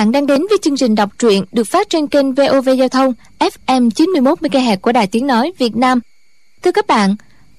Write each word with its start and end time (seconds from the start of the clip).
Các 0.00 0.04
bạn 0.04 0.12
đang 0.12 0.26
đến 0.26 0.46
với 0.48 0.58
chương 0.62 0.76
trình 0.76 0.94
đọc 0.94 1.10
truyện 1.18 1.44
được 1.52 1.64
phát 1.64 1.90
trên 1.90 2.06
kênh 2.06 2.34
VOV 2.34 2.68
Giao 2.78 2.88
thông 2.88 3.12
FM 3.38 3.90
91 3.90 4.38
MHz 4.40 4.76
của 4.76 4.92
Đài 4.92 5.06
Tiếng 5.06 5.26
nói 5.26 5.52
Việt 5.58 5.76
Nam. 5.76 6.00
Thưa 6.62 6.72
các 6.72 6.86
bạn, 6.86 7.16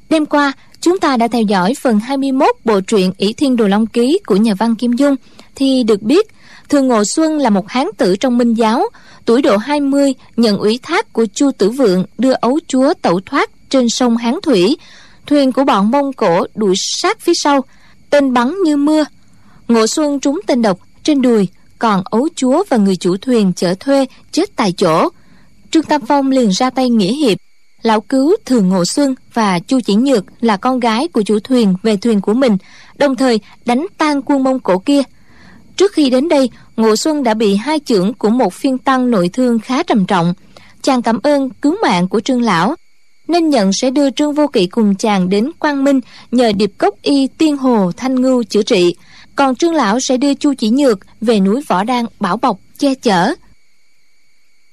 đêm 0.10 0.26
qua 0.26 0.54
chúng 0.80 1.00
ta 1.00 1.18
đã 1.18 1.27
theo 1.27 1.41
dõi 1.41 1.73
phần 1.82 2.00
21 2.00 2.50
bộ 2.66 2.82
truyện 2.82 3.12
ỷ 3.18 3.34
Thiên 3.34 3.55
Đồ 3.55 3.68
Long 3.68 3.88
Ký 3.88 4.20
của 4.26 4.35
nhà 4.35 4.54
văn 4.54 4.76
Kim 4.76 4.94
Dung 4.94 5.16
thì 5.55 5.84
được 5.84 6.02
biết 6.02 6.27
Thường 6.70 6.88
Ngộ 6.88 7.04
Xuân 7.16 7.38
là 7.38 7.49
một 7.49 7.68
hán 7.68 7.88
tử 7.98 8.16
trong 8.16 8.38
Minh 8.38 8.54
giáo, 8.54 8.84
tuổi 9.26 9.41
độ 9.41 9.58
20 9.58 10.13
nhận 10.38 10.58
ủy 10.58 10.80
thác 10.84 11.13
của 11.13 11.26
Chu 11.34 11.52
Tử 11.58 11.70
Vượng 11.70 12.05
đưa 12.18 12.34
ấu 12.34 12.60
chúa 12.68 12.94
tẩu 13.02 13.20
thoát 13.26 13.49
trên 13.70 13.90
sông 13.90 14.18
Hán 14.18 14.35
Thủy. 14.44 14.77
Thuyền 15.27 15.52
của 15.52 15.63
bọn 15.63 15.91
Mông 15.91 16.13
Cổ 16.13 16.46
đuổi 16.55 16.73
sát 16.77 17.20
phía 17.20 17.34
sau, 17.35 17.62
tên 18.10 18.34
bắn 18.34 18.55
như 18.63 18.77
mưa. 18.77 19.05
Ngộ 19.68 19.88
Xuân 19.88 20.20
trúng 20.20 20.41
tên 20.48 20.62
độc 20.62 20.80
trên 21.04 21.21
đùi 21.21 21.48
còn 21.81 22.02
ấu 22.05 22.27
chúa 22.35 22.63
và 22.70 22.77
người 22.77 22.95
chủ 22.95 23.17
thuyền 23.17 23.53
chở 23.55 23.73
thuê 23.80 24.05
chết 24.31 24.55
tại 24.55 24.71
chỗ. 24.71 25.09
Trương 25.71 25.84
tam 25.84 26.02
phong 26.05 26.31
liền 26.31 26.49
ra 26.49 26.70
tay 26.70 26.90
nghĩa 26.90 27.13
hiệp. 27.13 27.38
Lão 27.81 28.02
cứu 28.02 28.35
thường 28.45 28.70
ngộ 28.70 28.85
xuân 28.85 29.16
và 29.34 29.59
chu 29.59 29.80
chỉ 29.85 29.95
nhược 29.95 30.26
là 30.41 30.57
con 30.57 30.80
gái 30.80 31.07
của 31.07 31.21
chủ 31.21 31.40
thuyền 31.40 31.76
về 31.84 31.98
thuyền 31.98 32.21
của 32.21 32.34
mình, 32.34 32.57
đồng 32.98 33.16
thời 33.16 33.40
đánh 33.66 33.85
tan 33.98 34.21
quân 34.21 34.44
mông 34.44 34.59
cổ 34.59 34.77
kia. 34.77 35.02
Trước 35.76 35.94
khi 35.94 36.09
đến 36.09 36.30
đây, 36.30 36.49
ngộ 36.77 36.96
xuân 36.96 37.24
đã 37.24 37.34
bị 37.34 37.55
hai 37.55 37.79
chưởng 37.85 38.13
của 38.13 38.29
một 38.29 38.54
phiên 38.54 38.77
tăng 38.77 39.12
nội 39.12 39.29
thương 39.34 39.59
khá 39.59 39.84
trầm 39.84 40.05
trọng. 40.05 40.34
Chàng 40.82 41.02
cảm 41.02 41.20
ơn 41.24 41.49
cứu 41.49 41.76
mạng 41.84 42.07
của 42.07 42.20
trương 42.20 42.41
lão, 42.41 42.76
nên 43.27 43.49
nhận 43.49 43.71
sẽ 43.74 43.91
đưa 43.91 44.09
trương 44.09 44.34
vô 44.34 44.48
kỵ 44.48 44.68
cùng 44.68 44.96
chàng 44.96 45.29
đến 45.29 45.52
quang 45.59 45.84
minh 45.84 45.99
nhờ 46.32 46.52
điệp 46.52 46.71
cốc 46.77 46.96
y 47.02 47.27
tiên 47.27 47.57
hồ 47.57 47.91
thanh 47.98 48.15
ngưu 48.21 48.43
chữa 48.43 48.63
trị 48.63 48.96
còn 49.41 49.55
trương 49.55 49.73
lão 49.73 49.99
sẽ 49.99 50.17
đưa 50.17 50.34
chu 50.34 50.53
chỉ 50.53 50.70
nhược 50.70 50.99
về 51.21 51.39
núi 51.39 51.61
võ 51.67 51.84
đan 51.84 52.05
bảo 52.20 52.37
bọc, 52.37 52.59
che 52.77 52.93
chở. 52.95 53.34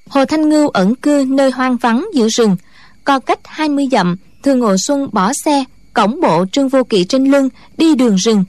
Hồ 0.09 0.25
thanh 0.25 0.49
ngưu 0.49 0.69
ẩn 0.69 0.95
cư 0.95 1.25
nơi 1.27 1.51
hoang 1.51 1.77
vắng 1.77 2.07
giữa 2.13 2.27
rừng, 2.29 2.57
co 3.03 3.19
cách 3.19 3.39
20 3.43 3.87
dặm 3.91 4.15
thường 4.43 4.59
ngộ 4.59 4.75
xuân 4.77 5.09
bỏ 5.13 5.31
xe, 5.45 5.63
cổng 5.93 6.21
bộ 6.21 6.45
trương 6.51 6.69
vô 6.69 6.83
kỵ 6.83 7.03
trên 7.03 7.25
lưng 7.25 7.49
đi 7.77 7.95
đường 7.95 8.15
rừng. 8.15 8.43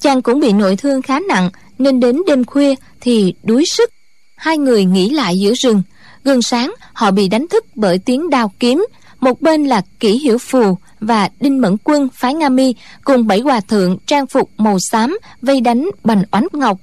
Chàng 0.00 0.22
cũng 0.22 0.40
bị 0.40 0.52
nội 0.52 0.76
thương 0.76 1.02
khá 1.02 1.20
nặng, 1.28 1.50
nên 1.78 2.00
đến 2.00 2.22
đêm 2.26 2.44
khuya 2.44 2.74
thì 3.00 3.34
đuối 3.42 3.64
sức. 3.66 3.90
Hai 4.36 4.58
người 4.58 4.84
nghỉ 4.84 5.10
lại 5.10 5.38
giữa 5.38 5.52
rừng. 5.54 5.82
Gần 6.24 6.42
sáng, 6.42 6.74
họ 6.92 7.10
bị 7.10 7.28
đánh 7.28 7.48
thức 7.48 7.64
bởi 7.74 7.98
tiếng 7.98 8.30
đao 8.30 8.52
kiếm. 8.60 8.86
Một 9.20 9.40
bên 9.40 9.64
là 9.64 9.82
kỷ 10.00 10.18
hiểu 10.18 10.38
phù 10.38 10.76
và 11.00 11.28
đinh 11.40 11.60
mẫn 11.60 11.76
quân, 11.84 12.08
phái 12.14 12.34
nga 12.34 12.48
mi 12.48 12.74
cùng 13.04 13.26
bảy 13.26 13.40
hòa 13.40 13.60
thượng 13.60 13.98
trang 14.06 14.26
phục 14.26 14.50
màu 14.58 14.78
xám, 14.90 15.18
vây 15.42 15.60
đánh 15.60 15.90
bành 16.04 16.22
oánh 16.32 16.46
ngọc. 16.52 16.78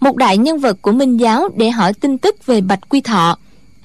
Một 0.00 0.16
đại 0.16 0.38
nhân 0.38 0.58
vật 0.58 0.82
của 0.82 0.92
minh 0.92 1.20
giáo 1.20 1.48
để 1.56 1.70
hỏi 1.70 1.92
tin 1.92 2.18
tức 2.18 2.46
về 2.46 2.60
bạch 2.60 2.88
quy 2.88 3.00
thọ. 3.00 3.38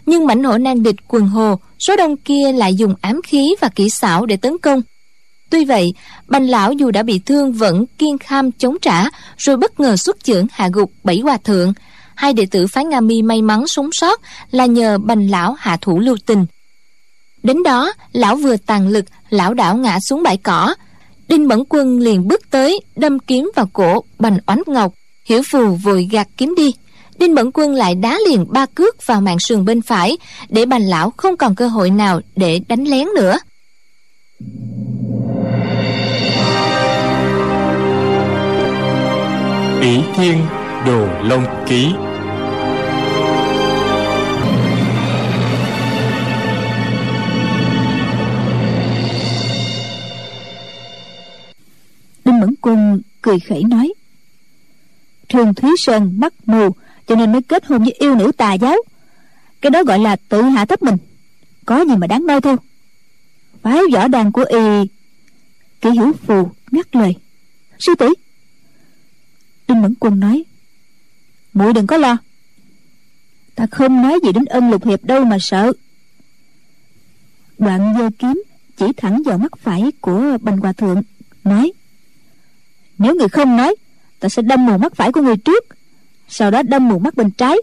Nhưng 0.05 0.25
mảnh 0.27 0.43
hổ 0.43 0.57
nan 0.57 0.83
địch 0.83 0.95
quần 1.07 1.27
hồ, 1.27 1.59
số 1.79 1.95
đông 1.95 2.17
kia 2.17 2.51
lại 2.53 2.75
dùng 2.75 2.95
ám 3.01 3.21
khí 3.21 3.55
và 3.61 3.69
kỹ 3.75 3.89
xảo 3.89 4.25
để 4.25 4.37
tấn 4.37 4.57
công. 4.57 4.81
Tuy 5.49 5.65
vậy, 5.65 5.93
bành 6.27 6.49
lão 6.49 6.71
dù 6.71 6.91
đã 6.91 7.03
bị 7.03 7.19
thương 7.19 7.53
vẫn 7.53 7.85
kiên 7.97 8.17
kham 8.17 8.51
chống 8.51 8.77
trả, 8.81 9.03
rồi 9.37 9.57
bất 9.57 9.79
ngờ 9.79 9.97
xuất 9.97 10.23
chưởng 10.23 10.47
hạ 10.51 10.69
gục 10.73 10.91
bảy 11.03 11.19
hòa 11.19 11.37
thượng. 11.37 11.73
Hai 12.15 12.33
đệ 12.33 12.45
tử 12.45 12.67
phái 12.67 12.85
nga 12.85 13.01
mi 13.01 13.21
may 13.21 13.41
mắn 13.41 13.67
sống 13.67 13.89
sót 13.91 14.21
là 14.51 14.65
nhờ 14.65 14.97
bành 14.97 15.29
lão 15.29 15.55
hạ 15.59 15.77
thủ 15.81 15.99
lưu 15.99 16.17
tình 16.25 16.45
đến 17.45 17.63
đó, 17.63 17.93
lão 18.11 18.35
vừa 18.35 18.57
tàn 18.57 18.87
lực, 18.87 19.05
lão 19.29 19.53
đảo 19.53 19.77
ngã 19.77 19.99
xuống 19.99 20.23
bãi 20.23 20.37
cỏ. 20.37 20.75
Đinh 21.27 21.47
mẫn 21.47 21.63
quân 21.69 21.99
liền 21.99 22.27
bước 22.27 22.41
tới, 22.49 22.79
đâm 22.95 23.19
kiếm 23.19 23.51
vào 23.55 23.69
cổ 23.73 24.03
bành 24.19 24.37
oánh 24.47 24.61
ngọc. 24.67 24.93
Hiểu 25.25 25.41
phù 25.51 25.75
vội 25.75 26.07
gạt 26.11 26.27
kiếm 26.37 26.53
đi. 26.57 26.73
Đinh 27.17 27.35
mẫn 27.35 27.51
quân 27.53 27.73
lại 27.73 27.95
đá 27.95 28.19
liền 28.27 28.45
ba 28.49 28.65
cước 28.65 29.07
vào 29.07 29.21
mạng 29.21 29.39
sườn 29.39 29.65
bên 29.65 29.81
phải, 29.81 30.17
để 30.49 30.65
bành 30.65 30.85
lão 30.87 31.13
không 31.17 31.37
còn 31.37 31.55
cơ 31.55 31.67
hội 31.67 31.89
nào 31.89 32.21
để 32.35 32.61
đánh 32.67 32.83
lén 32.83 33.07
nữa. 33.15 33.37
Ỷ 39.81 39.99
thiên 40.15 40.37
đồ 40.85 41.07
long 41.23 41.65
ký 41.67 41.87
đinh 52.25 52.39
mẫn 52.39 52.55
quân 52.61 53.01
cười 53.21 53.39
khẩy 53.39 53.63
nói, 53.63 53.93
thường 55.29 55.53
thúy 55.53 55.71
sơn 55.77 56.13
mắc 56.17 56.33
mù, 56.45 56.69
cho 57.07 57.15
nên 57.15 57.31
mới 57.31 57.41
kết 57.41 57.65
hôn 57.65 57.83
với 57.83 57.91
yêu 57.91 58.15
nữ 58.15 58.31
tà 58.37 58.53
giáo. 58.53 58.75
Cái 59.61 59.69
đó 59.69 59.83
gọi 59.83 59.99
là 59.99 60.15
tự 60.29 60.41
hạ 60.41 60.65
thấp 60.65 60.83
mình, 60.83 60.97
có 61.65 61.81
gì 61.81 61.95
mà 61.95 62.07
đáng 62.07 62.25
nói 62.25 62.41
theo. 62.41 62.55
Phái 63.61 63.79
võ 63.93 64.07
đàn 64.07 64.31
của 64.31 64.45
y, 64.49 64.89
kỷ 65.81 65.89
hữu 65.89 66.13
phù 66.13 66.51
ngắt 66.71 66.95
lời, 66.95 67.15
sư 67.79 67.95
tỷ. 67.95 68.07
Đinh 69.67 69.81
mẫn 69.81 69.93
quân 69.99 70.19
nói, 70.19 70.43
muội 71.53 71.73
đừng 71.73 71.87
có 71.87 71.97
lo, 71.97 72.17
ta 73.55 73.67
không 73.71 74.01
nói 74.01 74.19
gì 74.23 74.31
đến 74.31 74.45
ân 74.45 74.69
lục 74.69 74.85
hiệp 74.85 75.03
đâu 75.03 75.25
mà 75.25 75.37
sợ. 75.39 75.73
Đoạn 77.57 77.95
giơ 77.97 78.09
kiếm 78.19 78.43
chỉ 78.77 78.85
thẳng 78.97 79.23
vào 79.25 79.37
mắt 79.37 79.51
phải 79.59 79.91
của 80.01 80.37
bành 80.41 80.57
hòa 80.57 80.73
thượng, 80.73 81.01
nói 81.43 81.71
nếu 82.97 83.15
người 83.15 83.29
không 83.29 83.57
nói, 83.57 83.75
ta 84.19 84.29
sẽ 84.29 84.41
đâm 84.41 84.65
mù 84.65 84.77
mắt 84.77 84.95
phải 84.95 85.11
của 85.11 85.21
người 85.21 85.37
trước. 85.37 85.65
Sau 86.27 86.51
đó 86.51 86.63
đâm 86.63 86.87
mù 86.87 86.99
mắt 86.99 87.15
bên 87.15 87.31
trái, 87.31 87.57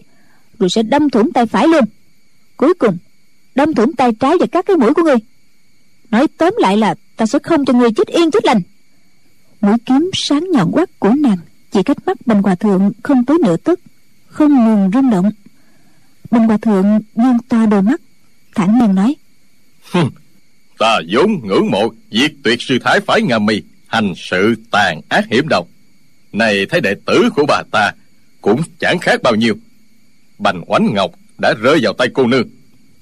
rồi 0.59 0.71
sẽ 0.71 0.83
đâm 0.83 1.11
thủng 1.11 1.33
tay 1.33 1.47
phải 1.47 1.69
luôn. 1.69 1.85
Cuối 2.57 2.75
cùng, 2.75 2.97
đâm 3.55 3.75
thủng 3.75 3.93
tay 3.93 4.13
trái 4.21 4.35
và 4.41 4.47
các 4.53 4.67
cái 4.67 4.77
mũi 4.77 4.95
của 4.95 5.03
người. 5.03 5.17
Nói 6.11 6.27
tóm 6.39 6.55
lại 6.59 6.77
là 6.77 6.95
ta 7.17 7.27
sẽ 7.27 7.39
không 7.39 7.65
cho 7.65 7.73
người 7.73 7.93
chết 7.93 8.07
yên 8.07 8.31
chết 8.31 8.45
lành. 8.45 8.61
Mũi 9.61 9.77
kiếm 9.87 10.11
sáng 10.15 10.51
nhọn 10.51 10.73
quắc 10.73 10.99
của 10.99 11.13
nàng 11.19 11.39
chỉ 11.71 11.83
cách 11.83 12.07
mắt 12.07 12.27
bình 12.27 12.43
hòa 12.43 12.55
thượng 12.55 12.93
không 13.03 13.25
tới 13.25 13.39
nửa 13.45 13.57
tấc 13.57 13.81
không 14.27 14.65
ngừng 14.65 14.91
rung 14.95 15.11
động. 15.11 15.31
Bình 16.31 16.43
hòa 16.43 16.57
thượng 16.57 17.01
dương 17.17 17.39
to 17.49 17.67
đôi 17.67 17.83
mắt, 17.83 18.01
thản 18.55 18.79
nhiên 18.79 18.95
nói 18.95 19.17
ta 20.79 21.01
vốn 21.13 21.41
ngưỡng 21.45 21.71
mộ 21.71 21.89
diệt 22.11 22.33
tuyệt 22.45 22.63
sư 22.63 22.79
thái 22.85 23.01
phái 23.01 23.23
nga 23.23 23.39
mì." 23.39 23.63
Hành 23.93 24.13
sự 24.17 24.55
tàn 24.71 25.01
ác 25.09 25.25
hiểm 25.31 25.49
độc. 25.49 25.69
Này 26.33 26.67
thấy 26.67 26.81
đệ 26.81 26.95
tử 27.07 27.31
của 27.37 27.45
bà 27.49 27.63
ta 27.73 27.93
cũng 28.41 28.63
chẳng 28.79 28.99
khác 28.99 29.23
bao 29.23 29.35
nhiêu. 29.35 29.55
Bành 30.39 30.63
oánh 30.67 30.95
ngọc 30.95 31.11
đã 31.39 31.55
rơi 31.61 31.79
vào 31.83 31.93
tay 31.93 32.09
cô 32.15 32.27
nương. 32.27 32.49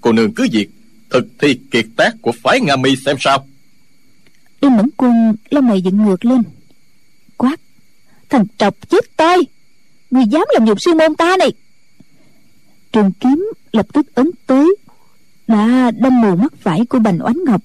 Cô 0.01 0.13
nương 0.13 0.35
cứ 0.35 0.49
việc 0.53 0.69
thực 1.11 1.27
thi 1.39 1.59
kiệt 1.71 1.87
tác 1.97 2.15
của 2.23 2.33
phái 2.33 2.61
nga 2.61 2.77
mi 2.77 2.97
xem 2.97 3.17
sao. 3.21 3.47
Đinh 4.61 4.77
mẫn 4.77 4.87
quân 4.97 5.35
lông 5.51 5.69
mày 5.69 5.83
dựng 5.83 6.05
ngược 6.05 6.25
lên. 6.25 6.43
Quát 7.37 7.61
thằng 8.29 8.45
trọc 8.59 8.89
chết 8.89 9.17
tôi, 9.17 9.47
người 10.11 10.25
dám 10.31 10.45
làm 10.53 10.65
nhục 10.65 10.81
sư 10.81 10.95
môn 10.95 11.15
ta 11.15 11.37
này! 11.39 11.53
Trường 12.93 13.13
kiếm 13.13 13.53
lập 13.73 13.87
tức 13.93 14.15
ấn 14.15 14.31
tới 14.47 14.77
đã 15.47 15.91
đâm 15.91 16.21
mù 16.21 16.37
mắt 16.37 16.53
phải 16.61 16.87
của 16.87 16.99
bành 16.99 17.19
oánh 17.25 17.45
ngọc 17.47 17.63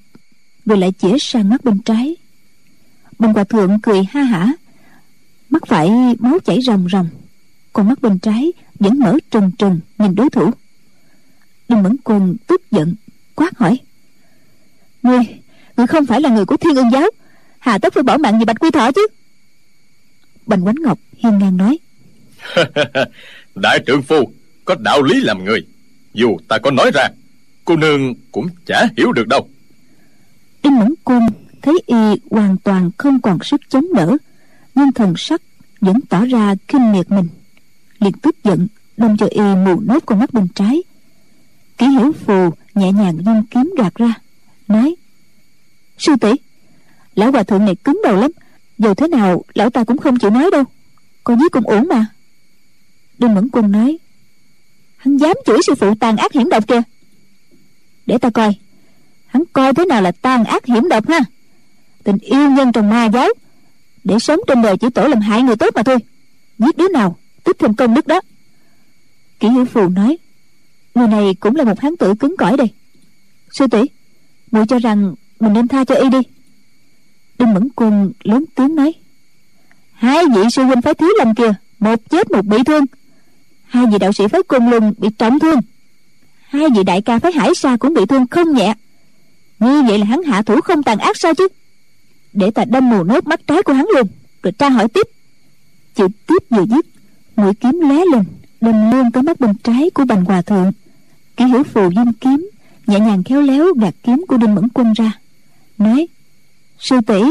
rồi 0.66 0.78
lại 0.78 0.94
chĩa 1.02 1.18
sang 1.20 1.50
mắt 1.50 1.64
bên 1.64 1.82
trái 1.82 2.16
bành 3.20 3.34
hòa 3.34 3.44
thượng 3.44 3.80
cười 3.80 4.04
ha 4.04 4.24
hả. 4.24 4.54
Mắt 5.50 5.64
phải 5.68 5.90
máu 6.20 6.40
chảy 6.46 6.62
ròng 6.62 6.88
ròng 6.92 7.10
còn 7.74 7.88
mắt 7.88 8.02
bên 8.02 8.20
trái 8.20 8.54
vẫn 8.80 9.00
mở 9.00 9.18
trừng 9.32 9.52
trừng 9.58 9.80
nhìn 9.98 10.16
đối 10.16 10.30
thủ. 10.30 10.52
Đinh 11.70 11.84
mẫn 11.84 11.96
quân 12.04 12.36
tức 12.48 12.72
giận 12.72 12.96
quát 13.36 13.58
hỏi. 13.58 13.80
Ngươi 15.04 15.20
ngươi 15.78 15.88
không 15.88 16.06
phải 16.06 16.22
là 16.22 16.30
người 16.30 16.46
của 16.46 16.58
thiên 16.58 16.76
ương 16.76 16.92
giáo 16.92 17.10
hà 17.60 17.78
tất 17.78 17.94
phải 17.94 18.04
bỏ 18.04 18.18
mạng 18.18 18.40
vì 18.40 18.46
bạch 18.46 18.60
quy 18.60 18.72
thọ 18.72 18.92
chứ. 18.92 19.08
Bành 20.46 20.64
quánh 20.64 20.76
ngọc 20.82 21.00
hiên 21.18 21.38
ngang 21.40 21.58
nói. 21.58 21.80
Đại 23.56 23.80
trượng 23.88 24.02
phu 24.02 24.32
có 24.66 24.76
đạo 24.76 25.04
lý 25.04 25.22
làm 25.22 25.46
người. 25.46 25.66
Dù 26.14 26.38
ta 26.48 26.58
có 26.64 26.72
nói 26.72 26.92
ra 26.94 27.08
cô 27.66 27.76
nương 27.76 28.14
cũng 28.32 28.48
chả 28.66 28.88
hiểu 28.98 29.12
được 29.12 29.28
đâu. 29.28 29.50
Đinh 30.64 30.80
mẫn 30.80 30.94
quân 31.04 31.22
thấy 31.66 31.82
y 31.86 31.96
hoàn 32.32 32.58
toàn 32.58 32.92
không 32.98 33.22
còn 33.22 33.38
sức 33.44 33.62
chống 33.70 33.94
đỡ, 33.94 34.18
nhưng 34.76 34.92
thần 34.92 35.14
sắc 35.18 35.42
vẫn 35.82 36.00
tỏ 36.10 36.26
ra 36.26 36.56
kinh 36.68 36.92
miệt 36.92 37.12
mình. 37.12 37.28
Liền 38.00 38.14
tức 38.14 38.44
giận, 38.44 38.68
đâm 38.98 39.18
cho 39.18 39.28
y 39.30 39.42
mù 39.42 39.80
nốt 39.80 40.00
con 40.06 40.20
mắt 40.20 40.34
bên 40.34 40.48
trái. 40.56 40.84
Ký 41.78 41.88
hiểu 41.88 42.12
phù 42.12 42.50
nhẹ 42.76 42.92
nhàng 42.92 43.18
dung 43.26 43.44
kiếm 43.52 43.74
gạt 43.78 43.96
ra, 43.96 44.14
nói, 44.68 44.96
sư 45.98 46.16
tỷ, 46.22 46.32
lão 47.16 47.32
hòa 47.32 47.44
thượng 47.44 47.66
này 47.66 47.76
cứng 47.76 48.02
đầu 48.04 48.16
lắm, 48.16 48.32
dù 48.78 48.94
thế 48.94 49.08
nào 49.08 49.44
lão 49.54 49.70
ta 49.70 49.84
cũng 49.84 49.98
không 49.98 50.20
chịu 50.20 50.30
nói 50.30 50.50
đâu, 50.52 50.64
con 51.24 51.40
giết 51.40 51.52
cũng 51.52 51.68
ổn 51.68 51.88
mà. 51.88 52.06
Đinh 53.18 53.34
mẫn 53.36 53.50
quân 53.52 53.72
nói, 53.72 53.98
hắn 54.98 55.18
dám 55.18 55.36
chửi 55.46 55.58
sư 55.68 55.76
phụ 55.76 55.96
tàn 56.00 56.18
ác 56.18 56.34
hiểm 56.34 56.50
độc 56.50 56.68
kìa. 56.68 56.82
Để 58.06 58.18
ta 58.18 58.30
coi, 58.30 58.56
hắn 59.28 59.44
coi 59.54 59.74
thế 59.74 59.86
nào 59.86 60.02
là 60.02 60.12
tàn 60.12 60.44
ác 60.44 60.66
hiểm 60.66 60.90
độc 60.90 61.10
ha? 61.10 61.20
Tình 62.06 62.18
yêu 62.18 62.50
nhân 62.50 62.72
trong 62.72 62.90
ma 62.90 63.06
giáo. 63.06 63.30
Để 64.04 64.20
sống 64.20 64.40
trên 64.48 64.62
đời 64.62 64.78
chỉ 64.78 64.90
tổ 64.90 65.08
làm 65.08 65.22
hại 65.22 65.42
người 65.42 65.56
tốt 65.56 65.76
mà 65.76 65.84
thôi. 65.84 65.98
Giết 66.60 66.78
đứa 66.78 66.88
nào 66.88 67.18
tích 67.44 67.60
thêm 67.60 67.74
công 67.74 67.94
đức 67.94 68.08
đó. 68.08 68.22
Kỷ 69.40 69.48
hữu 69.48 69.66
phù 69.66 69.90
nói, 69.90 70.18
người 70.96 71.08
này 71.08 71.36
cũng 71.40 71.56
là 71.56 71.64
một 71.64 71.80
hán 71.80 71.98
tử 71.98 72.14
cứng 72.20 72.38
cỏi 72.38 72.58
đây. 72.58 72.68
Sư 73.52 73.68
tỷ, 73.68 73.82
muội 74.52 74.66
cho 74.68 74.80
rằng 74.80 75.16
mình 75.40 75.54
nên 75.54 75.68
tha 75.68 75.84
cho 75.84 75.96
y 75.96 76.10
đi. 76.10 76.18
Đinh 77.40 77.54
mẫn 77.54 77.70
quân 77.76 78.12
lớn 78.24 78.46
tiếng 78.56 78.76
nói, 78.76 78.94
hai 79.94 80.24
vị 80.36 80.42
sư 80.52 80.64
huynh 80.64 80.82
phái 80.82 80.94
thiếu 80.94 81.10
lâm 81.18 81.36
kia 81.36 81.54
một 81.80 82.10
chết 82.10 82.32
một 82.32 82.46
bị 82.46 82.58
thương. 82.66 82.86
Hai 83.66 83.86
vị 83.86 83.98
đạo 83.98 84.14
sĩ 84.14 84.28
phái 84.28 84.44
côn 84.44 84.70
lùng 84.70 84.94
bị 84.98 85.10
trọng 85.18 85.40
thương. 85.40 85.60
Hai 86.48 86.70
vị 86.76 86.84
đại 86.84 87.02
ca 87.02 87.20
phái 87.20 87.32
hải 87.32 87.56
sa 87.56 87.78
cũng 87.78 87.94
bị 87.94 88.06
thương 88.06 88.28
không 88.28 88.54
nhẹ. 88.54 88.74
Như 89.60 89.82
vậy 89.82 89.98
là 89.98 90.06
hắn 90.06 90.24
hạ 90.24 90.42
thủ 90.42 90.62
không 90.62 90.84
tàn 90.84 90.98
ác 90.98 91.18
sao 91.18 91.34
chứ? 91.34 91.48
Để 92.36 92.52
ta 92.52 92.66
đâm 92.66 92.90
mù 92.90 93.04
nốt 93.04 93.28
mắt 93.28 93.40
trái 93.48 93.64
của 93.64 93.74
hắn 93.74 93.86
luôn 93.96 94.08
rồi 94.44 94.52
tra 94.52 94.70
hỏi 94.70 94.88
tiếp. 94.88 95.08
Chữ 95.96 96.08
tiếp 96.28 96.44
vừa 96.50 96.66
dứt, 96.66 96.86
mũi 97.36 97.54
kiếm 97.54 97.80
lóe 97.82 97.98
lên, 98.12 98.24
đâm 98.62 98.92
luôn 98.92 99.12
tới 99.12 99.24
mắt 99.24 99.40
bên 99.40 99.56
trái 99.64 99.90
của 99.90 100.06
bành 100.06 100.26
hòa 100.26 100.42
thượng. 100.42 100.72
Ký 101.38 101.46
hiểu 101.46 101.64
phù 101.64 101.90
dung 101.96 102.14
kiếm, 102.14 102.50
nhẹ 102.88 103.00
nhàng 103.00 103.24
khéo 103.24 103.42
léo 103.42 103.74
gạt 103.74 103.96
kiếm 104.04 104.26
của 104.28 104.38
đinh 104.38 104.56
mẫn 104.56 104.68
quân 104.74 104.94
ra. 104.94 105.12
Nói, 105.78 106.08
sư 106.80 106.96
tỷ, 107.08 107.22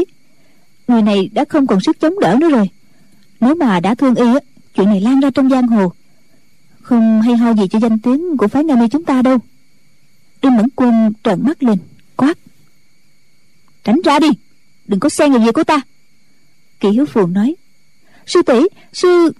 người 0.87 1.01
này 1.01 1.29
đã 1.33 1.45
không 1.49 1.67
còn 1.67 1.79
sức 1.79 1.99
chống 1.99 2.19
đỡ 2.19 2.37
nữa 2.39 2.49
rồi. 2.49 2.69
Nếu 3.39 3.55
mà 3.55 3.79
đã 3.79 3.95
thương 3.95 4.15
y 4.15 4.25
á, 4.25 4.39
chuyện 4.75 4.89
này 4.89 5.01
lan 5.01 5.19
ra 5.19 5.29
trong 5.29 5.49
giang 5.49 5.67
hồ. 5.67 5.91
Không 6.81 7.21
hay 7.21 7.35
ho 7.35 7.53
gì 7.53 7.67
cho 7.67 7.79
danh 7.79 7.99
tiếng 7.99 8.37
của 8.37 8.47
phái 8.47 8.63
nga 8.63 8.75
mi 8.75 8.87
chúng 8.87 9.05
ta 9.05 9.21
đâu. 9.21 9.37
Đinh 10.41 10.57
mẫn 10.57 10.65
quân 10.75 11.13
trợn 11.23 11.43
mắt 11.43 11.63
lên, 11.63 11.77
quát, 12.15 12.37
tránh 13.83 14.01
ra 14.05 14.19
đi 14.19 14.27
đừng 14.87 14.99
có 14.99 15.09
xen 15.09 15.31
vào 15.31 15.39
việc 15.39 15.53
của 15.53 15.63
ta. 15.63 15.81
Kỷ 16.79 16.89
hiếu 16.89 17.05
phù 17.05 17.27
nói, 17.27 17.55
sư 18.25 18.41
tỷ, 18.41 18.59
sư 18.93 19.31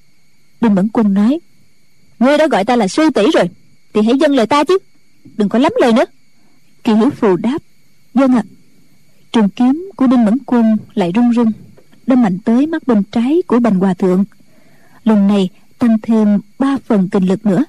đinh 0.61 0.75
mẫn 0.75 0.89
quân 0.93 1.13
nói, 1.13 1.39
ngươi 2.19 2.37
đã 2.37 2.47
gọi 2.47 2.65
ta 2.65 2.75
là 2.75 2.87
sư 2.87 3.09
tỷ 3.15 3.23
rồi, 3.33 3.49
thì 3.93 4.01
hãy 4.01 4.17
dâng 4.17 4.35
lời 4.35 4.47
ta 4.47 4.63
chứ, 4.63 4.77
đừng 5.37 5.49
có 5.49 5.59
lắm 5.59 5.71
lời 5.81 5.93
nữa. 5.93 6.05
Kỳ 6.83 6.93
hiếu 6.93 7.09
phù 7.09 7.35
đáp 7.35 7.57
vâng 8.13 8.35
ạ. 8.35 8.43
Trường 9.31 9.49
kiếm 9.49 9.89
của 9.95 10.07
đinh 10.07 10.25
mẫn 10.25 10.37
quân 10.45 10.77
lại 10.93 11.11
rung 11.15 11.33
rung, 11.33 11.51
đâm 12.07 12.21
mạnh 12.21 12.37
tới 12.45 12.67
mắt 12.67 12.87
bên 12.87 13.03
trái 13.03 13.41
của 13.47 13.59
bành 13.59 13.75
hòa 13.75 13.93
thượng. 13.93 14.25
Lần 15.03 15.27
này 15.27 15.49
tăng 15.79 15.97
thêm 16.01 16.39
ba 16.59 16.77
phần 16.85 17.09
kinh 17.09 17.25
lực 17.25 17.45
nữa. 17.45 17.63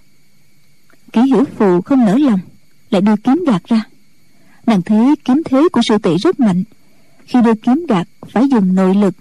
Kỷ 1.12 1.20
hiểu 1.20 1.44
phù 1.58 1.80
không 1.80 2.04
nỡ 2.04 2.18
lòng, 2.18 2.40
lại 2.90 3.02
đưa 3.02 3.16
kiếm 3.16 3.44
gạt 3.46 3.64
ra. 3.64 3.82
Nàng 4.66 4.82
thấy 4.82 5.14
kiếm 5.24 5.42
thế 5.44 5.68
của 5.72 5.80
sư 5.82 5.98
tỷ 5.98 6.16
rất 6.16 6.40
mạnh 6.40 6.64
khi 7.26 7.38
đưa 7.44 7.54
kiếm 7.54 7.86
gạt 7.88 8.08
phải 8.30 8.48
dùng 8.48 8.74
nội 8.74 8.94
lực, 8.94 9.14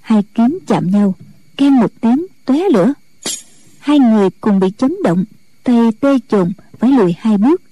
hai 0.00 0.22
kiếm 0.34 0.58
chạm 0.66 0.90
nhau, 0.90 1.14
khen 1.56 1.72
một 1.72 1.92
tiếng 2.00 2.26
tóe 2.44 2.68
lửa. 2.72 2.92
Hai 3.78 3.98
người 3.98 4.30
cùng 4.40 4.60
bị 4.60 4.68
chấn 4.78 4.94
động 5.04 5.24
tay 5.64 5.76
tê 6.00 6.18
chồn, 6.28 6.52
phải 6.78 6.90
lùi 6.90 7.14
hai 7.18 7.38
bước. 7.38 7.62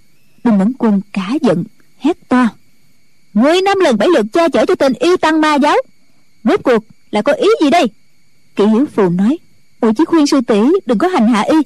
Đinh 0.45 0.59
mẫn 0.59 0.73
quân 0.79 1.01
cả 1.13 1.33
giận, 1.43 1.65
hét 1.99 2.29
to. 2.29 2.49
Ngươi 3.35 3.63
năm 3.63 3.81
lần 3.81 3.99
bảy 3.99 4.09
lượt 4.15 4.27
che 4.33 4.49
chở 4.49 4.67
cho 4.67 4.75
tên 4.75 4.93
yêu 4.93 5.17
tăng 5.17 5.41
ma 5.41 5.55
giáo. 5.55 5.77
Rốt 6.45 6.61
cuộc 6.65 6.85
là 7.11 7.23
có 7.23 7.33
ý 7.33 7.49
gì 7.63 7.71
đây? 7.71 7.87
Kỷ 8.57 8.67
hiểu 8.67 8.87
phù 8.95 9.09
nói. 9.09 9.39
Ủa 9.81 9.93
chỉ 9.97 10.05
khuyên 10.05 10.27
sư 10.27 10.41
tỷ 10.47 10.61
đừng 10.87 10.99
có 10.99 11.09
hành 11.09 11.29
hạ 11.29 11.43
y. 11.43 11.57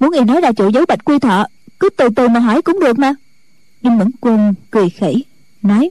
Muốn 0.00 0.10
y 0.10 0.20
nói 0.20 0.40
ra 0.40 0.52
chỗ 0.52 0.68
giấu 0.68 0.84
bạch 0.88 1.04
quy 1.04 1.18
thọ, 1.18 1.46
cứ 1.80 1.88
từ 1.96 2.08
từ 2.16 2.28
mà 2.28 2.40
hỏi 2.40 2.62
cũng 2.62 2.80
được 2.80 2.98
mà. 2.98 3.14
Nhưng 3.82 3.98
mẫn 3.98 4.10
quân 4.20 4.54
cười 4.70 4.90
khẩy, 4.90 5.24
nói 5.62 5.90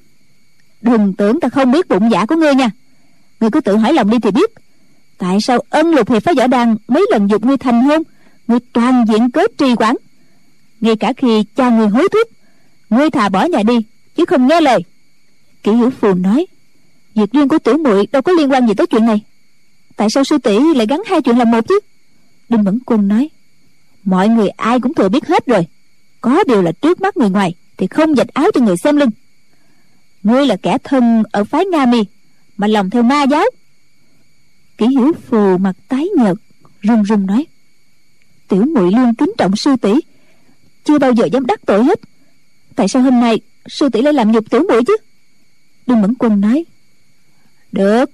đừng 0.84 1.14
tưởng 1.14 1.40
ta 1.40 1.50
không 1.50 1.72
biết 1.72 1.90
bụng 1.90 2.10
dạ 2.12 2.26
của 2.26 2.36
ngươi 2.36 2.56
nha. 2.56 2.72
Ngươi 3.40 3.50
cứ 3.52 3.62
tự 3.62 3.78
hỏi 3.78 3.94
lòng 3.94 4.10
đi 4.10 4.20
thì 4.20 4.32
biết. 4.32 4.52
Tại 5.18 5.42
sao 5.42 5.60
ân 5.70 5.92
lục 5.92 6.10
hiệp 6.10 6.24
phải 6.24 6.34
võ 6.36 6.48
đàn 6.48 6.78
mấy 6.88 7.06
lần 7.12 7.28
dục 7.28 7.46
ngươi 7.46 7.58
thành 7.58 7.82
hôn, 7.84 8.04
ngươi 8.48 8.60
toàn 8.74 9.06
diện 9.08 9.32
cớ 9.32 9.42
trì 9.58 9.76
quản? 9.76 9.96
Ngay 10.82 10.96
cả 10.96 11.14
khi 11.18 11.44
cha 11.56 11.70
ngươi 11.70 11.88
hối 11.88 12.08
thúc, 12.12 12.30
ngươi 12.90 13.10
thà 13.10 13.30
bỏ 13.30 13.46
nhà 13.46 13.64
đi, 13.64 13.80
chứ 14.16 14.26
không 14.26 14.48
nghe 14.48 14.62
lời. 14.62 14.80
Kỷ 15.64 15.72
hiểu 15.72 15.90
phù 15.90 16.14
nói, 16.14 16.46
việc 17.16 17.32
riêng 17.32 17.48
của 17.48 17.60
tiểu 17.60 17.78
muội 17.78 18.08
đâu 18.12 18.22
có 18.22 18.32
liên 18.32 18.52
quan 18.52 18.68
gì 18.68 18.74
tới 18.74 18.88
chuyện 18.88 19.06
này. 19.06 19.22
Tại 19.96 20.08
sao 20.10 20.24
sư 20.24 20.38
tỷ 20.38 20.60
lại 20.76 20.88
gắn 20.88 21.02
hai 21.06 21.22
chuyện 21.22 21.38
làm 21.38 21.52
một 21.52 21.68
chứ? 21.68 21.80
Đinh 22.50 22.64
mẫn 22.64 22.80
quân 22.86 23.08
nói, 23.08 23.30
mọi 24.04 24.30
người 24.30 24.50
ai 24.50 24.80
cũng 24.80 24.94
thừa 24.94 25.10
biết 25.10 25.28
hết 25.28 25.46
rồi. 25.46 25.68
Có 26.22 26.44
điều 26.48 26.62
là 26.62 26.72
trước 26.72 27.02
mắt 27.02 27.18
người 27.18 27.30
ngoài 27.30 27.54
thì 27.78 27.88
không 27.88 28.16
dạch 28.16 28.34
áo 28.34 28.52
cho 28.54 28.62
người 28.62 28.78
xem 28.78 28.98
lưng 28.98 29.10
ngươi 30.24 30.46
là 30.46 30.56
kẻ 30.56 30.78
thân 30.84 31.24
ở 31.32 31.44
phái 31.44 31.66
nga 31.66 31.86
mi, 31.86 32.04
mà 32.58 32.68
lòng 32.68 32.90
theo 32.90 33.04
ma 33.04 33.24
giáo. 33.24 33.46
Kỷ 34.78 34.88
hiểu 34.88 35.14
phù 35.30 35.58
mặt 35.58 35.76
tái 35.88 36.10
nhợt, 36.18 36.38
run 36.82 37.04
run 37.04 37.26
nói, 37.26 37.46
tiểu 38.48 38.66
muội 38.76 38.92
luôn 38.92 39.16
kính 39.16 39.34
trọng 39.38 39.56
sư 39.56 39.76
tỷ, 39.82 39.94
chưa 40.84 41.00
bao 41.00 41.12
giờ 41.12 41.26
dám 41.26 41.46
đắc 41.46 41.60
tội 41.66 41.84
hết. 41.84 42.00
Tại 42.76 42.88
sao 42.88 43.02
hôm 43.02 43.20
nay 43.20 43.40
sư 43.68 43.90
tỷ 43.90 44.02
lại 44.02 44.14
làm 44.14 44.32
nhục 44.32 44.50
tiểu 44.50 44.64
muội 44.70 44.84
chứ? 44.88 44.98
Đinh 45.88 46.02
mẫn 46.02 46.14
quân 46.20 46.42
nói, 46.42 46.66
được, 47.72 48.10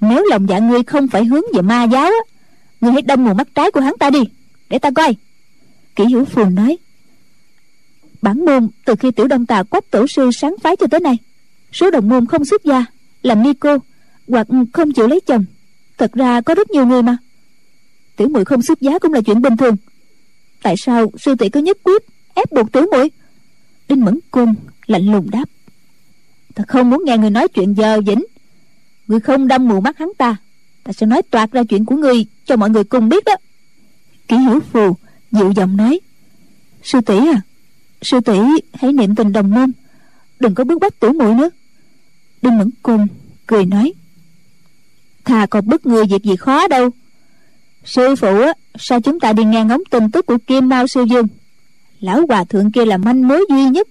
nếu 0.00 0.24
lòng 0.30 0.48
dạ 0.48 0.58
ngươi 0.58 0.82
không 0.82 1.08
phải 1.08 1.24
hướng 1.24 1.44
về 1.54 1.62
ma 1.62 1.84
giáo 1.84 2.04
á, 2.04 2.20
ngươi 2.80 2.92
hãy 2.92 3.02
đâm 3.02 3.24
mù 3.24 3.34
mắt 3.34 3.48
trái 3.54 3.70
của 3.70 3.80
hắn 3.80 3.94
ta 3.98 4.10
đi, 4.10 4.20
để 4.68 4.78
ta 4.78 4.90
coi. 4.90 5.16
Kỷ 5.96 6.04
hữu 6.04 6.24
phù 6.24 6.44
nói, 6.44 6.78
bản 8.22 8.44
môn 8.44 8.68
từ 8.84 8.94
khi 8.94 9.10
tiểu 9.10 9.26
đông 9.26 9.46
tà 9.46 9.62
quách 9.62 9.90
tổ 9.90 10.06
sư 10.06 10.30
sáng 10.32 10.54
phái 10.62 10.76
cho 10.76 10.86
tới 10.90 11.00
nay 11.00 11.18
số 11.72 11.90
đồng 11.90 12.08
môn 12.08 12.26
không 12.26 12.44
xuất 12.44 12.64
gia, 12.64 12.84
làm 13.22 13.42
ni 13.42 13.54
cô, 13.54 13.78
hoặc 14.28 14.46
không 14.72 14.92
chịu 14.92 15.06
lấy 15.06 15.20
chồng. 15.20 15.44
Thật 15.98 16.12
ra 16.12 16.40
có 16.40 16.54
rất 16.54 16.70
nhiều 16.70 16.86
người 16.86 17.02
mà. 17.02 17.16
Tiểu 18.16 18.28
muội 18.28 18.44
không 18.44 18.62
xuất 18.62 18.80
giá 18.80 18.98
cũng 18.98 19.12
là 19.12 19.20
chuyện 19.20 19.42
bình 19.42 19.56
thường. 19.56 19.76
Tại 20.62 20.74
sao 20.78 21.12
sư 21.18 21.34
tỷ 21.34 21.48
cứ 21.48 21.60
nhất 21.60 21.78
quyết 21.82 22.02
ép 22.34 22.52
buộc 22.52 22.72
tiểu 22.72 22.86
muội? 22.92 23.10
Đinh 23.88 24.04
mẫn 24.04 24.18
cung 24.30 24.54
lạnh 24.86 25.12
lùng 25.12 25.30
đáp. 25.30 25.44
Ta 26.54 26.64
không 26.68 26.90
muốn 26.90 27.02
nghe 27.04 27.18
người 27.18 27.30
nói 27.30 27.48
chuyện 27.48 27.74
giờ 27.74 28.00
dĩnh. 28.06 28.24
Người 29.06 29.20
không 29.20 29.48
đâm 29.48 29.68
mù 29.68 29.80
mắt 29.80 29.98
hắn 29.98 30.08
ta 30.18 30.36
ta 30.84 30.92
sẽ 30.92 31.06
nói 31.06 31.22
toạc 31.22 31.52
ra 31.52 31.64
chuyện 31.64 31.84
của 31.84 31.96
người 31.96 32.26
cho 32.44 32.56
mọi 32.56 32.70
người 32.70 32.84
cùng 32.84 33.08
biết 33.08 33.24
đó. 33.24 33.36
Kỷ 34.28 34.36
hiểu 34.36 34.60
phù 34.72 34.96
dịu 35.32 35.52
giọng 35.56 35.76
nói. 35.76 36.00
Sư 36.82 37.00
tỷ 37.00 37.16
à 37.16 37.40
sư 38.02 38.20
tỷ 38.20 38.38
hãy 38.74 38.92
niệm 38.92 39.14
tình 39.14 39.32
đồng 39.32 39.50
môn, 39.50 39.72
đừng 40.40 40.54
có 40.54 40.64
bước 40.64 40.80
bách 40.80 41.00
tiểu 41.00 41.12
muội 41.12 41.34
nữa 41.34 41.50
đinh 42.42 42.58
mẫn 42.58 42.70
côn 42.82 43.06
cười 43.46 43.66
nói, 43.66 43.92
thà 45.24 45.46
còn 45.46 45.66
bất 45.66 45.86
người 45.86 46.04
việc 46.06 46.22
gì 46.22 46.36
khó 46.36 46.68
đâu. 46.68 46.90
Sư 47.84 48.16
phụ 48.16 48.40
á, 48.40 48.52
sao 48.78 49.00
chúng 49.00 49.20
ta 49.20 49.32
đi 49.32 49.44
nghe 49.44 49.64
ngóng 49.64 49.82
tin 49.90 50.10
tức 50.10 50.26
của 50.26 50.38
kim 50.46 50.68
mao 50.68 50.86
sư 50.86 51.04
dương? 51.10 51.26
Lão 52.00 52.26
hòa 52.28 52.44
thượng 52.44 52.72
kia 52.72 52.84
là 52.84 52.96
manh 52.96 53.28
mối 53.28 53.44
duy 53.50 53.64
nhất. 53.64 53.88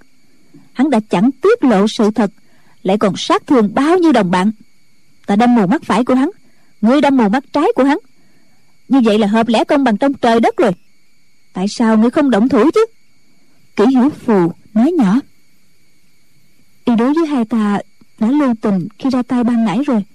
Hắn 0.74 0.89
đã 0.89 1.00
chẳng 1.10 1.29
tiết 1.31 1.63
lộ 1.63 1.86
sự 1.98 2.12
thật, 2.12 2.31
lại 2.84 2.98
còn 2.98 3.13
sát 3.17 3.48
thương 3.48 3.74
bao 3.74 3.98
nhiêu 3.98 4.12
đồng 4.12 4.31
bạn. 4.31 4.51
Ta 5.25 5.36
đâm 5.36 5.55
mù 5.55 5.67
mắt 5.67 5.84
phải 5.84 6.03
của 6.03 6.15
hắn, 6.15 6.29
ngươi 6.81 7.01
đâm 7.01 7.17
mù 7.17 7.29
mắt 7.29 7.43
trái 7.53 7.65
của 7.75 7.84
hắn. 7.84 7.98
Như 8.88 9.00
vậy 9.03 9.20
là 9.20 9.27
hợp 9.27 9.48
lẽ 9.48 9.63
công 9.63 9.84
bằng 9.84 9.98
trong 9.98 10.13
trời 10.13 10.39
đất 10.39 10.58
rồi. 10.58 10.72
Tại 11.53 11.67
sao 11.67 11.98
ngươi 11.98 12.10
không 12.10 12.29
động 12.29 12.50
thủ 12.50 12.70
chứ? 12.74 12.86
Kỷ 13.75 13.86
hữu 13.96 14.10
phù 14.10 14.51
nói 14.74 14.91
nhỏ 14.91 15.20
y 16.86 16.96
đối 16.96 17.13
với 17.13 17.25
hai 17.25 17.46
ta 17.46 17.79
đã 18.22 18.28
lưu 18.32 18.54
tình 18.62 18.88
khi 19.00 19.10
ra 19.10 19.22
tay 19.22 19.44
ban 19.44 19.66
nãy 19.66 19.80
rồi. 19.86 20.06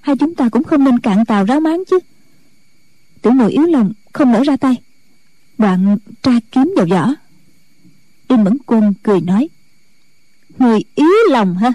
Hai 0.00 0.16
chúng 0.16 0.34
ta 0.34 0.48
cũng 0.48 0.64
không 0.64 0.84
nên 0.84 0.98
cạn 0.98 1.24
tàu 1.24 1.44
ráo 1.44 1.60
máng 1.60 1.82
chứ. 1.90 1.98
Tiểu 3.22 3.32
muội 3.32 3.52
yếu 3.52 3.62
lòng, 3.62 3.92
không 4.12 4.32
nỡ 4.32 4.42
ra 4.42 4.56
tay. 4.56 4.76
Đoạn 5.58 5.98
tra 6.22 6.32
kiếm 6.52 6.74
vào 6.76 6.86
vỏ. 6.86 7.14
Đinh 8.28 8.44
mẫn 8.44 8.58
quân 8.66 8.94
cười 9.02 9.20
nói, 9.20 9.48
người 10.58 10.78
yếu 10.94 11.08
lòng 11.30 11.56
ha 11.56 11.72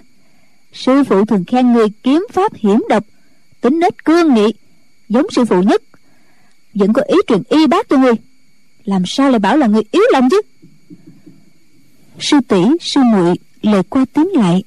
sư 0.73 1.03
phụ 1.03 1.25
thường 1.25 1.45
khen 1.45 1.73
người 1.73 1.87
kiếm 2.03 2.27
pháp 2.33 2.53
hiểm 2.55 2.83
độc, 2.89 3.03
tính 3.61 3.79
nết 3.79 4.05
cương 4.05 4.33
nghị, 4.33 4.53
giống 5.09 5.25
sư 5.31 5.45
phụ 5.45 5.61
nhất. 5.61 5.83
Vẫn 6.73 6.93
có 6.93 7.01
ý 7.01 7.15
truyền 7.27 7.41
y 7.49 7.67
bác 7.67 7.89
cho 7.89 7.97
người, 7.97 8.13
làm 8.83 9.03
sao 9.05 9.29
lại 9.29 9.39
bảo 9.39 9.57
là 9.57 9.67
người 9.67 9.83
yếu 9.91 10.03
lòng 10.11 10.29
chứ? 10.29 10.41
Sư 12.19 12.37
tỷ, 12.47 12.63
sư 12.81 13.01
muội 13.03 13.35
lời 13.61 13.83
qua 13.83 14.05
tiếng 14.13 14.27
lại 14.33 14.63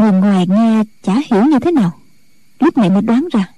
người 0.00 0.12
ngoài 0.12 0.46
nghe 0.48 0.82
chả 1.02 1.14
hiểu 1.30 1.44
như 1.44 1.58
thế 1.58 1.72
nào. 1.72 1.92
Lúc 2.58 2.78
này 2.78 2.90
mới 2.90 3.02
đoán 3.02 3.28
ra. 3.32 3.48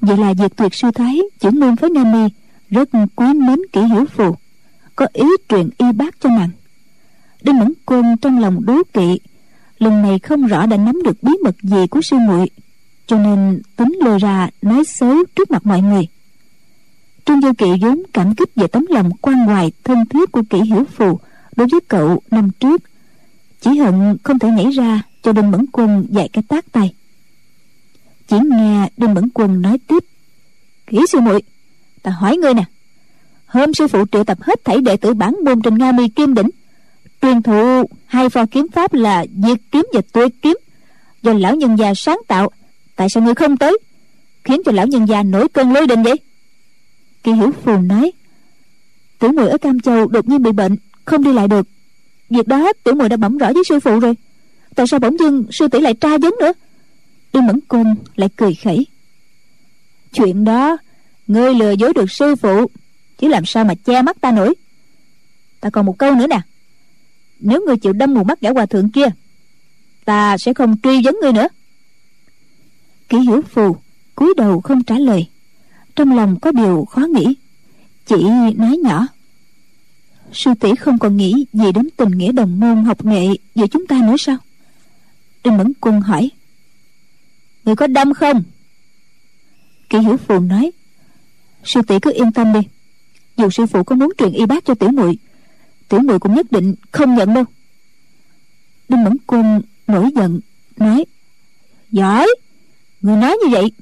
Vậy 0.00 0.16
là 0.16 0.34
diệt 0.34 0.56
tuyệt 0.56 0.74
sư 0.74 0.90
thái 0.94 1.20
chuyển 1.40 1.60
môn 1.60 1.74
với 1.74 1.90
nam 1.90 2.12
mi 2.12 2.28
rất 2.70 2.88
quý 3.16 3.26
mến 3.34 3.58
kỹ 3.72 3.80
hiểu 3.80 4.04
phù, 4.16 4.36
có 4.96 5.06
ý 5.12 5.26
truyền 5.48 5.68
y 5.78 5.92
bác 5.92 6.20
cho 6.20 6.30
nàng. 6.30 6.50
Đinh 7.42 7.58
mẫn 7.58 7.72
côn 7.86 8.16
trong 8.16 8.38
lòng 8.38 8.66
đố 8.66 8.82
kỵ, 8.92 9.18
lần 9.78 10.02
này 10.02 10.18
không 10.18 10.46
rõ 10.46 10.66
đã 10.66 10.76
nắm 10.76 11.02
được 11.04 11.22
bí 11.22 11.32
mật 11.44 11.62
gì 11.62 11.86
của 11.90 12.00
sư 12.02 12.16
muội, 12.18 12.50
cho 13.06 13.18
nên 13.18 13.62
tính 13.76 13.98
lôi 14.04 14.18
ra 14.18 14.48
nói 14.62 14.84
xấu 14.84 15.24
trước 15.36 15.50
mặt 15.50 15.66
mọi 15.66 15.82
người. 15.82 16.06
Trương 17.24 17.40
vô 17.40 17.52
kỵ 17.58 17.66
vốn 17.80 18.02
cảm 18.12 18.34
kích 18.34 18.54
về 18.54 18.66
tấm 18.66 18.86
lòng 18.90 19.10
quan 19.22 19.36
hoài 19.38 19.72
thân 19.84 20.06
thiết 20.06 20.32
của 20.32 20.42
kỹ 20.50 20.60
hiểu 20.60 20.84
phù 20.96 21.18
đối 21.56 21.68
với 21.70 21.80
cậu 21.88 22.22
năm 22.30 22.50
trước, 22.50 22.82
chỉ 23.60 23.78
hận 23.78 24.16
không 24.22 24.38
thể 24.38 24.50
nhảy 24.50 24.70
ra 24.70 25.02
cho 25.22 25.32
đinh 25.32 25.50
mẫn 25.50 25.66
quân 25.72 26.06
dạy 26.10 26.28
cái 26.32 26.42
tác 26.48 26.72
tay 26.72 26.94
chỉ 28.28 28.36
nghe 28.44 28.88
đinh 28.96 29.14
mẫn 29.14 29.28
quân 29.34 29.62
nói 29.62 29.78
tiếp, 29.86 30.04
kỹ 30.86 30.98
sư 31.08 31.20
muội, 31.20 31.42
ta 32.02 32.10
hỏi 32.10 32.36
ngươi 32.36 32.54
nè, 32.54 32.64
hôm 33.46 33.74
sư 33.74 33.88
phụ 33.88 34.04
triệu 34.12 34.24
tập 34.24 34.38
hết 34.40 34.64
thảy 34.64 34.80
đệ 34.80 34.96
tử 34.96 35.14
bản 35.14 35.36
môn 35.44 35.62
trên 35.62 35.78
nga 35.78 35.92
mi 35.92 36.08
kim 36.08 36.34
đỉnh, 36.34 36.50
truyền 37.22 37.42
thụ 37.42 37.84
hai 38.06 38.28
pho 38.28 38.46
kiếm 38.46 38.66
pháp 38.72 38.94
là 38.94 39.26
diệt 39.46 39.58
kiếm 39.70 39.86
và 39.92 40.00
tuyệt 40.12 40.32
kiếm, 40.42 40.56
do 41.22 41.32
lão 41.32 41.54
nhân 41.54 41.78
già 41.78 41.94
sáng 41.94 42.18
tạo, 42.28 42.50
tại 42.96 43.08
sao 43.10 43.22
ngươi 43.22 43.34
không 43.34 43.56
tới, 43.56 43.78
khiến 44.44 44.62
cho 44.64 44.72
lão 44.72 44.86
nhân 44.86 45.08
già 45.08 45.22
nổi 45.22 45.48
cơn 45.48 45.72
lôi 45.72 45.86
đình 45.86 46.02
vậy? 46.02 46.16
Kỳ 47.22 47.32
hiểu 47.32 47.52
phù 47.64 47.76
nói 47.80 48.12
tiểu 49.18 49.32
muội 49.32 49.48
ở 49.48 49.58
cam 49.58 49.80
châu 49.80 50.06
đột 50.08 50.28
nhiên 50.28 50.42
bị 50.42 50.52
bệnh, 50.52 50.76
không 51.04 51.24
đi 51.24 51.32
lại 51.32 51.48
được. 51.48 51.68
Việc 52.30 52.48
đó 52.48 52.72
tiểu 52.84 52.94
muội 52.94 53.08
đã 53.08 53.16
bẩm 53.16 53.38
rõ 53.38 53.52
với 53.52 53.62
sư 53.68 53.80
phụ 53.80 53.98
rồi 53.98 54.14
tại 54.74 54.86
sao 54.86 55.00
bỗng 55.00 55.18
dưng 55.18 55.44
sư 55.50 55.68
tỷ 55.68 55.80
lại 55.80 55.94
tra 55.94 56.18
vấn 56.18 56.34
nữa? 56.40 56.52
Y 57.32 57.40
mẫn 57.40 57.60
côn 57.68 57.94
lại 58.16 58.28
cười 58.36 58.54
khẩy. 58.54 58.86
Chuyện 60.12 60.44
đó, 60.44 60.76
ngươi 61.26 61.54
lừa 61.54 61.72
dối 61.72 61.92
được 61.94 62.10
sư 62.10 62.36
phụ, 62.36 62.70
chứ 63.18 63.28
làm 63.28 63.44
sao 63.44 63.64
mà 63.64 63.74
che 63.74 64.02
mắt 64.02 64.20
ta 64.20 64.32
nổi? 64.32 64.54
Ta 65.60 65.70
còn 65.70 65.86
một 65.86 65.98
câu 65.98 66.14
nữa 66.14 66.26
nè. 66.26 66.40
Nếu 67.40 67.62
ngươi 67.66 67.76
chịu 67.76 67.92
đâm 67.92 68.14
mù 68.14 68.24
mắt 68.24 68.40
gã 68.40 68.50
hòa 68.50 68.66
thượng 68.66 68.90
kia, 68.90 69.06
ta 70.04 70.38
sẽ 70.38 70.54
không 70.54 70.76
truy 70.82 71.02
vấn 71.02 71.16
ngươi 71.22 71.32
nữa. 71.32 71.48
Kỷ 73.08 73.18
hiểu 73.18 73.42
phù 73.42 73.76
cúi 74.14 74.34
đầu 74.36 74.60
không 74.60 74.84
trả 74.84 74.98
lời. 74.98 75.26
Trong 75.96 76.16
lòng 76.16 76.40
có 76.40 76.52
điều 76.52 76.84
khó 76.84 77.00
nghĩ, 77.00 77.34
chỉ 78.06 78.16
nói 78.56 78.76
nhỏ. 78.76 79.06
Sư 80.32 80.50
tỷ 80.60 80.74
không 80.74 80.98
còn 80.98 81.16
nghĩ 81.16 81.46
gì 81.52 81.72
đến 81.72 81.88
tình 81.96 82.10
nghĩa 82.10 82.32
đồng 82.32 82.60
môn 82.60 82.84
học 82.84 83.04
nghệ 83.04 83.26
giữa 83.54 83.66
chúng 83.66 83.86
ta 83.86 84.00
nữa 84.02 84.16
sao? 84.18 84.36
Đinh 85.44 85.56
mẫn 85.56 85.72
quân 85.80 86.00
hỏi. 86.00 86.30
Người 87.64 87.76
có 87.76 87.86
đâm 87.86 88.14
không? 88.14 88.42
Kỷ 89.90 89.98
hiểu 89.98 90.16
phù 90.16 90.40
nói. 90.40 90.70
Sư 91.64 91.82
tỷ 91.86 91.98
cứ 92.02 92.12
yên 92.14 92.32
tâm 92.32 92.52
đi. 92.52 92.60
Dù 93.36 93.50
sư 93.50 93.66
phụ 93.66 93.84
có 93.84 93.96
muốn 93.96 94.12
truyền 94.18 94.32
y 94.32 94.46
bác 94.46 94.64
cho 94.64 94.74
tiểu 94.74 94.90
muội 94.90 95.18
tiểu 95.88 96.00
muội 96.00 96.18
cũng 96.18 96.34
nhất 96.34 96.52
định 96.52 96.74
không 96.92 97.14
nhận 97.14 97.34
đâu. 97.34 97.44
Đinh 98.88 99.04
mẫn 99.04 99.16
quân 99.26 99.62
nổi 99.86 100.10
giận, 100.16 100.40
nói. 100.76 101.04
Giỏi! 101.90 102.28
Người 103.00 103.16
nói 103.16 103.36
như 103.42 103.48
vậy, 103.50 103.72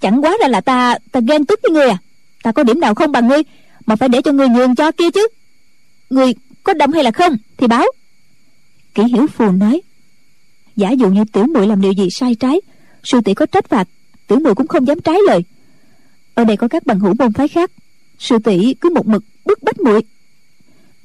chẳng 0.00 0.24
quá 0.24 0.36
ra 0.40 0.48
là 0.48 0.60
ta 0.60 0.98
ta 1.12 1.20
ghen 1.28 1.44
tức 1.44 1.60
với 1.62 1.72
ngươi 1.72 1.88
à. 1.88 1.98
Ta 2.42 2.52
có 2.52 2.62
điểm 2.62 2.80
nào 2.80 2.94
không 2.94 3.12
bằng 3.12 3.28
ngươi, 3.28 3.42
mà 3.86 3.96
phải 3.96 4.08
để 4.08 4.22
cho 4.22 4.32
ngươi 4.32 4.48
nhường 4.48 4.74
cho 4.74 4.92
kia 4.92 5.10
chứ. 5.10 5.28
Ngươi 6.10 6.34
có 6.62 6.74
đâm 6.74 6.92
hay 6.92 7.04
là 7.04 7.10
không, 7.10 7.36
thì 7.56 7.66
báo. 7.66 7.86
Kỷ 8.94 9.02
hiểu 9.02 9.26
phù 9.26 9.52
nói 9.52 9.82
giả 10.76 10.90
dụ 10.90 11.10
như 11.10 11.24
tiểu 11.32 11.46
muội 11.46 11.66
làm 11.66 11.80
điều 11.80 11.92
gì 11.92 12.08
sai 12.10 12.34
trái, 12.34 12.60
sư 13.02 13.20
tỷ 13.24 13.34
có 13.34 13.46
trách 13.46 13.68
phạt, 13.68 13.88
tiểu 14.26 14.38
muội 14.38 14.54
cũng 14.54 14.66
không 14.66 14.86
dám 14.86 15.00
trái 15.00 15.16
lời. 15.26 15.44
Ở 16.34 16.44
đây 16.44 16.56
có 16.56 16.68
các 16.68 16.86
bằng 16.86 17.00
hữu 17.00 17.14
môn 17.18 17.32
phái 17.32 17.48
khác, 17.48 17.70
sư 18.18 18.38
tỷ 18.44 18.74
cứ 18.74 18.90
một 18.90 19.06
mực 19.06 19.24
bức 19.44 19.62
bách 19.62 19.80
muội. 19.80 20.02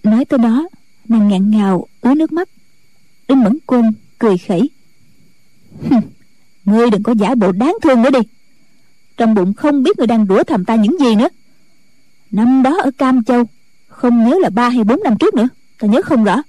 Nói 0.04 0.26
tới 0.26 0.40
đó, 0.40 0.68
nàng 1.08 1.28
ngạn 1.28 1.52
ngào 1.52 1.88
ứa 2.02 2.14
nước 2.14 2.32
mắt. 2.32 2.50
Đinh 3.28 3.44
mẫn 3.44 3.58
quân 3.66 3.94
cười 4.20 4.38
khẩy. 4.38 4.70
Ngươi 6.66 6.90
đừng 6.90 7.04
có 7.04 7.14
giả 7.20 7.36
bộ 7.36 7.52
đáng 7.52 7.76
thương 7.84 8.02
nữa 8.02 8.10
đi. 8.10 8.20
Trong 9.18 9.34
bụng 9.36 9.54
không 9.54 9.84
biết 9.84 9.98
người 9.98 10.08
đang 10.08 10.28
đũa 10.28 10.44
thầm 10.44 10.66
ta 10.66 10.76
những 10.76 11.00
gì 11.00 11.16
nữa. 11.16 11.30
Năm 12.32 12.64
đó 12.64 12.78
ở 12.84 12.92
cam 12.98 13.24
châu, 13.24 13.44
không 13.88 14.30
nhớ 14.30 14.38
là 14.42 14.50
ba 14.50 14.70
hay 14.70 14.84
bốn 14.84 15.04
năm 15.04 15.18
trước 15.20 15.34
nữa, 15.34 15.48
ta 15.80 15.88
nhớ 15.88 16.02
không 16.02 16.24
rõ. 16.24 16.44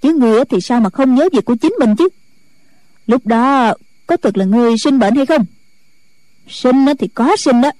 Chứ 0.00 0.12
ngươi 0.12 0.44
thì 0.44 0.60
sao 0.60 0.80
mà 0.80 0.90
không 0.90 1.14
nhớ 1.14 1.28
việc 1.32 1.44
của 1.44 1.56
chính 1.56 1.74
mình 1.80 1.96
chứ? 1.96 2.08
Lúc 3.06 3.26
đó, 3.26 3.74
có 4.06 4.16
thực 4.16 4.36
là 4.36 4.44
ngươi 4.44 4.78
sinh 4.78 4.98
bệnh 4.98 5.16
hay 5.16 5.26
không? 5.26 5.44
Sinh 6.48 6.84
nó 6.84 6.94
thì 6.94 7.08
có 7.08 7.36
sinh 7.36 7.60
đó 7.60 7.70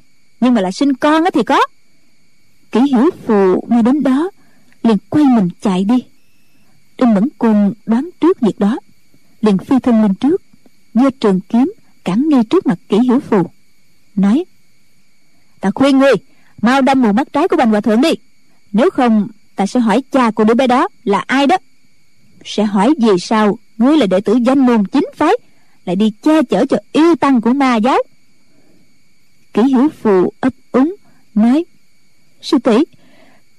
nhưng 0.40 0.54
mà 0.54 0.60
là 0.60 0.70
sinh 0.70 0.94
con 0.94 1.24
thì 1.34 1.42
có. 1.42 1.60
Kỷ 2.72 2.80
hiểu 2.80 3.10
phù 3.26 3.64
nghe 3.68 3.82
đến 3.82 4.02
đó, 4.02 4.30
liền 4.82 4.96
quay 5.10 5.24
mình 5.24 5.48
chạy 5.60 5.84
đi. 5.84 6.04
Đinh 6.98 7.14
mẫn 7.14 7.28
côn 7.38 7.72
đoán 7.86 8.10
trước 8.20 8.40
việc 8.40 8.58
đó, 8.58 8.78
liền 9.40 9.58
phi 9.58 9.78
thân 9.78 10.02
lên 10.02 10.14
trước, 10.14 10.42
giơ 10.94 11.10
trường 11.20 11.40
kiếm 11.40 11.72
cản 12.04 12.28
ngay 12.28 12.44
trước 12.50 12.66
mặt 12.66 12.78
kỷ 12.88 12.98
hiểu 12.98 13.20
phù, 13.20 13.50
nói, 14.16 14.44
ta 15.60 15.70
khuyên 15.74 15.98
ngươi, 15.98 16.12
mau 16.62 16.82
đâm 16.82 17.02
mù 17.02 17.12
mắt 17.12 17.28
trái 17.32 17.48
của 17.48 17.56
bành 17.56 17.70
hòa 17.70 17.80
thượng 17.80 18.00
đi. 18.00 18.10
Nếu 18.72 18.90
không, 18.90 19.28
ta 19.56 19.66
sẽ 19.66 19.80
hỏi 19.80 20.02
cha 20.10 20.30
của 20.30 20.44
đứa 20.44 20.54
bé 20.54 20.66
đó 20.66 20.88
là 21.04 21.24
ai 21.26 21.46
đó. 21.46 21.56
Sẽ 22.44 22.64
hỏi 22.64 22.94
vì 23.00 23.18
sao 23.20 23.58
ngươi 23.78 23.96
là 23.96 24.06
đệ 24.06 24.20
tử 24.20 24.34
danh 24.34 24.58
môn 24.58 24.86
chính 24.86 25.04
phái, 25.14 25.32
lại 25.84 25.96
đi 25.96 26.12
che 26.22 26.42
chở 26.42 26.66
cho 26.66 26.76
yêu 26.92 27.16
tăng 27.16 27.40
của 27.40 27.52
ma 27.52 27.76
giáo. 27.76 27.98
Kỷ 29.52 29.62
hiểu 29.62 29.88
phù 30.02 30.32
ấp 30.40 30.52
úng, 30.72 30.96
nói, 31.34 31.64
sư 32.42 32.58
tỷ, 32.58 32.76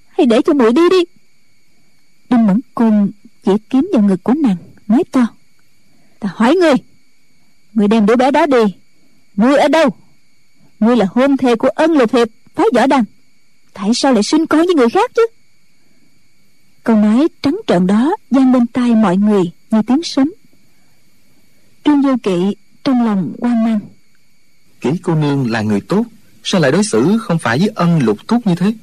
hãy 0.07 0.25
để 0.25 0.41
cho 0.41 0.53
muội 0.53 0.73
đi 0.73 0.89
đi. 0.89 1.03
Đinh 2.29 2.47
mẫn 2.47 2.59
cung 2.75 3.11
chỉ 3.43 3.51
kiếm 3.69 3.89
vào 3.93 4.03
ngực 4.03 4.23
của 4.23 4.33
nàng, 4.33 4.57
nói 4.87 5.03
to, 5.11 5.27
ta 6.19 6.29
hỏi 6.35 6.55
ngươi 6.55 6.75
ngươi 7.77 7.87
đem 7.87 8.05
đứa 8.05 8.15
bé 8.15 8.31
đó 8.31 8.45
đi. 8.45 8.75
Ngươi 9.35 9.57
ở 9.57 9.67
đâu? 9.67 9.89
Ngươi 10.79 10.95
là 10.95 11.05
hôn 11.09 11.37
thê 11.37 11.55
của 11.55 11.67
ân 11.67 11.91
lục 11.91 12.13
hiệp, 12.13 12.27
phái 12.55 12.65
võ 12.73 12.87
đăng. 12.87 13.03
Tại 13.73 13.91
sao 13.93 14.13
lại 14.13 14.23
sinh 14.23 14.45
con 14.45 14.65
với 14.65 14.75
người 14.75 14.89
khác 14.89 15.11
chứ? 15.15 15.27
Câu 16.83 16.95
nói 16.95 17.27
trắng 17.41 17.57
trợn 17.67 17.87
đó 17.87 18.15
vang 18.31 18.51
bên 18.51 18.67
tai 18.67 18.95
mọi 18.95 19.17
người 19.17 19.51
như 19.71 19.81
tiếng 19.87 20.03
sấm. 20.03 20.33
Trương 21.85 22.01
vô 22.01 22.15
kỵ 22.23 22.55
trong 22.83 23.05
lòng 23.05 23.33
quan 23.39 23.63
mang. 23.63 23.79
Kỹ 24.81 24.89
cô 25.03 25.15
nương 25.15 25.51
là 25.51 25.61
người 25.61 25.81
tốt 25.81 26.03
sao 26.43 26.61
lại 26.61 26.71
đối 26.71 26.83
xử 26.83 27.17
không 27.17 27.39
phải 27.39 27.59
với 27.59 27.69
ân 27.75 27.99
lục 27.99 28.17
túc 28.27 28.47
như 28.47 28.55
thế? 28.55 28.73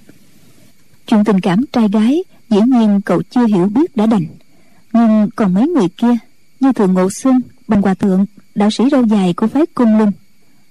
Chuyện 1.07 1.25
tình 1.25 1.41
cảm 1.41 1.65
trai 1.73 1.89
gái 1.89 2.25
dĩ 2.51 2.61
nhiên 2.67 3.01
cậu 3.05 3.23
chưa 3.23 3.47
hiểu 3.47 3.67
biết 3.67 3.97
đã 3.97 4.07
đành. 4.07 4.27
Nhưng 4.93 5.29
còn 5.37 5.55
mấy 5.55 5.69
người 5.69 5.89
kia 5.97 6.17
như 6.61 6.73
thường 6.73 6.95
ngộ 6.95 7.11
xuân 7.11 7.41
bằng 7.69 7.83
hòa 7.83 7.95
thượng 7.95 8.27
đạo 8.55 8.71
sĩ 8.71 8.85
râu 8.91 9.07
dài 9.07 9.35
của 9.37 9.47
phái 9.47 9.67
cung 9.67 9.99
linh 9.99 10.11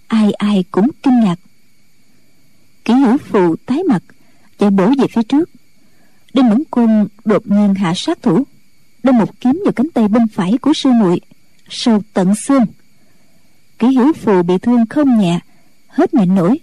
ai 0.08 0.32
ai 0.32 0.64
cũng 0.72 0.88
kinh 1.04 1.20
ngạc. 1.20 1.36
Kỷ 2.86 2.94
hữu 2.94 3.18
phù 3.18 3.56
tái 3.56 3.84
mặt 3.84 4.04
chạy 4.60 4.70
bổ 4.70 4.88
về 4.88 5.08
phía 5.12 5.24
trước. 5.24 5.50
Đinh 6.34 6.50
mẫn 6.50 6.64
cung 6.72 7.08
đột 7.26 7.48
nhiên 7.48 7.74
hạ 7.76 7.94
sát 7.96 8.22
thủ 8.22 8.44
đâm 9.04 9.18
một 9.18 9.40
kiếm 9.40 9.62
vào 9.66 9.74
cánh 9.74 9.90
tay 9.94 10.08
bên 10.08 10.28
phải 10.28 10.58
của 10.58 10.74
sư 10.74 10.90
muội. 10.92 11.20
Sâu 11.70 12.02
tận 12.14 12.36
xương 12.36 12.66
kỷ 13.80 13.96
hữu 13.96 14.14
phù 14.14 14.44
bị 14.44 14.58
thương 14.58 14.86
không 14.86 15.20
nhẹ, 15.20 15.40
hết 15.88 16.14
nhịn 16.14 16.36
nổi. 16.36 16.60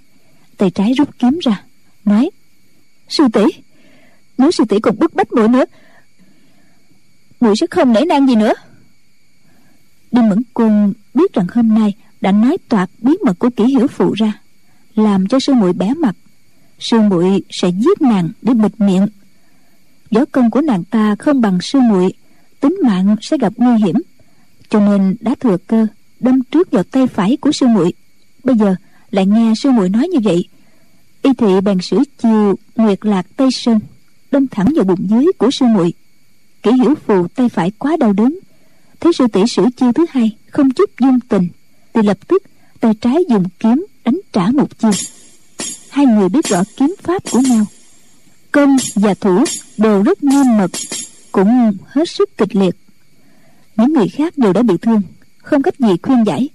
Tay 0.56 0.70
trái 0.70 0.92
rút 0.92 1.08
kiếm 1.18 1.38
ra, 1.42 1.62
nói, 2.04 2.30
sư 3.08 3.24
tỷ, 3.32 3.44
nếu 4.38 4.50
sư 4.50 4.64
tỷ 4.68 4.80
còn 4.80 4.98
bức 4.98 5.14
bách 5.14 5.32
muội 5.32 5.48
nữa, 5.48 5.64
muội 7.40 7.54
sẽ 7.60 7.66
không 7.70 7.92
nể 7.92 8.00
nang 8.00 8.26
gì 8.28 8.34
nữa. 8.34 8.52
Đinh 10.12 10.28
mẫn 10.28 10.42
cung 10.54 10.92
biết 11.14 11.32
rằng 11.32 11.46
hôm 11.54 11.74
nay 11.74 11.94
đã 12.20 12.32
nói 12.32 12.56
toạc 12.68 12.90
bí 12.98 13.12
mật 13.24 13.38
của 13.38 13.50
kỷ 13.50 13.64
hiểu 13.64 13.86
phụ 13.86 14.12
ra, 14.12 14.32
làm 14.94 15.28
cho 15.28 15.38
sư 15.40 15.54
muội 15.54 15.72
bé 15.72 15.94
mặt. 15.94 16.16
Sư 16.78 17.00
muội 17.00 17.42
sẽ 17.50 17.68
giết 17.68 18.02
nàng 18.02 18.30
để 18.42 18.54
bịt 18.54 18.72
miệng. 18.78 19.06
Võ 20.10 20.24
công 20.32 20.50
của 20.50 20.60
nàng 20.60 20.84
ta 20.84 21.16
không 21.18 21.40
bằng 21.40 21.58
sư 21.60 21.80
muội 21.80 22.12
tính 22.60 22.76
mạng 22.82 23.16
sẽ 23.20 23.36
gặp 23.40 23.52
nguy 23.56 23.76
hiểm. 23.84 23.96
Cho 24.68 24.80
nên 24.80 25.16
đã 25.20 25.34
thừa 25.40 25.56
cơ 25.66 25.86
đâm 26.20 26.42
trước 26.42 26.70
vào 26.70 26.82
tay 26.82 27.06
phải 27.06 27.36
của 27.36 27.52
sư 27.52 27.66
muội. 27.66 27.92
Bây 28.44 28.56
giờ 28.56 28.74
lại 29.10 29.26
nghe 29.26 29.52
sư 29.56 29.70
muội 29.70 29.88
nói 29.88 30.08
như 30.08 30.18
vậy. 30.24 30.48
Y 31.22 31.30
thị 31.38 31.60
bèn 31.64 31.78
sử 31.80 31.98
chiều 32.22 32.54
nguyệt 32.76 32.98
lạc 33.06 33.26
tây 33.36 33.48
sơn, 33.52 33.80
đâm 34.30 34.48
thẳng 34.48 34.66
vào 34.76 34.84
bụng 34.84 35.06
dưới 35.10 35.26
của 35.38 35.50
sư 35.50 35.66
muội. 35.66 35.92
Kỷ 36.62 36.72
hiểu 36.72 36.94
phù 37.06 37.28
tay 37.28 37.48
phải 37.48 37.70
quá 37.78 37.96
đau 37.96 38.12
đớn. 38.12 38.38
Thấy 39.00 39.12
sư 39.12 39.26
tỷ 39.32 39.40
sử 39.48 39.66
chiêu 39.76 39.92
thứ 39.92 40.06
hai, 40.10 40.36
không 40.50 40.70
chút 40.70 40.90
dung 41.00 41.20
tình, 41.28 41.48
thì 41.94 42.02
lập 42.02 42.18
tức 42.28 42.42
tay 42.80 42.94
trái 43.00 43.16
dùng 43.28 43.44
kiếm 43.58 43.86
đánh 44.04 44.20
trả 44.32 44.46
một 44.50 44.78
chiêu. 44.78 44.90
Hai 45.90 46.06
người 46.06 46.28
biết 46.28 46.46
rõ 46.46 46.62
kiếm 46.76 46.94
pháp 47.02 47.22
của 47.30 47.40
nhau. 47.40 47.66
Công 48.52 48.76
và 48.94 49.14
thủ 49.14 49.44
đều 49.76 50.02
rất 50.02 50.22
nghiêm 50.22 50.56
mật 50.58 50.70
cũng 51.32 51.72
hết 51.86 52.08
sức 52.08 52.36
kịch 52.38 52.56
liệt. 52.56 52.76
Những 53.76 53.92
người 53.92 54.08
khác 54.08 54.38
đều 54.38 54.52
đã 54.52 54.62
bị 54.62 54.74
thương 54.82 55.02
không 55.38 55.62
cách 55.62 55.78
gì 55.78 55.96
khuyên 56.02 56.24
giải 56.26 56.48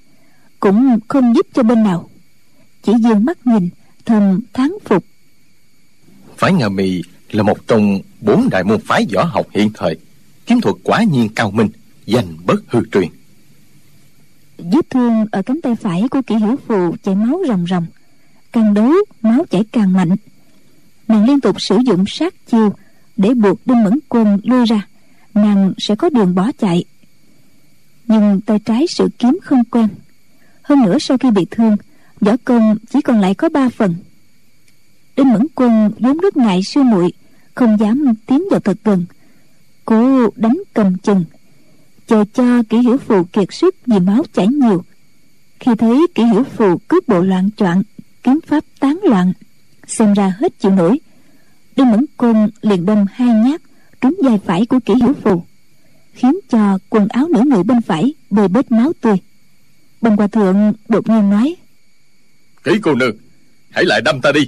cũng 0.60 1.00
không 1.08 1.36
giúp 1.36 1.48
cho 1.54 1.64
bên 1.64 1.84
nào. 1.84 2.10
Chỉ 2.84 2.94
dương 3.04 3.26
mắt 3.26 3.38
nhìn 3.48 3.70
thầm 4.06 4.40
thán 4.54 4.72
phục. 4.86 5.04
Phái 6.38 6.54
nga 6.54 6.70
mì 6.70 7.02
là 7.32 7.44
một 7.44 7.68
trong 7.68 8.00
bốn 8.22 8.50
đại 8.50 8.64
môn 8.64 8.80
phái 8.82 9.06
võ 9.14 9.24
học 9.24 9.48
hiện 9.52 9.72
thời 9.74 9.98
kiếm 10.46 10.62
thuật 10.62 10.76
quả 10.84 11.04
nhiên 11.04 11.30
cao 11.36 11.52
minh 11.52 11.70
danh 12.06 12.26
bất 12.46 12.62
hư 12.68 12.82
truyền. 12.92 13.08
Vết 14.58 14.90
thương 14.90 15.26
ở 15.32 15.42
cánh 15.42 15.62
tay 15.62 15.76
phải 15.76 16.04
của 16.12 16.22
kỷ 16.22 16.36
hiểu 16.36 16.56
phù 16.68 16.96
chảy 17.04 17.16
máu 17.16 17.42
ròng 17.48 17.66
ròng 17.70 17.86
càng 18.52 18.74
đấu 18.74 18.94
máu 19.22 19.46
chảy 19.50 19.64
càng 19.72 19.94
mạnh. 19.94 20.16
Nàng 21.08 21.26
liên 21.26 21.40
tục 21.40 21.62
sử 21.62 21.78
dụng 21.86 22.06
sát 22.08 22.34
chiêu 22.48 22.74
để 23.18 23.34
buộc 23.34 23.60
đinh 23.66 23.84
mẫn 23.84 24.00
quân 24.10 24.40
lui 24.44 24.66
ra. 24.66 24.88
Nàng 25.34 25.74
sẽ 25.78 25.96
có 25.96 26.10
đường 26.10 26.36
bỏ 26.36 26.52
chạy. 26.58 26.86
Nhưng 28.08 28.42
tay 28.42 28.60
trái 28.60 28.86
sự 28.90 29.10
kiếm 29.20 29.40
không 29.44 29.64
quen. 29.64 29.88
Hơn 30.62 30.82
nữa 30.82 30.98
sau 31.00 31.18
khi 31.18 31.32
bị 31.32 31.46
thương, 31.52 31.78
võ 32.22 32.36
công 32.46 32.78
chỉ 32.90 33.02
còn 33.02 33.22
lại 33.22 33.36
có 33.36 33.50
ba 33.50 33.70
phần. 33.70 33.96
Đinh 35.16 35.34
mẫn 35.34 35.48
quân 35.56 35.92
vốn 36.00 36.18
rất 36.18 36.38
ngại 36.38 36.64
sư 36.64 36.84
muội, 36.84 37.14
không 37.56 37.80
dám 37.80 38.14
tiến 38.26 38.44
vào 38.52 38.60
thật 38.60 38.78
gần. 38.84 39.06
Cố 39.86 40.30
đánh 40.36 40.58
cầm 40.74 40.98
chừng, 40.98 41.26
chờ 42.08 42.24
cho 42.34 42.64
kỷ 42.70 42.78
hiểu 42.78 42.98
phù 42.98 43.24
kiệt 43.24 43.48
sức 43.54 43.76
vì 43.86 44.00
máu 44.00 44.24
chảy 44.34 44.48
nhiều. 44.48 44.84
Khi 45.60 45.72
thấy 45.78 46.08
kỷ 46.16 46.24
hiểu 46.24 46.44
phù 46.44 46.78
cướp 46.88 47.08
bộ 47.08 47.20
loạn 47.20 47.50
choạng, 47.58 47.84
kiếm 48.24 48.40
pháp 48.48 48.64
tán 48.80 49.00
loạn, 49.04 49.34
xem 49.88 50.14
ra 50.14 50.34
hết 50.40 50.60
chịu 50.60 50.72
nổi 50.72 51.00
đinh 51.76 51.92
mẫn 51.92 52.06
côn 52.18 52.50
liền 52.62 52.86
đâm 52.86 53.06
hai 53.14 53.28
nhát 53.28 53.62
trúng 54.02 54.16
vai 54.24 54.40
phải 54.46 54.66
của 54.66 54.80
kỷ 54.80 54.94
hiểu 54.94 55.14
phù 55.24 55.44
khiến 56.14 56.40
cho 56.50 56.78
quần 56.90 57.08
áo 57.08 57.28
nửa 57.28 57.44
người 57.46 57.64
bên 57.64 57.82
phải 57.82 58.14
bơi 58.30 58.48
bết 58.48 58.72
máu 58.72 58.92
tươi. 59.02 59.16
Bần 60.02 60.16
hòa 60.16 60.28
thượng 60.28 60.74
đột 60.90 61.10
nhiên 61.10 61.30
nói 61.30 61.56
kỹ 62.64 62.72
cô 62.82 62.96
nương 62.96 63.16
hãy 63.70 63.86
lại 63.86 64.02
đâm 64.02 64.22
ta 64.22 64.32
đi. 64.32 64.42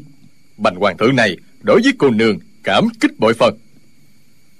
Bành 0.58 0.76
hoàng 0.76 0.98
thượng 0.98 1.16
này 1.16 1.38
đối 1.62 1.82
với 1.82 1.94
cô 1.98 2.10
nương 2.10 2.38
cảm 2.64 2.90
kích 3.00 3.20
bội 3.20 3.34
phần. 3.34 3.58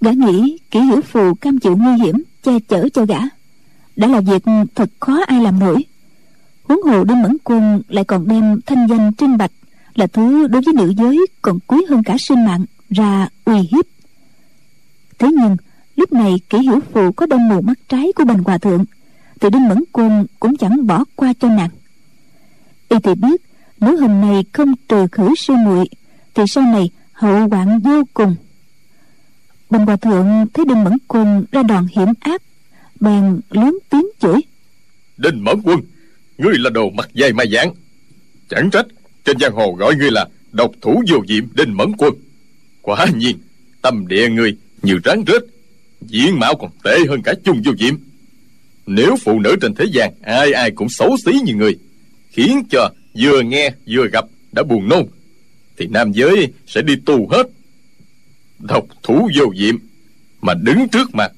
Gã 0.02 0.12
nghĩ 0.12 0.58
kỷ 0.72 0.80
hiểu 0.80 1.02
phù 1.02 1.34
cam 1.34 1.60
chịu 1.60 1.78
nguy 1.78 1.94
hiểm 2.04 2.24
che 2.44 2.52
chở 2.68 2.90
cho 2.94 3.06
gã. 3.06 3.20
Đã 3.96 4.08
là 4.08 4.22
việc 4.22 4.44
thật 4.76 4.90
khó 5.00 5.24
ai 5.28 5.42
làm 5.42 5.60
nổi. 5.60 5.86
Huống 6.64 6.82
hồ 6.84 7.04
đinh 7.04 7.22
mẫn 7.22 7.38
quân 7.44 7.82
lại 7.88 8.04
còn 8.04 8.28
đem 8.28 8.62
thanh 8.66 8.88
danh 8.90 9.12
trinh 9.14 9.38
bạch 9.38 9.52
là 9.98 10.08
thứ 10.08 10.48
đối 10.48 10.62
với 10.62 10.74
nữ 10.74 10.94
giới, 10.98 11.26
còn 11.42 11.60
quý 11.60 11.78
hơn 11.90 12.04
cả 12.04 12.16
sinh 12.20 12.46
mạng, 12.46 12.66
ra 12.90 13.28
uy 13.46 13.56
hiếp. 13.72 13.86
Thế 15.20 15.28
nhưng, 15.32 15.58
lúc 15.96 16.14
này 16.14 16.36
kỷ 16.50 16.58
hiểu 16.58 16.80
phù 16.94 17.12
có 17.12 17.26
đâm 17.26 17.48
mù 17.50 17.62
mắt 17.62 17.80
trái 17.90 18.12
của 18.16 18.26
bành 18.26 18.44
hòa 18.44 18.58
thượng, 18.58 18.86
thì 19.40 19.50
đinh 19.50 19.70
mẫn 19.70 19.84
quân 19.92 20.26
cũng 20.40 20.58
chẳng 20.58 20.88
bỏ 20.88 21.04
qua 21.16 21.34
cho 21.40 21.50
nàng. 21.50 21.70
Y 22.90 22.98
thì 23.04 23.16
biết 23.16 23.42
nếu 23.80 23.98
hôm 23.98 24.22
nay 24.22 24.46
không 24.54 24.74
trừ 24.88 25.08
khử 25.12 25.36
sư 25.36 25.54
muội, 25.54 25.86
thì 26.34 26.44
sau 26.48 26.64
này 26.64 26.90
hậu 27.12 27.48
hoạn 27.48 27.80
vô 27.80 28.04
cùng. 28.14 28.36
Bành 29.70 29.86
hòa 29.86 29.96
thượng 29.96 30.46
thấy 30.54 30.66
đinh 30.66 30.84
mẫn 30.84 30.98
quân 31.08 31.46
ra 31.52 31.64
đòn 31.64 31.88
hiểm 31.96 32.14
ác, 32.20 32.42
bèn 33.00 33.40
lớn 33.50 33.78
tiếng 33.90 34.08
chửi. 34.20 34.42
Đinh 35.18 35.44
mẫn 35.44 35.62
quân, 35.64 35.80
ngươi 36.38 36.58
là 36.58 36.70
đồ 36.70 36.90
mặt 36.90 37.10
dày 37.14 37.34
mà 37.34 37.44
dạng 37.52 37.74
chẳng 38.50 38.70
trách 38.70 38.86
trên 39.28 39.40
giang 39.40 39.54
hồ 39.54 39.74
gọi 39.74 39.96
ngươi 39.96 40.12
là 40.12 40.28
độc 40.52 40.72
thủ 40.82 41.04
vô 41.08 41.18
diệm 41.28 41.44
đinh 41.56 41.78
mẫn 41.78 41.92
quân. 41.98 42.14
Quả 42.82 43.06
nhiên, 43.16 43.38
tâm 43.82 44.08
địa 44.08 44.30
ngươi 44.30 44.56
như 44.82 45.00
rắn 45.06 45.24
rết, 45.28 45.42
diện 46.02 46.40
mạo 46.40 46.56
còn 46.56 46.72
tệ 46.84 46.98
hơn 47.10 47.22
cả 47.22 47.34
chung 47.44 47.62
vô 47.66 47.72
diệm. 47.80 47.96
Nếu 48.86 49.16
phụ 49.24 49.40
nữ 49.40 49.56
trên 49.62 49.76
thế 49.76 49.86
gian 49.92 50.14
ai 50.22 50.52
ai 50.52 50.72
cũng 50.72 50.90
xấu 50.90 51.18
xí 51.26 51.32
như 51.46 51.54
người 51.56 51.78
khiến 52.30 52.64
cho 52.70 52.90
vừa 53.20 53.42
nghe 53.42 53.72
vừa 53.88 54.08
gặp 54.08 54.26
đã 54.52 54.64
buồn 54.64 54.90
nôn, 54.90 55.04
thì 55.78 55.88
nam 55.88 56.12
giới 56.12 56.54
sẽ 56.68 56.82
đi 56.82 56.94
tù 57.06 57.28
hết. 57.32 57.48
Độc 58.60 58.86
thủ 59.04 59.30
vô 59.38 59.46
diệm 59.58 59.76
mà 60.42 60.54
đứng 60.54 60.90
trước 60.90 61.16
mặt, 61.16 61.32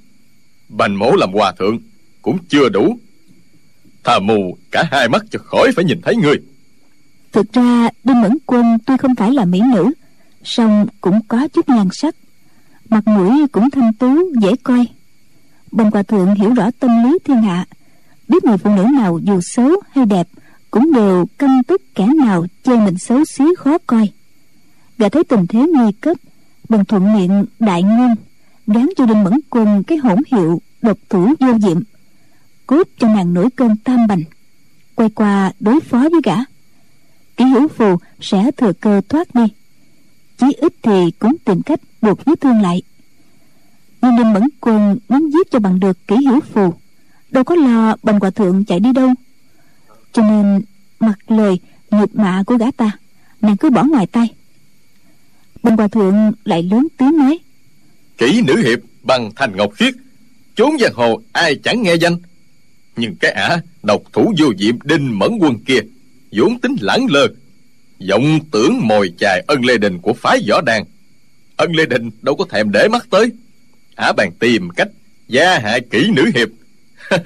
bành 0.70 0.96
mổ 0.96 1.12
làm 1.16 1.32
hòa 1.32 1.52
thượng 1.60 1.80
cũng 2.22 2.38
chưa 2.50 2.70
đủ. 2.70 3.00
Thà 4.04 4.20
mù 4.20 4.58
cả 4.72 4.84
hai 4.92 5.10
mắt 5.10 5.26
cho 5.32 5.40
khỏi 5.40 5.72
phải 5.76 5.86
nhìn 5.86 6.02
thấy 6.02 6.16
người 6.16 6.36
thực 7.32 7.54
ra, 7.54 7.90
đinh 8.04 8.22
mẫn 8.22 8.38
quân 8.46 8.78
tuy 8.86 8.98
không 8.98 9.16
phải 9.16 9.32
là 9.32 9.46
mỹ 9.46 9.62
nữ, 9.74 9.92
song 10.44 10.88
cũng 11.02 11.20
có 11.28 11.48
chút 11.48 11.70
nhan 11.70 11.88
sắc. 11.92 12.16
Mặt 12.90 13.08
mũi 13.08 13.48
cũng 13.52 13.70
thanh 13.70 13.94
tú, 13.94 14.32
dễ 14.42 14.56
coi. 14.64 14.88
Bần 15.72 15.92
hòa 15.92 16.04
thượng 16.04 16.36
hiểu 16.36 16.54
rõ 16.54 16.72
tâm 16.80 17.04
lý 17.04 17.18
thiên 17.26 17.42
hạ. 17.42 17.66
Biết 18.28 18.44
người 18.44 18.58
phụ 18.58 18.76
nữ 18.76 18.84
nào 18.84 19.20
dù 19.24 19.40
xấu 19.42 19.70
hay 19.92 20.06
đẹp 20.06 20.28
cũng 20.72 20.94
đều 20.94 21.26
căm 21.38 21.62
tức 21.68 21.82
kẻ 21.96 22.08
nào 22.08 22.46
chê 22.64 22.76
mình 22.76 22.98
xấu 22.98 23.26
xí 23.26 23.44
khó 23.58 23.78
coi. 23.88 24.10
Gã 24.98 25.10
thấy 25.10 25.24
tình 25.24 25.48
thế 25.48 25.68
nguy 25.74 25.92
cấp 25.92 26.18
bần 26.70 26.86
thuận 26.86 27.14
miệng 27.14 27.46
đại 27.60 27.84
ngôn, 27.84 28.16
gán 28.68 28.90
cho 28.98 29.06
đinh 29.06 29.24
mẫn 29.24 29.34
quân 29.50 29.84
cái 29.84 29.98
hỗn 29.98 30.20
hiệu 30.32 30.62
độc 30.82 30.98
thủ 31.10 31.34
vô 31.40 31.54
diệm, 31.62 31.82
cốt 32.68 32.88
cho 33.00 33.08
nàng 33.08 33.34
nổi 33.34 33.50
cơn 33.56 33.76
tam 33.76 34.08
bành. 34.08 34.22
Quay 34.96 35.10
qua 35.10 35.52
đối 35.60 35.80
phó 35.80 35.98
với 35.98 36.22
gã 36.24 36.36
ký 37.40 37.46
hữu 37.46 37.68
phù 37.68 37.98
sẽ 38.22 38.52
thừa 38.58 38.74
cơ 38.74 39.02
thoát 39.10 39.36
đi. 39.36 39.44
Chí 40.38 40.46
ít 40.62 40.74
thì 40.82 41.12
cũng 41.20 41.38
tìm 41.46 41.62
cách 41.62 41.80
buộc 42.02 42.26
vết 42.26 42.42
thương 42.42 42.62
lại. 42.62 42.82
Nhưng 44.02 44.18
đinh 44.18 44.34
mẫn 44.34 44.44
quân 44.62 44.98
muốn 45.10 45.30
giết 45.34 45.52
cho 45.52 45.60
bằng 45.60 45.80
được 45.80 46.08
kỹ 46.08 46.16
hữu 46.16 46.40
phù, 46.40 46.74
đâu 47.30 47.44
có 47.44 47.56
lo 47.56 47.96
bành 48.04 48.20
hòa 48.20 48.30
thượng 48.30 48.66
chạy 48.66 48.80
đi 48.80 48.94
đâu. 48.94 49.10
Cho 50.14 50.24
nên, 50.24 50.62
mặc 51.00 51.20
lời 51.28 51.60
nhục 51.92 52.16
mạ 52.16 52.44
của 52.46 52.58
gã 52.58 52.72
ta, 52.72 52.92
nàng 53.42 53.58
cứ 53.58 53.70
bỏ 53.70 53.84
ngoài 53.84 54.08
tay. 54.08 54.34
Bành 55.64 55.78
hòa 55.78 55.88
thượng 55.88 56.32
lại 56.46 56.64
lớn 56.64 56.88
tiếng 56.98 57.18
nói, 57.18 57.40
kỹ 58.18 58.42
nữ 58.42 58.56
hiệp 58.58 58.80
bằng 59.04 59.32
thành 59.36 59.58
ngọc 59.58 59.74
khiết 59.74 59.94
trốn 60.56 60.78
giang 60.80 60.94
hồ 60.94 61.22
ai 61.32 61.56
chẳng 61.64 61.82
nghe 61.82 61.96
danh. 61.96 62.18
Nhưng 62.96 63.16
cái 63.16 63.32
ả 63.32 63.62
độc 63.84 64.02
thủ 64.14 64.34
vô 64.38 64.48
diệm 64.60 64.82
đinh 64.84 65.20
mẫn 65.20 65.32
quân 65.40 65.60
kia 65.66 65.80
vốn 66.32 66.60
tính 66.60 66.76
lãng 66.82 67.06
lơ. 67.10 67.28
Vọng 68.10 68.40
tưởng 68.52 68.80
mồi 68.88 69.14
chài 69.20 69.44
ân 69.48 69.66
lê 69.66 69.78
đình 69.78 70.00
của 70.00 70.14
phái 70.14 70.40
võ 70.50 70.62
đàn. 70.62 70.84
Ân 71.56 71.76
lê 71.76 71.86
đình 71.86 72.10
đâu 72.22 72.36
có 72.36 72.46
thèm 72.46 72.72
để 72.72 72.88
mắt 72.88 73.08
tới. 73.10 73.32
Ả 73.96 74.12
bàn 74.18 74.32
tìm 74.40 74.70
cách 74.70 74.90
gia 75.28 75.60
hại 75.60 75.82
kỹ 75.82 76.12
nữ 76.12 76.32
hiệp. 76.36 76.50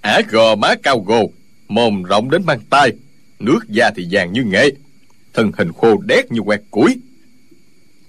Ả 0.00 0.20
gò 0.30 0.54
má 0.54 0.74
cao 0.82 1.00
gồ, 1.00 1.32
mồm 1.68 2.02
rộng 2.02 2.30
đến 2.30 2.42
mang 2.46 2.60
tay 2.70 2.92
nước 3.40 3.68
da 3.68 3.90
thì 3.96 4.06
vàng 4.10 4.32
như 4.32 4.44
nghệ, 4.44 4.70
thân 5.34 5.52
hình 5.58 5.72
khô 5.72 5.98
đét 5.98 6.32
như 6.32 6.40
quẹt 6.40 6.60
củi. 6.70 6.96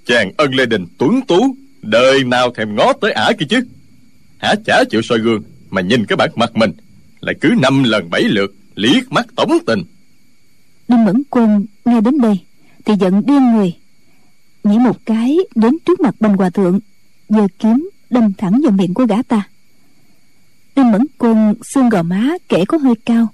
Chàng 0.05 0.31
ân 0.37 0.55
lê 0.55 0.65
đình 0.65 0.85
tuấn 0.97 1.21
tú, 1.27 1.55
đời 1.81 2.23
nào 2.23 2.53
thèm 2.53 2.75
ngó 2.75 2.93
tới 2.93 3.11
ả 3.11 3.31
kia 3.39 3.45
chứ? 3.49 3.61
Hả 4.37 4.55
chả 4.65 4.83
chịu 4.89 5.01
soi 5.01 5.19
gương 5.19 5.43
mà 5.69 5.81
nhìn 5.81 6.05
cái 6.05 6.17
bản 6.17 6.29
mặt 6.35 6.55
mình, 6.55 6.71
lại 7.21 7.35
cứ 7.41 7.53
năm 7.61 7.83
lần 7.83 8.09
bảy 8.09 8.23
lượt 8.23 8.53
liếc 8.75 9.11
mắt 9.11 9.25
tống 9.35 9.51
tình. 9.65 9.83
Đinh 10.87 11.05
mẫn 11.05 11.23
quân 11.29 11.65
nghe 11.85 12.01
đến 12.01 12.21
đây 12.21 12.39
thì 12.85 12.93
giận 12.99 13.25
điên 13.25 13.51
người, 13.51 13.73
nhảy 14.63 14.79
một 14.79 14.97
cái 15.05 15.37
đến 15.55 15.77
trước 15.85 15.99
mặt 15.99 16.15
bành 16.19 16.37
hòa 16.37 16.49
thượng, 16.49 16.79
giơ 17.29 17.47
kiếm 17.59 17.89
đâm 18.09 18.33
thẳng 18.37 18.61
vào 18.63 18.71
miệng 18.71 18.93
của 18.93 19.05
gã 19.05 19.21
ta. 19.21 19.47
Đinh 20.75 20.91
mẫn 20.91 21.05
quân 21.17 21.55
xương 21.63 21.89
gò 21.89 22.03
má 22.03 22.29
kể 22.49 22.65
có 22.65 22.77
hơi 22.77 22.95
cao 23.05 23.27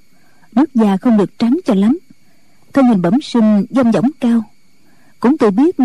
nước 0.57 0.73
da 0.73 0.97
không 0.97 1.17
được 1.17 1.39
trắng 1.39 1.57
cho 1.65 1.73
lắm, 1.73 1.99
thân 2.73 2.85
hình 2.85 3.01
bẩm 3.01 3.21
sinh 3.21 3.65
dông 3.69 3.91
dỏng 3.91 4.09
cao. 4.19 4.43
Cũng 5.19 5.37
tự 5.37 5.51
biết 5.51 5.75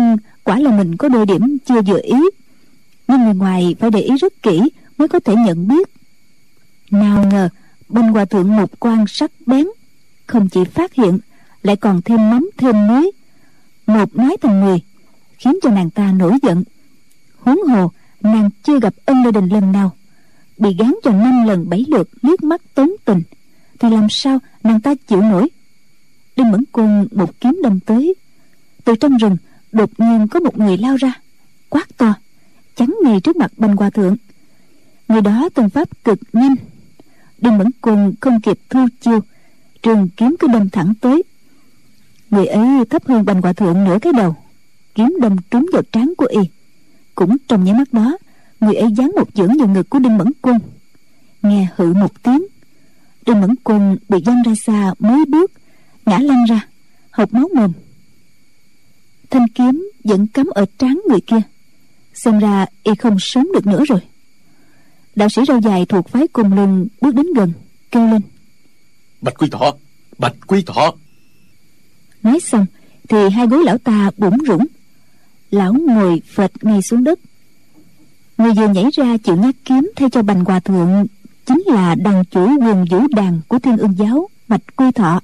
quả 0.43 0.59
là 0.59 0.71
mình 0.71 0.97
có 0.97 1.09
đôi 1.09 1.25
điểm 1.25 1.57
chưa 1.65 1.81
vừa 1.81 1.99
ý, 2.03 2.17
nhưng 3.07 3.23
người 3.23 3.33
ngoài 3.33 3.75
phải 3.79 3.91
để 3.91 3.99
ý 3.99 4.15
rất 4.21 4.33
kỹ 4.43 4.61
mới 4.97 5.07
có 5.07 5.19
thể 5.19 5.35
nhận 5.35 5.67
biết. 5.67 5.89
Nào 6.91 7.25
ngờ 7.31 7.49
banh 7.93 8.13
hòa 8.13 8.25
thượng 8.25 8.55
một 8.55 8.79
quan 8.79 9.05
sắc 9.07 9.31
bén, 9.45 9.67
không 10.27 10.49
chỉ 10.49 10.63
phát 10.63 10.93
hiện, 10.93 11.19
lại 11.63 11.75
còn 11.75 12.01
thêm 12.01 12.29
mắm 12.29 12.49
thêm 12.57 12.87
muối. 12.87 13.11
Một 13.87 14.15
nói 14.15 14.37
thành 14.41 14.61
mười 14.61 14.81
khiến 15.37 15.59
cho 15.61 15.69
nàng 15.69 15.89
ta 15.89 16.11
nổi 16.11 16.33
giận. 16.41 16.63
Huống 17.39 17.63
hồ, 17.63 17.91
nàng 18.21 18.49
chưa 18.63 18.79
gặp 18.79 18.93
ân 19.05 19.23
lê 19.23 19.31
đình 19.31 19.49
lần 19.49 19.71
nào. 19.71 19.91
Bị 20.57 20.75
gán 20.79 20.95
cho 21.03 21.11
năm 21.11 21.45
lần 21.47 21.69
bảy 21.69 21.85
lượt 21.87 22.09
liếc 22.21 22.43
mắt 22.43 22.61
tốn 22.75 22.91
tình, 23.05 23.21
thì 23.79 23.89
làm 23.89 24.07
sao 24.09 24.39
nàng 24.63 24.81
ta 24.81 24.95
chịu 25.07 25.21
nổi? 25.21 25.49
Đinh 26.35 26.51
mẫn 26.51 26.63
côn 26.71 27.07
một 27.11 27.39
kiếm 27.39 27.59
đâm 27.63 27.79
tới. 27.79 28.15
Từ 28.83 28.95
trong 28.95 29.17
rừng, 29.17 29.37
đột 29.71 29.89
nhiên 29.97 30.27
có 30.27 30.39
một 30.39 30.57
người 30.57 30.77
lao 30.77 30.95
ra, 30.95 31.13
quát 31.69 31.97
to, 31.97 32.13
chắn 32.75 32.95
ngay 33.03 33.19
trước 33.19 33.35
mặt 33.35 33.51
bành 33.57 33.75
hòa 33.75 33.89
thượng. 33.89 34.15
Người 35.07 35.21
đó 35.21 35.49
từng 35.53 35.69
pháp 35.69 36.03
cực 36.03 36.19
nhanh 36.33 36.55
đinh 37.43 37.57
mẫn 37.57 37.67
côn, 37.81 38.13
không 38.19 38.41
kịp 38.41 38.59
thu 38.69 38.87
chiêu. 39.01 39.19
Trường 39.81 40.09
kiếm 40.17 40.35
cứ 40.39 40.47
đâm 40.47 40.69
thẳng 40.69 40.93
tới. 41.01 41.23
Người 42.29 42.45
ấy 42.45 42.67
thấp 42.89 43.07
hơn 43.07 43.25
bành 43.25 43.41
hòa 43.41 43.53
thượng 43.53 43.83
nửa 43.83 43.97
cái 44.01 44.13
đầu. 44.13 44.35
Kiếm 44.95 45.15
đâm 45.21 45.35
trúng 45.51 45.65
vào 45.73 45.81
trán 45.91 46.13
của 46.17 46.25
y. 46.25 46.39
Cũng 47.15 47.37
trong 47.47 47.63
nháy 47.63 47.73
mắt 47.73 47.93
đó, 47.93 48.17
người 48.59 48.75
ấy 48.75 48.91
dán 48.97 49.11
một 49.15 49.29
dưỡng 49.33 49.57
vào 49.59 49.67
ngực 49.67 49.89
của 49.89 49.99
đinh 49.99 50.17
mẫn 50.17 50.31
quân 50.41 50.59
nghe 51.43 51.67
hự 51.75 51.93
một 51.93 52.23
tiếng, 52.23 52.45
đinh 53.25 53.41
mẫn 53.41 53.55
quân 53.63 53.97
bị 54.09 54.17
văng 54.25 54.43
ra 54.43 54.53
xa 54.65 54.93
mấy 54.99 55.25
bước, 55.25 55.51
ngã 56.05 56.19
lăn 56.19 56.45
ra, 56.45 56.67
hộc 57.11 57.33
máu 57.33 57.47
mồm. 57.55 57.71
Thanh 59.29 59.47
kiếm 59.47 59.89
vẫn 60.03 60.27
cắm 60.27 60.47
ở 60.47 60.65
trán 60.77 61.01
người 61.09 61.21
kia. 61.21 61.41
Xem 62.13 62.39
ra 62.39 62.65
y 62.83 62.95
không 62.95 63.17
sống 63.19 63.47
được 63.53 63.67
nữa 63.67 63.83
rồi 63.87 63.99
đạo 65.15 65.29
sĩ 65.29 65.41
râu 65.47 65.61
dài 65.61 65.85
thuộc 65.85 66.09
phái 66.09 66.27
cùng 66.27 66.53
lưng 66.53 66.87
bước 67.01 67.15
đến 67.15 67.25
gần 67.35 67.51
kêu 67.91 68.07
lên. 68.07 68.21
Bạch 69.21 69.37
quy 69.37 69.49
thọ 69.49 69.73
bạch 70.17 70.35
quy 70.47 70.61
thọ. 70.61 70.93
Nói 72.23 72.39
xong 72.39 72.65
thì 73.09 73.29
hai 73.29 73.47
gối 73.47 73.63
lão 73.63 73.77
ta 73.77 74.11
bủn 74.17 74.33
rủng 74.47 74.65
lão 75.51 75.73
ngồi 75.73 76.21
phệt 76.35 76.63
ngay 76.63 76.81
xuống 76.81 77.03
đất. 77.03 77.19
Người 78.37 78.53
vừa 78.53 78.67
nhảy 78.67 78.85
ra 78.93 79.17
chịu 79.17 79.35
nhát 79.35 79.55
kiếm 79.65 79.91
thay 79.95 80.09
cho 80.09 80.21
bành 80.21 80.45
hòa 80.45 80.59
thượng 80.59 81.05
chính 81.45 81.63
là 81.65 81.95
đàn 81.95 82.25
chủ 82.25 82.47
quần 82.61 82.85
vũ 82.89 83.07
đàn 83.15 83.41
của 83.47 83.59
thiên 83.59 83.77
ương 83.77 83.97
giáo 83.97 84.29
bạch 84.47 84.75
quy 84.75 84.91
thọ. 84.91 85.19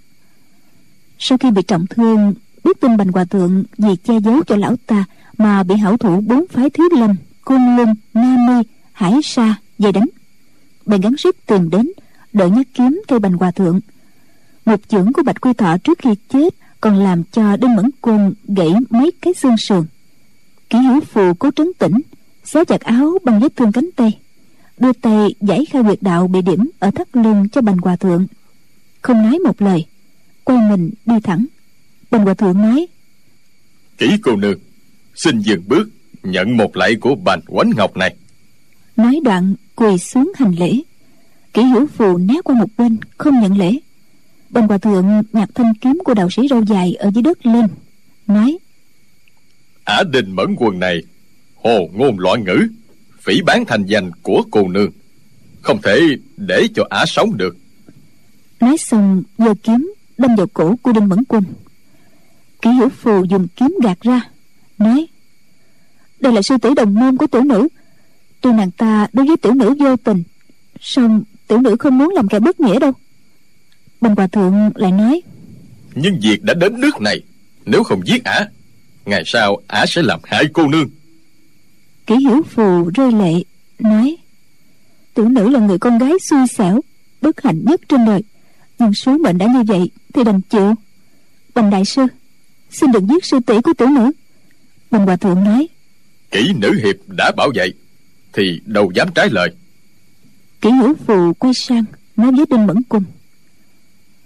Sau 1.20 1.38
khi 1.38 1.52
bị 1.52 1.62
trọng 1.62 1.88
thương 1.88 2.34
biết 2.64 2.82
tin 2.82 2.98
bành 2.98 3.12
hòa 3.12 3.26
thượng 3.26 3.64
vì 3.78 3.96
che 3.96 4.20
giấu 4.20 4.44
cho 4.48 4.56
lão 4.56 4.76
ta 4.88 5.06
mà 5.38 5.64
bị 5.64 5.76
hảo 5.76 5.98
thủ 5.98 6.22
bốn 6.22 6.48
phái 6.48 6.70
thiếu 6.70 6.86
lâm 6.92 7.16
côn 7.42 7.76
luân 7.76 7.96
nga 8.14 8.38
mi 8.48 8.64
hải 8.94 9.14
sa 9.24 9.56
về 9.80 9.92
đánh. 9.92 10.08
Bèn 10.86 11.02
gắng 11.02 11.18
sức 11.18 11.36
tìm 11.46 11.70
đến 11.70 11.92
đợi 12.34 12.50
nhát 12.50 12.68
kiếm 12.74 13.02
theo 13.08 13.20
bành 13.20 13.34
hòa 13.34 13.52
thượng. 13.52 13.80
Một 14.66 14.80
chưởng 14.88 15.14
của 15.14 15.24
bạch 15.24 15.42
quy 15.42 15.54
thọ 15.54 15.78
trước 15.78 16.00
khi 16.00 16.10
chết 16.30 16.54
còn 16.82 16.96
làm 16.96 17.24
cho 17.24 17.58
đinh 17.58 17.76
mẫn 17.76 17.90
côn 18.02 18.34
gãy 18.48 18.74
mấy 18.90 19.12
cái 19.22 19.34
xương 19.34 19.58
sườn. 19.58 19.86
Kỷ 20.70 20.78
hữu 20.78 21.02
phù 21.02 21.34
cố 21.34 21.52
trấn 21.56 21.72
tĩnh 21.80 22.02
xé 22.44 22.66
chặt 22.66 22.82
áo 22.82 23.18
bằng 23.24 23.40
vết 23.40 23.56
thương 23.56 23.72
cánh 23.72 23.90
tay. 23.96 24.20
Đưa 24.78 24.94
tay 24.94 25.36
giải 25.42 25.66
khai 25.66 25.82
huyệt 25.82 26.02
đạo 26.02 26.28
bị 26.28 26.42
điểm 26.42 26.70
ở 26.80 26.92
thắt 26.92 27.16
lưng 27.16 27.50
cho 27.50 27.62
bành 27.62 27.78
hòa 27.78 27.96
thượng. 27.96 28.28
Không 29.02 29.24
nói 29.24 29.40
một 29.40 29.62
lời 29.62 29.86
quay 30.44 30.70
mình 30.70 30.92
đi 31.06 31.16
thẳng. 31.24 31.46
Bành 32.12 32.24
hòa 32.26 32.34
thượng 32.34 32.62
nói 32.62 32.88
kỹ 34.00 34.18
cô 34.24 34.36
nương 34.36 34.60
xin 35.16 35.40
dừng 35.40 35.64
bước 35.68 35.90
nhận 36.24 36.58
một 36.58 36.78
lạy 36.78 36.96
của 36.96 37.16
bành 37.16 37.42
quánh 37.48 37.70
ngọc 37.76 37.98
này. 37.98 38.16
Nói 38.96 39.20
đoạn 39.24 39.56
quỳ 39.80 39.98
xuống 39.98 40.32
hành 40.36 40.56
lễ. 40.60 40.82
Kỷ 41.54 41.64
hữu 41.64 41.88
phù 41.88 42.18
né 42.18 42.34
qua 42.44 42.56
một 42.56 42.70
bên 42.78 42.98
không 43.18 43.42
nhận 43.42 43.58
lễ. 43.58 43.80
Bành 44.50 44.68
hòa 44.68 44.78
thượng 44.78 45.24
nhặt 45.34 45.50
thanh 45.56 45.74
kiếm 45.74 46.00
của 46.06 46.14
đạo 46.14 46.30
sĩ 46.30 46.48
râu 46.50 46.66
dài 46.66 46.94
ở 46.94 47.12
dưới 47.14 47.22
đất 47.22 47.46
lên 47.46 47.68
nói 48.28 48.58
ả 49.84 50.04
đình 50.04 50.32
mẫn 50.32 50.56
quần 50.58 50.80
này 50.80 51.02
hồ 51.56 51.90
ngôn 51.94 52.20
loạn 52.20 52.44
ngữ 52.44 52.68
phỉ 53.22 53.42
bán 53.42 53.66
thành 53.66 53.86
danh 53.86 54.12
của 54.24 54.44
cô 54.52 54.68
nương 54.68 54.92
không 55.62 55.82
thể 55.84 56.00
để 56.38 56.68
cho 56.76 56.84
ả 56.90 57.06
sống 57.08 57.38
được. 57.38 57.58
Nói 58.60 58.78
xong 58.78 59.24
giơ 59.38 59.54
kiếm 59.64 59.94
đâm 60.18 60.36
vào 60.36 60.48
cổ 60.54 60.76
của 60.82 60.92
đinh 60.92 61.10
mẫn 61.10 61.24
quân 61.28 61.44
kỷ 62.62 62.70
hữu 62.70 62.90
phù 62.90 63.24
dùng 63.24 63.48
kiếm 63.56 63.78
gạt 63.84 64.02
ra 64.02 64.22
nói 64.78 65.08
đây 66.20 66.34
là 66.34 66.42
sư 66.42 66.58
tỷ 66.62 66.70
đồng 66.76 66.94
môn 66.96 67.18
của 67.18 67.28
tiểu 67.28 67.44
nữ 67.44 67.68
tuy 68.42 68.52
nàng 68.52 68.72
ta 68.72 69.08
đối 69.14 69.26
với 69.26 69.38
tiểu 69.38 69.54
nữ 69.54 69.76
vô 69.80 69.96
tình 69.96 70.24
song 70.82 71.24
tiểu 71.48 71.60
nữ 71.60 71.76
không 71.80 71.98
muốn 71.98 72.10
làm 72.16 72.28
kẻ 72.28 72.40
bất 72.40 72.60
nghĩa 72.60 72.80
đâu. 72.80 72.92
Bành 74.02 74.16
hòa 74.16 74.28
thượng 74.28 74.72
lại 74.76 74.92
nói 74.92 75.22
nhưng 75.96 76.20
việc 76.22 76.44
đã 76.44 76.54
đến 76.54 76.82
nước 76.82 77.02
này 77.02 77.22
nếu 77.66 77.84
không 77.84 78.08
giết 78.08 78.24
ả 78.24 78.48
ngày 79.06 79.24
sau 79.26 79.58
ả 79.68 79.86
sẽ 79.88 80.02
làm 80.02 80.20
hại 80.24 80.44
cô 80.54 80.68
nương. 80.68 80.90
Kỷ 82.08 82.16
hiểu 82.16 82.42
phù 82.50 82.90
rơi 82.96 83.12
lệ 83.12 83.44
nói 83.80 84.18
tiểu 85.14 85.30
nữ 85.30 85.50
là 85.50 85.60
người 85.60 85.80
con 85.80 85.98
gái 85.98 86.14
xui 86.30 86.48
xẻo 86.58 86.82
bất 87.22 87.42
hạnh 87.42 87.66
nhất 87.66 87.82
trên 87.90 88.06
đời 88.06 88.24
nhưng 88.80 88.94
số 88.94 89.18
mệnh 89.18 89.38
đã 89.38 89.46
như 89.46 89.64
vậy 89.68 89.90
thì 90.14 90.24
đành 90.24 90.42
chịu. 90.42 90.74
Bành 91.56 91.70
đại 91.70 91.86
sư 91.86 92.02
xin 92.72 92.92
đừng 92.92 93.08
giết 93.08 93.26
sư 93.26 93.40
tỷ 93.46 93.62
của 93.62 93.74
tiểu 93.74 93.88
nữ. 93.88 94.12
Bành 94.92 95.06
hòa 95.06 95.16
thượng 95.16 95.44
nói 95.44 95.68
kỹ 96.32 96.54
nữ 96.56 96.80
hiệp 96.84 96.96
đã 97.08 97.32
bảo 97.38 97.50
vậy 97.56 97.74
thì 98.34 98.62
đâu 98.66 98.92
dám 98.96 99.08
trái 99.16 99.30
lời. 99.32 99.50
Kỷ 100.62 100.70
hữu 100.70 100.96
phù 100.96 101.34
quay 101.34 101.54
sang 101.54 101.84
nói 102.16 102.32
với 102.32 102.46
đinh 102.50 102.68
mẫn 102.68 102.84
cung. 102.90 103.04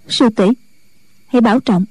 Sư 0.08 0.28
tỷ 0.36 0.44
hãy 1.26 1.40
bảo 1.40 1.60
trọng. 1.60 1.84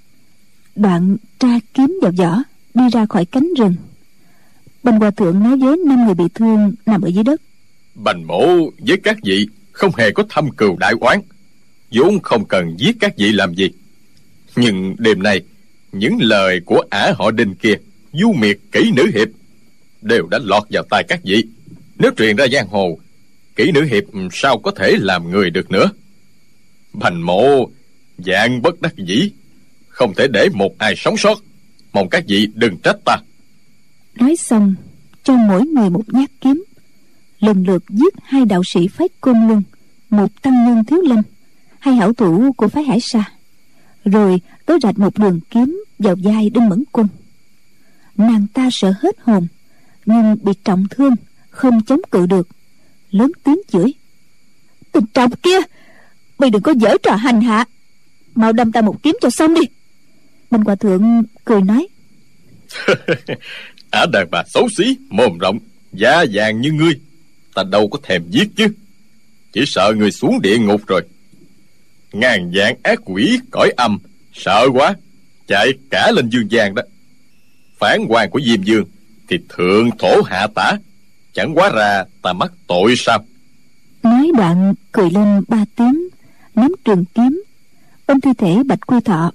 Đoạn 0.76 1.18
tra 1.40 1.60
kiếm 1.74 2.00
vào 2.02 2.12
vỏ 2.18 2.44
đi 2.74 2.84
ra 2.92 3.06
khỏi 3.06 3.26
cánh 3.26 3.54
rừng. 3.58 3.76
Bành 4.84 5.00
hòa 5.00 5.12
thượng 5.12 5.40
nói 5.40 5.58
với 5.58 5.78
năm 5.88 6.06
người 6.06 6.16
bị 6.16 6.24
thương 6.34 6.74
nằm 6.86 7.02
ở 7.02 7.08
dưới 7.08 7.24
đất. 7.24 7.42
Bành 7.96 8.28
mổ 8.28 8.46
với 8.78 8.98
các 9.04 9.18
vị 9.24 9.48
không 9.72 9.92
hề 9.98 10.12
có 10.12 10.24
thâm 10.30 10.52
cừu 10.52 10.78
đại 10.78 10.94
oán 11.02 11.22
vốn 11.92 12.20
không 12.20 12.46
cần 12.46 12.76
giết 12.78 12.96
các 13.00 13.18
vị 13.18 13.32
làm 13.32 13.56
gì. 13.56 13.70
Nhưng 14.56 14.96
đêm 15.00 15.24
nay 15.24 15.42
những 15.92 16.18
lời 16.22 16.62
của 16.66 16.84
ả 16.90 17.14
họ 17.18 17.32
đinh 17.32 17.56
kia 17.56 17.76
du 18.14 18.34
miệt 18.34 18.58
kỹ 18.72 18.92
nữ 18.96 19.12
hiệp 19.14 19.28
đều 20.02 20.28
đã 20.28 20.40
lọt 20.44 20.64
vào 20.70 20.84
tai 20.90 21.04
các 21.08 21.20
vị 21.24 21.44
nếu 22.04 22.12
truyền 22.18 22.36
ra 22.36 22.46
giang 22.52 22.68
hồ, 22.68 22.98
kỹ 23.56 23.72
nữ 23.72 23.84
hiệp 23.84 24.04
sao 24.32 24.60
có 24.60 24.72
thể 24.72 24.96
làm 25.00 25.32
người 25.32 25.50
được 25.50 25.72
nữa? 25.72 25.90
Bành 26.94 27.26
mộ, 27.26 27.70
dạng 28.18 28.62
bất 28.62 28.82
đắc 28.82 28.94
dĩ, 28.98 29.32
không 29.88 30.14
thể 30.18 30.28
để 30.34 30.50
một 30.54 30.78
ai 30.78 30.94
sống 30.98 31.18
sót. 31.18 31.38
Mong 31.94 32.10
các 32.10 32.24
vị 32.28 32.48
đừng 32.56 32.78
trách 32.84 32.96
ta. 33.06 33.18
Nói 34.16 34.36
xong, 34.36 34.76
cho 35.24 35.36
mỗi 35.36 35.66
người 35.66 35.90
một 35.90 36.04
nhát 36.08 36.30
kiếm. 36.42 36.64
Lần 37.40 37.64
lượt 37.68 37.84
giết 37.90 38.14
hai 38.24 38.46
đạo 38.46 38.62
sĩ 38.66 38.88
phái 38.88 39.08
côn 39.22 39.48
luân, 39.48 39.64
một 40.10 40.42
tăng 40.42 40.66
nhân 40.66 40.84
thiếu 40.84 41.02
lâm, 41.02 41.22
hai 41.80 41.96
hảo 41.96 42.14
thủ 42.14 42.54
của 42.58 42.68
phái 42.68 42.84
hải 42.84 43.00
sa. 43.00 43.32
Rồi 44.06 44.42
tới 44.66 44.78
rạch 44.84 45.00
một 45.00 45.18
đường 45.18 45.40
kiếm 45.50 45.84
vào 46.00 46.16
vai 46.24 46.50
đinh 46.50 46.70
mẫn 46.70 46.84
quân. 46.92 47.08
Nàng 48.18 48.48
ta 48.54 48.70
sợ 48.72 48.94
hết 49.02 49.16
hồn, 49.22 49.48
nhưng 50.06 50.38
bị 50.44 50.52
trọng 50.64 50.86
thương 50.90 51.16
không 51.54 51.84
chống 51.84 52.02
cự 52.12 52.26
được. 52.26 52.48
Lớn 53.12 53.32
tiếng 53.44 53.62
chửi. 53.72 53.94
Tình 54.92 55.06
trọng 55.14 55.32
kia, 55.32 55.58
mày 56.38 56.50
đừng 56.50 56.62
có 56.62 56.74
dở 56.80 56.98
trò 57.04 57.16
hành 57.16 57.42
hạ. 57.42 57.66
Mau 58.36 58.54
đâm 58.54 58.72
ta 58.72 58.82
một 58.82 59.04
kiếm 59.04 59.18
cho 59.22 59.30
xong 59.30 59.54
đi. 59.54 59.62
Minh 60.52 60.62
hòa 60.62 60.76
thượng 60.76 61.24
cười 61.46 61.62
nói. 61.62 61.88
Ả 63.92 64.06
đàn 64.14 64.28
bà 64.32 64.44
xấu 64.48 64.68
xí, 64.78 64.98
mồm 65.10 65.38
rộng, 65.38 65.60
da 65.92 66.26
vàng 66.34 66.62
như 66.62 66.72
ngươi. 66.72 66.94
Ta 67.56 67.64
đâu 67.64 67.88
có 67.88 68.00
thèm 68.04 68.24
giết 68.30 68.48
chứ. 68.56 68.68
Chỉ 69.54 69.64
sợ 69.68 69.94
người 69.98 70.12
xuống 70.12 70.42
địa 70.42 70.58
ngục 70.58 70.82
rồi. 70.88 71.02
Ngàn 72.12 72.52
dạng 72.56 72.76
ác 72.84 73.00
quỷ 73.06 73.40
cõi 73.52 73.74
âm, 73.78 74.00
sợ 74.34 74.68
quá, 74.74 74.96
chạy 75.48 75.72
cả 75.90 76.12
lên 76.12 76.30
dương 76.30 76.52
gian 76.52 76.76
đó. 76.76 76.82
Phản 77.80 78.06
quan 78.10 78.30
của 78.30 78.42
diêm 78.46 78.64
dương 78.64 78.86
thì 79.30 79.38
thượng 79.50 79.90
thổ 80.00 80.22
hạ 80.22 80.48
tả 80.56 80.78
chẳng 81.34 81.56
quá 81.56 81.70
ra 81.70 82.04
ta 82.22 82.34
mắc 82.34 82.52
tội 82.68 82.94
sao? 82.98 83.20
Nói 84.04 84.32
đoạn 84.38 84.74
cười 84.92 85.10
lên 85.12 85.44
ba 85.48 85.66
tiếng, 85.76 86.08
nắm 86.56 86.72
trường 86.86 87.06
kiếm. 87.06 87.44
Ôm 88.06 88.22
thi 88.22 88.32
thể 88.38 88.64
bạch 88.66 88.88
quy 88.88 89.00
thọ 89.00 89.32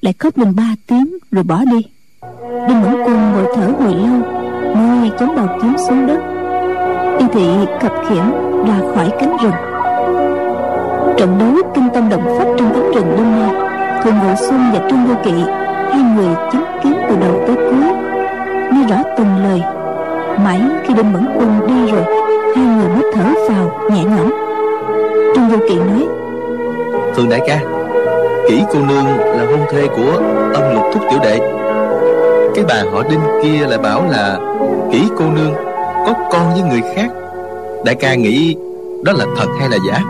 lại 0.00 0.14
khóc 0.18 0.38
lên 0.38 0.54
ba 0.54 0.74
tiếng 0.86 1.18
rồi 1.30 1.44
bỏ 1.44 1.64
đi. 1.64 1.86
Đinh 2.68 2.80
mẫn 2.82 2.94
quân 3.06 3.32
ngồi 3.32 3.46
thở 3.56 3.66
hồi 3.66 3.94
lâu 3.94 4.20
mới 4.74 5.10
chống 5.20 5.36
đầu 5.36 5.48
kiếm 5.62 5.76
xuống 5.88 6.06
đất. 6.06 6.18
Y 7.18 7.26
thị 7.32 7.48
khập 7.80 7.92
khiễng 8.08 8.30
ra 8.66 8.80
khỏi 8.94 9.10
cánh 9.20 9.36
rừng. 9.42 9.54
Trận 11.18 11.38
đấu 11.38 11.72
kinh 11.74 11.88
tâm 11.94 12.08
động 12.08 12.24
phách 12.38 12.48
trong 12.58 12.72
cánh 12.74 12.92
rừng 12.94 13.14
đêm 13.16 13.30
nay 13.32 13.50
thường 14.04 14.18
ngộ 14.18 14.34
xuân 14.48 14.60
và 14.72 14.88
trương 14.90 15.06
vô 15.06 15.14
kỵ, 15.24 15.32
hai 15.92 16.02
người 16.16 16.34
chứng 16.52 16.64
kiến 16.82 16.92
từ 17.08 17.16
đầu 17.20 17.44
tới 17.46 17.56
cuối, 17.56 17.92
nghe 18.72 18.88
rõ 18.88 19.02
từng 19.18 19.36
lời 19.36 19.62
mãi 20.38 20.60
khi 20.86 20.94
đinh 20.94 21.12
mẫn 21.12 21.26
quân 21.34 21.60
đi 21.66 21.92
rồi 21.92 22.04
hai 22.56 22.64
người 22.64 22.88
mới 22.88 23.12
thở 23.14 23.24
phào 23.48 23.88
nhẹ 23.90 24.04
nhõm. 24.04 24.30
Trương 25.34 25.48
vô 25.48 25.56
kỵ 25.68 25.74
nói 25.74 26.06
thường 27.16 27.28
đại 27.28 27.40
ca 27.46 27.60
kỹ 28.48 28.62
cô 28.72 28.78
nương 28.78 29.06
là 29.06 29.46
hôn 29.50 29.60
thê 29.72 29.86
của 29.96 30.20
ân 30.54 30.74
lục 30.74 30.84
thúc 30.94 31.02
tiểu 31.10 31.18
đệ. 31.22 31.38
Cái 32.54 32.64
bà 32.68 32.82
họ 32.92 33.02
đinh 33.10 33.20
kia 33.42 33.66
lại 33.66 33.78
bảo 33.78 34.04
là 34.10 34.38
kỹ 34.92 35.08
cô 35.18 35.24
nương 35.24 35.54
có 36.06 36.14
con 36.32 36.52
với 36.52 36.62
người 36.62 36.82
khác. 36.94 37.08
Đại 37.84 37.94
ca 37.94 38.14
nghĩ 38.14 38.56
đó 39.04 39.12
là 39.12 39.24
thật 39.36 39.46
hay 39.60 39.68
là 39.68 39.76
giả? 39.88 40.00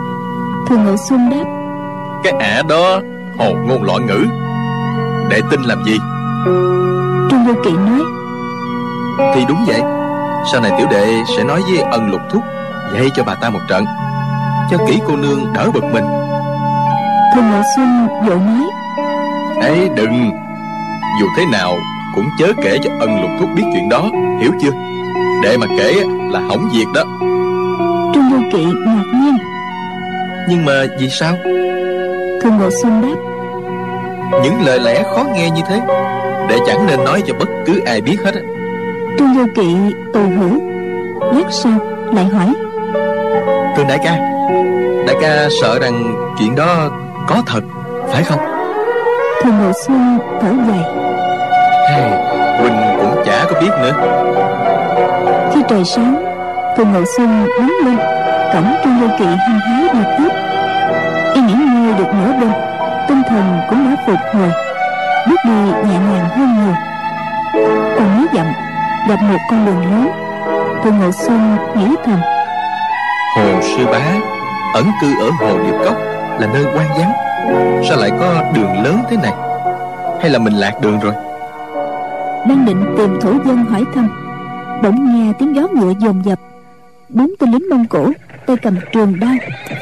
Thường 0.69 0.85
ngộ 0.85 0.95
xuân 1.09 1.29
đáp 1.29 1.45
cái 2.23 2.33
ả 2.33 2.61
đó 2.69 2.99
hồ 3.37 3.53
ngôn 3.67 3.83
loạn 3.83 4.05
ngữ. 4.05 4.25
Đệ 5.29 5.41
tin 5.49 5.61
làm 5.61 5.83
gì? 5.85 5.97
Trương 7.31 7.45
vô 7.47 7.53
kỵ 7.63 7.71
nói 7.71 7.99
thì 9.35 9.45
đúng 9.49 9.65
vậy 9.67 9.81
sau 10.51 10.61
này 10.61 10.71
tiểu 10.77 10.87
đệ 10.91 11.23
sẽ 11.37 11.43
nói 11.43 11.61
với 11.61 11.81
ân 11.91 12.11
lục 12.11 12.21
thúc 12.29 12.43
dạy 12.93 13.09
cho 13.15 13.23
bà 13.23 13.35
ta 13.35 13.49
một 13.49 13.59
trận 13.67 13.85
cho 14.71 14.77
kỹ 14.87 14.99
cô 15.07 15.15
nương 15.15 15.53
đỡ 15.53 15.71
bực 15.73 15.83
mình. 15.83 16.05
Thường 17.35 17.51
ngộ 17.51 17.61
xuân 17.75 18.07
vội 18.27 18.37
nói 18.39 18.69
ấy 19.61 19.89
đừng! 19.95 20.31
Dù 21.19 21.27
thế 21.37 21.45
nào 21.51 21.77
cũng 22.15 22.25
chớ 22.39 22.47
kể 22.63 22.77
cho 22.83 22.89
ân 22.99 23.21
lục 23.21 23.31
thúc 23.39 23.49
biết 23.55 23.63
chuyện 23.73 23.89
đó 23.89 24.09
hiểu 24.41 24.51
chưa? 24.61 24.71
Để 25.43 25.57
mà 25.57 25.67
kể 25.77 26.03
là 26.31 26.39
hỏng 26.39 26.69
việc 26.73 26.85
đó. 26.93 27.03
Trương 28.13 28.29
vô 28.31 28.37
kỵ 28.51 28.63
ngạc 28.63 29.03
nhiên. 29.13 29.37
Nhưng 30.49 30.65
mà 30.65 30.85
vì 30.99 31.09
sao? 31.09 31.35
Thường 32.41 32.57
ngộ 32.57 32.69
xuân 32.81 33.01
đáp. 33.01 33.15
Những 34.43 34.61
lời 34.65 34.79
lẽ 34.79 35.03
khó 35.03 35.23
nghe 35.33 35.49
như 35.49 35.61
thế 35.67 35.81
đệ 36.49 36.57
chẳng 36.67 36.87
nên 36.87 37.03
nói 37.03 37.23
cho 37.27 37.33
bất 37.33 37.49
cứ 37.65 37.81
ai 37.85 38.01
biết 38.01 38.17
hết 38.25 38.31
vô 39.35 39.43
kỵ 39.55 39.75
tù 40.13 40.19
hử 40.19 40.59
lát 41.33 41.49
sau 41.49 41.71
lại 42.13 42.25
hỏi. 42.25 42.53
Thường 43.75 43.87
đại 43.87 43.99
ca 44.03 44.15
đại 45.07 45.15
ca 45.21 45.47
sợ 45.61 45.79
rằng 45.79 46.15
chuyện 46.39 46.55
đó 46.55 46.89
có 47.27 47.35
thật 47.45 47.61
phải 48.07 48.23
không? 48.23 48.39
Thường 49.43 49.53
ngộ 49.59 49.71
xuân 49.87 50.19
thở 50.41 50.49
dài. 50.67 50.83
Hay 51.91 52.01
huynh 52.59 52.97
cũng 52.97 53.23
chả 53.25 53.45
có 53.49 53.61
biết 53.61 53.69
nữa. 53.81 53.93
Khi 55.53 55.61
trời 55.67 55.83
sáng 55.85 56.23
thường 56.77 56.91
ngộ 56.93 57.03
xuân 57.17 57.45
đứng 57.59 57.73
lên 57.85 57.97
cổng 58.53 58.75
trương 58.83 58.99
vô 58.99 59.07
kỵ 59.19 59.25
hăng 59.25 59.59
hái 59.59 59.83
đi 59.93 59.99
tiếp. 60.17 60.29
Y 61.33 61.41
nghỉ 61.41 61.53
ngơi 61.53 61.93
được 61.97 62.13
nửa 62.13 62.31
đêm 62.41 62.51
tinh 63.07 63.21
thần 63.29 63.59
cũng 63.69 63.85
đã 63.85 64.03
phục 64.05 64.19
hồi 64.33 64.51
bước 65.29 65.39
đi 65.45 65.51
nhẹ 65.89 65.97
nhàng 66.09 66.29
hơn 66.35 66.65
nhiều. 66.65 66.75
Còn 67.97 68.17
mấy 68.17 68.27
dặm 68.33 68.45
gặp 69.09 69.21
một 69.21 69.37
con 69.49 69.65
đường 69.65 69.91
lớn. 69.91 70.09
Thường 70.83 70.99
ngộ 70.99 71.11
xuân 71.11 71.57
nghĩ 71.77 71.95
thầm. 72.05 72.19
Hồ 73.35 73.61
sư 73.61 73.85
bá 73.85 74.01
ẩn 74.73 74.85
cư 75.01 75.19
ở 75.19 75.29
hồ 75.39 75.57
điệp 75.63 75.77
cốc 75.85 75.95
là 76.39 76.47
nơi 76.53 76.65
quan 76.75 76.87
vắng. 76.97 77.13
Sao 77.89 77.97
lại 77.97 78.11
có 78.19 78.51
đường 78.55 78.83
lớn 78.83 78.99
thế 79.09 79.17
này? 79.17 79.33
Hay 80.21 80.29
là 80.29 80.39
mình 80.39 80.53
lạc 80.53 80.81
đường 80.81 80.99
rồi? 80.99 81.13
Đang 82.49 82.65
định 82.65 82.95
tìm 82.97 83.19
thổ 83.21 83.31
dân 83.45 83.65
hỏi 83.65 83.83
thăm 83.95 84.09
bỗng 84.83 85.15
nghe 85.15 85.33
tiếng 85.39 85.55
gió 85.55 85.67
ngựa 85.75 85.93
dồn 85.99 86.21
dập. 86.25 86.39
Bốn 87.09 87.31
tên 87.39 87.51
lính 87.51 87.69
mông 87.69 87.85
cổ 87.85 88.11
tay 88.45 88.57
cầm 88.57 88.77
trường 88.91 89.19
đao 89.19 89.35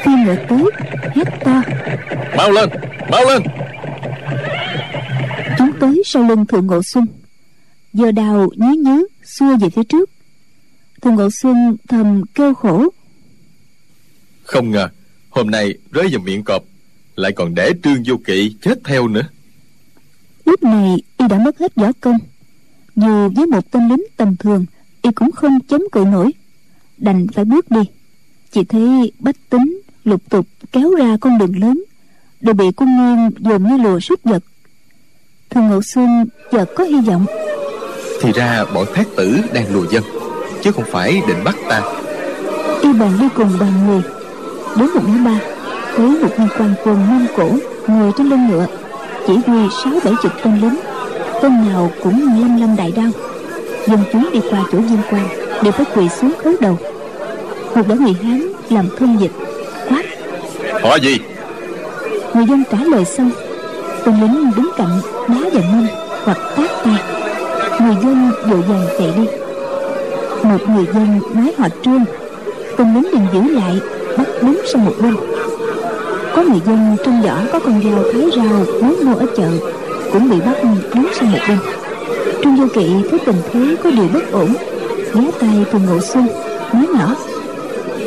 phi 0.04 0.12
ngựa 0.12 0.36
tới 0.48 0.64
hét 1.14 1.44
to. 1.44 1.62
Mau 2.36 2.50
lên 2.50 2.68
mau 3.10 3.20
lên! 3.24 3.42
Chúng 5.58 5.72
tới 5.80 6.02
sau 6.04 6.22
lưng 6.22 6.46
thượng 6.46 6.66
ngộ 6.66 6.82
xuân. 6.82 7.06
Giờ 7.92 8.12
đào 8.12 8.48
nhí 8.56 8.76
nhứ 8.76 9.06
xua 9.38 9.56
về 9.56 9.70
phía 9.70 9.84
trước. 9.84 10.10
Thượng 11.02 11.14
ngộ 11.14 11.28
xuân 11.30 11.76
thầm 11.88 12.22
kêu 12.34 12.54
khổ. 12.54 12.88
Không 14.44 14.70
ngờ 14.70 14.88
hôm 15.30 15.50
nay 15.50 15.74
rơi 15.90 16.08
vào 16.08 16.20
miệng 16.20 16.42
cọp 16.44 16.62
lại 17.16 17.32
còn 17.32 17.54
để 17.54 17.72
trương 17.82 18.02
vô 18.06 18.16
kỵ 18.26 18.56
chết 18.62 18.78
theo 18.84 19.08
nữa. 19.08 19.28
Lúc 20.44 20.62
này 20.62 20.96
y 21.18 21.28
đã 21.28 21.38
mất 21.38 21.58
hết 21.58 21.74
võ 21.74 21.92
công. 22.00 22.18
Dù 22.96 23.28
với 23.28 23.46
một 23.46 23.70
tên 23.70 23.88
lính 23.88 24.04
tầm 24.16 24.36
thường 24.36 24.66
y 25.02 25.10
cũng 25.10 25.32
không 25.32 25.58
chống 25.68 25.82
cự 25.92 26.04
nổi. 26.04 26.32
Đành 26.98 27.26
phải 27.34 27.44
bước 27.44 27.70
đi. 27.70 27.80
Chỉ 28.50 28.64
thấy 28.64 29.12
bách 29.18 29.36
tính 29.50 29.80
lục 30.04 30.22
tục 30.30 30.46
kéo 30.72 30.94
ra 30.94 31.16
con 31.20 31.38
đường 31.38 31.58
lớn. 31.60 31.84
Đều 32.40 32.54
bị 32.54 32.72
cung 32.76 32.96
nguyên 32.96 33.30
dồn 33.38 33.68
như 33.68 33.76
lùa 33.76 34.00
sút 34.00 34.24
giật 34.24 34.44
thường 35.54 35.68
ngộ 35.68 35.80
xuân 35.82 36.26
chợt 36.52 36.68
có 36.76 36.84
hy 36.84 37.00
vọng 37.00 37.26
thì 38.24 38.32
ra 38.32 38.64
bọn 38.74 38.86
thác 38.94 39.16
tử 39.16 39.36
đang 39.52 39.64
lùa 39.74 39.84
dân 39.90 40.02
chứ 40.62 40.72
không 40.72 40.84
phải 40.92 41.22
định 41.28 41.44
bắt 41.44 41.56
ta. 41.68 41.82
Y 42.82 42.92
bàn 42.92 43.10
đi 43.20 43.28
cùng 43.36 43.50
đoàn 43.60 43.72
người 43.86 44.02
đến 44.76 44.90
một 44.94 45.00
ngã 45.06 45.24
ba 45.24 45.38
thấy 45.96 46.06
một 46.06 46.28
viên 46.38 46.48
quan 46.58 46.74
quân 46.84 47.06
mông 47.08 47.26
cổ 47.36 47.48
ngồi 47.86 48.12
trên 48.18 48.28
lưng 48.28 48.48
ngựa 48.48 48.66
chỉ 49.26 49.32
huy 49.46 49.58
sáu 49.84 49.92
bảy 50.04 50.14
chục 50.22 50.32
tên 50.44 50.60
lính 50.60 50.76
tên 51.42 51.68
nào 51.68 51.90
cũng 52.02 52.40
lâm 52.40 52.60
lâm 52.60 52.76
đại 52.76 52.92
đao 52.96 53.10
dân 53.86 53.98
chúng 54.12 54.30
đi 54.32 54.40
qua 54.50 54.64
chỗ 54.72 54.78
diêm 54.88 54.98
quan 55.10 55.28
đều 55.62 55.72
phải 55.72 55.86
quỳ 55.94 56.08
xuống 56.08 56.32
khấu 56.44 56.52
đầu. 56.60 56.78
Một 57.74 57.82
gã 57.88 57.94
người 57.94 58.14
hán 58.22 58.48
làm 58.70 58.88
thông 58.98 59.20
dịch 59.20 59.32
quát. 59.88 60.02
Họ 60.82 60.96
gì? 60.96 61.18
Người 62.34 62.44
dân 62.48 62.62
trả 62.70 62.78
lời 62.78 63.04
xong 63.04 63.30
tên 64.04 64.20
lính 64.20 64.50
đứng 64.56 64.70
cạnh 64.76 65.00
đá 65.28 65.50
vào 65.52 65.62
mông 65.72 65.86
hoặc 66.24 66.38
tát 66.56 66.70
tay 66.84 67.23
người 67.84 67.96
dân 68.02 68.30
vội 68.46 68.60
vàng 68.68 68.86
chạy 68.98 69.12
đi. 69.16 69.26
Một 70.42 70.68
người 70.68 70.86
dân 70.94 71.20
nói 71.34 71.52
họ 71.58 71.68
trương 71.84 72.04
tên 72.76 72.94
lính 72.94 73.12
liền 73.12 73.26
giữ 73.32 73.54
lại 73.54 73.80
bắt 74.18 74.26
đứng 74.42 74.60
sang 74.72 74.84
một 74.84 74.92
bên. 75.02 75.14
Có 76.36 76.42
người 76.42 76.60
dân 76.66 76.96
trong 77.04 77.22
giỏ 77.22 77.34
có 77.52 77.58
con 77.58 77.82
dao 77.84 78.04
thái 78.12 78.30
rau 78.36 78.64
muốn 78.80 78.96
mua 79.04 79.14
ở 79.14 79.26
chợ 79.36 79.48
cũng 80.12 80.30
bị 80.30 80.40
bắt 80.40 80.56
đứng 80.94 81.08
sang 81.14 81.32
một 81.32 81.38
bên. 81.48 81.58
Trương 82.42 82.56
vô 82.56 82.66
kỵ 82.74 82.86
thấy 83.10 83.18
tình 83.26 83.36
thế 83.52 83.76
có 83.84 83.90
điều 83.90 84.08
bất 84.14 84.32
ổn 84.32 84.54
ghé 85.14 85.30
tay 85.40 85.64
thường 85.72 85.86
ngộ 85.86 86.00
xuân 86.00 86.26
nói 86.72 86.86
nhỏ. 86.94 87.14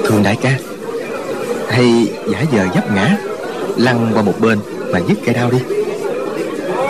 Thường 0.04 0.24
đại 0.24 0.38
ca 0.42 0.52
hay 1.70 2.08
giả 2.32 2.44
giờ 2.52 2.66
dấp 2.76 2.96
ngã 2.96 3.18
lăn 3.78 4.12
qua 4.14 4.22
một 4.22 4.42
bên 4.42 4.60
mà 4.94 5.00
dứt 5.08 5.18
cây 5.26 5.36
đao 5.36 5.52
đi. 5.52 5.58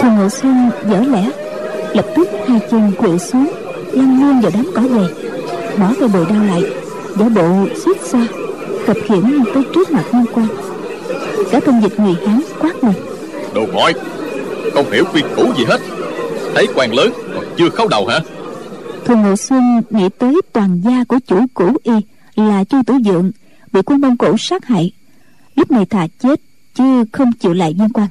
Thường 0.01 0.15
ngộ 0.15 0.29
xuân 0.29 0.69
dở 0.89 0.99
lẽ 1.11 1.46
lập 1.93 2.05
tức 2.15 2.27
hai 2.47 2.59
chân 2.71 2.91
khuỵu 2.97 3.17
xuống 3.17 3.51
lăn 3.91 4.21
luôn 4.21 4.41
vào 4.41 4.51
đám 4.53 4.65
cỏ 4.75 4.81
dày 4.81 5.09
bỏ 5.79 5.93
cây 5.99 6.09
bồi 6.09 6.25
đao 6.29 6.43
lại 6.43 6.63
giả 7.19 7.29
bộ 7.29 7.67
suýt 7.85 7.97
xoa 8.01 8.27
cập 8.87 8.97
khiển 9.05 9.23
tới 9.53 9.63
trước 9.75 9.91
mặt 9.91 10.03
nhân 10.11 10.25
quan. 10.33 10.47
Cả 11.51 11.59
thông 11.59 11.81
dịch 11.81 11.99
người 11.99 12.15
hán 12.27 12.41
quát 12.59 12.83
lên. 12.83 12.93
Đồ 13.53 13.65
ngọi 13.73 13.93
không 14.73 14.91
hiểu 14.91 15.03
quy 15.13 15.21
củ 15.35 15.53
gì 15.57 15.65
hết. 15.65 15.81
Thấy 16.55 16.67
quan 16.75 16.93
lớn 16.93 17.11
còn 17.35 17.45
chưa 17.57 17.69
khấu 17.69 17.87
đầu 17.87 18.07
hả? 18.07 18.19
Thường 19.05 19.21
ngộ 19.21 19.35
xuân 19.35 19.81
nghĩ 19.89 20.09
tới 20.17 20.41
toàn 20.53 20.81
gia 20.85 21.03
của 21.03 21.19
chủ 21.27 21.45
cũ 21.53 21.77
y 21.83 21.93
là 22.35 22.63
chu 22.63 22.77
tử 22.85 22.93
dượng 23.05 23.31
bị 23.73 23.81
quân 23.85 24.01
mông 24.01 24.17
cổ 24.17 24.35
sát 24.39 24.65
hại. 24.65 24.91
Lúc 25.55 25.71
này 25.71 25.85
thà 25.85 26.07
chết 26.19 26.41
chứ 26.73 27.03
không 27.11 27.31
chịu 27.33 27.53
lại 27.53 27.75
viên 27.79 27.89
quan. 27.89 28.07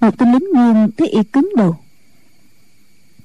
Một 0.00 0.18
tên 0.18 0.32
lính 0.32 0.52
nguyên 0.54 0.88
thấy 0.96 1.08
y 1.08 1.22
cứng 1.22 1.50
đầu 1.56 1.76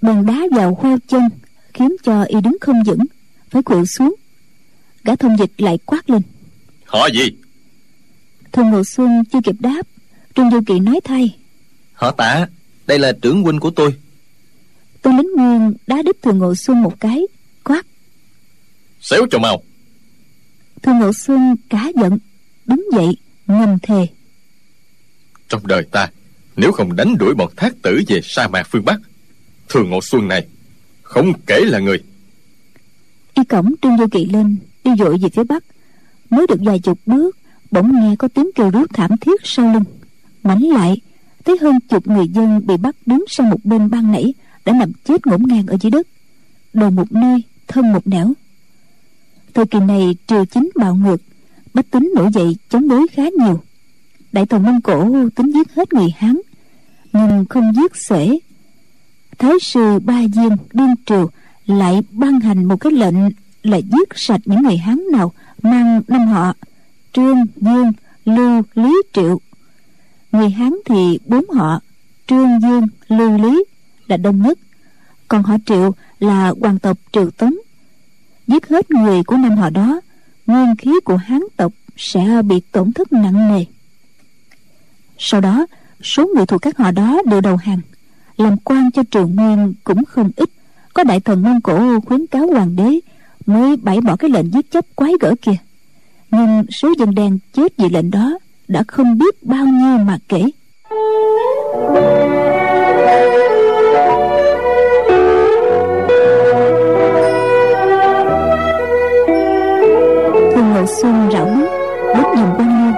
bèn 0.03 0.25
đá 0.25 0.39
vào 0.51 0.75
khoeo 0.75 0.97
chân 1.07 1.29
khiến 1.73 1.95
cho 2.03 2.23
y 2.23 2.41
đứng 2.41 2.57
không 2.61 2.83
vững 2.83 3.05
phải 3.49 3.61
khuỵu 3.65 3.85
xuống. 3.85 4.15
Gã 5.03 5.15
thông 5.15 5.37
dịch 5.37 5.51
lại 5.57 5.77
quát 5.85 6.09
lên. 6.09 6.21
Họ 6.85 7.07
gì? 7.07 7.31
Thường 8.51 8.69
ngộ 8.69 8.83
xuân 8.83 9.23
chưa 9.31 9.39
kịp 9.43 9.55
đáp 9.59 9.81
trương 10.35 10.51
du 10.51 10.59
kỵ 10.67 10.79
nói 10.79 10.99
thay. 11.03 11.37
Họ 11.93 12.11
tả 12.11 12.47
đây 12.87 12.99
là 12.99 13.11
trưởng 13.21 13.43
huynh 13.43 13.59
của 13.59 13.69
tôi. 13.69 13.95
Tên 15.01 15.17
lính 15.17 15.27
nguyên 15.35 15.73
đá 15.87 16.01
đít 16.05 16.21
thường 16.21 16.37
ngộ 16.37 16.55
xuân 16.55 16.81
một 16.81 16.99
cái 16.99 17.21
quát. 17.63 17.85
Xéo 19.01 19.25
cho 19.31 19.39
mau. 19.39 19.63
Thường 20.81 20.99
ngộ 20.99 21.13
xuân 21.13 21.55
cá 21.69 21.91
giận 21.95 22.17
đứng 22.65 22.85
dậy 22.93 23.17
ngầm 23.47 23.79
thề. 23.79 24.07
Trong 25.49 25.67
đời 25.67 25.83
ta 25.91 26.09
nếu 26.55 26.71
không 26.71 26.95
đánh 26.95 27.17
đuổi 27.17 27.35
bọn 27.35 27.51
thác 27.55 27.73
tử 27.81 28.01
về 28.07 28.19
sa 28.23 28.47
mạc 28.47 28.67
phương 28.71 28.85
bắc 28.85 28.99
thường 29.69 29.89
ngộ 29.89 29.99
xuân 30.01 30.27
này 30.27 30.47
không 31.01 31.33
kể 31.45 31.59
là 31.65 31.79
người. 31.79 31.97
Y 33.33 33.43
cổng 33.43 33.73
trương 33.81 33.97
du 33.97 34.07
kỵ 34.07 34.25
lên, 34.25 34.57
đi 34.83 34.91
dội 34.99 35.17
về 35.17 35.29
phía 35.29 35.43
bắc. 35.43 35.63
Mới 36.29 36.47
được 36.47 36.59
vài 36.61 36.79
chục 36.79 36.99
bước, 37.05 37.37
bỗng 37.71 37.99
nghe 37.99 38.15
có 38.15 38.27
tiếng 38.27 38.49
kêu 38.55 38.69
rú 38.69 38.85
thảm 38.93 39.17
thiết 39.17 39.41
sau 39.43 39.73
lưng. 39.73 39.83
Mảnh 40.43 40.61
lại, 40.61 41.01
thấy 41.45 41.57
hơn 41.61 41.79
chục 41.89 42.07
người 42.07 42.27
dân 42.27 42.67
bị 42.67 42.77
bắt 42.77 42.95
đứng 43.05 43.25
sang 43.29 43.49
một 43.49 43.65
bên 43.65 43.89
ban 43.89 44.11
nãy 44.11 44.33
đã 44.65 44.73
nằm 44.73 44.91
chết 45.05 45.27
ngổn 45.27 45.43
ngang 45.47 45.67
ở 45.67 45.77
dưới 45.81 45.91
đất. 45.91 46.07
Đầu 46.73 46.89
một 46.89 47.11
nơi, 47.11 47.43
thân 47.67 47.93
một 47.93 48.07
nẻo. 48.07 48.33
Thời 49.53 49.65
kỳ 49.65 49.79
này 49.79 50.15
triều 50.27 50.45
chính 50.45 50.69
bạo 50.75 50.95
ngược, 50.95 51.21
bách 51.73 51.91
tính 51.91 52.11
nổi 52.15 52.29
dậy 52.33 52.57
chống 52.69 52.87
đối 52.87 53.07
khá 53.07 53.23
nhiều. 53.39 53.63
Đại 54.31 54.45
thần 54.45 54.63
mông 54.63 54.81
cổ 54.81 55.29
tính 55.35 55.51
giết 55.51 55.71
hết 55.71 55.93
người 55.93 56.09
hán, 56.17 56.39
nhưng 57.13 57.45
không 57.49 57.73
giết 57.75 57.95
xuể 57.95 58.39
thái 59.39 59.59
sư 59.61 59.99
ba 59.99 60.21
diên 60.33 60.57
đương 60.73 60.95
triều 61.05 61.29
lại 61.65 62.01
ban 62.11 62.39
hành 62.39 62.65
một 62.65 62.75
cái 62.79 62.91
lệnh 62.91 63.15
là 63.63 63.77
giết 63.77 64.09
sạch 64.15 64.41
những 64.45 64.63
người 64.63 64.77
hán 64.77 64.99
nào 65.11 65.31
mang 65.61 66.01
năm 66.07 66.27
họ 66.27 66.53
trương 67.13 67.45
dương 67.55 67.91
lưu, 68.25 68.61
lý, 68.75 69.01
triệu. 69.13 69.39
Người 70.31 70.49
hán 70.49 70.73
thì 70.85 71.19
bốn 71.25 71.49
họ, 71.49 71.79
trương 72.27 72.61
dương 72.61 72.87
lưu, 73.07 73.37
lý 73.37 73.63
là 74.07 74.17
đông 74.17 74.41
nhất. 74.41 74.59
Còn 75.27 75.43
họ 75.43 75.57
triệu 75.65 75.91
là 76.19 76.53
hoàng 76.61 76.79
tộc 76.79 76.97
triệu 77.11 77.31
tống. 77.31 77.53
Giết 78.47 78.67
hết 78.67 78.91
người 78.91 79.23
của 79.23 79.37
năm 79.37 79.57
họ 79.57 79.69
đó, 79.69 80.01
nguyên 80.47 80.75
khí 80.75 80.91
của 81.05 81.17
hán 81.17 81.41
tộc 81.57 81.73
sẽ 81.97 82.41
bị 82.45 82.61
tổn 82.71 82.93
thất 82.93 83.13
nặng 83.13 83.49
nề. 83.49 83.65
Sau 85.17 85.41
đó, 85.41 85.65
số 86.03 86.27
người 86.35 86.45
thuộc 86.45 86.61
các 86.61 86.77
họ 86.77 86.91
đó 86.91 87.21
đều 87.25 87.41
đầu 87.41 87.57
hàng 87.57 87.79
làm 88.37 88.57
quan 88.57 88.91
cho 88.91 89.03
trường 89.11 89.35
nguyên 89.35 89.73
cũng 89.83 90.05
không 90.05 90.31
ít. 90.35 90.49
Có 90.93 91.03
đại 91.03 91.19
thần 91.19 91.41
mông 91.41 91.61
cổ 91.61 91.99
khuyến 92.05 92.27
cáo 92.27 92.47
hoàng 92.47 92.75
đế 92.75 92.99
mới 93.45 93.77
bãi 93.77 94.01
bỏ 94.01 94.15
cái 94.15 94.29
lệnh 94.29 94.53
giết 94.53 94.71
chóc 94.71 94.85
quái 94.95 95.11
gở 95.19 95.33
kia. 95.41 95.55
Nhưng 96.31 96.63
số 96.71 96.93
dân 96.99 97.15
đen 97.15 97.39
chết 97.53 97.73
vì 97.77 97.89
lệnh 97.89 98.11
đó 98.11 98.37
đã 98.67 98.83
không 98.87 99.17
biết 99.17 99.43
bao 99.43 99.65
nhiêu 99.65 99.97
mà 99.97 100.17
kể. 100.27 100.43
Thường 110.55 110.73
ngộ 110.73 110.85
xuân 111.01 111.29
rảo 111.33 111.45
bước 111.45 111.67
bước 112.15 112.27
nhìn 112.35 112.45
quan 112.57 112.83
liêu 112.83 112.93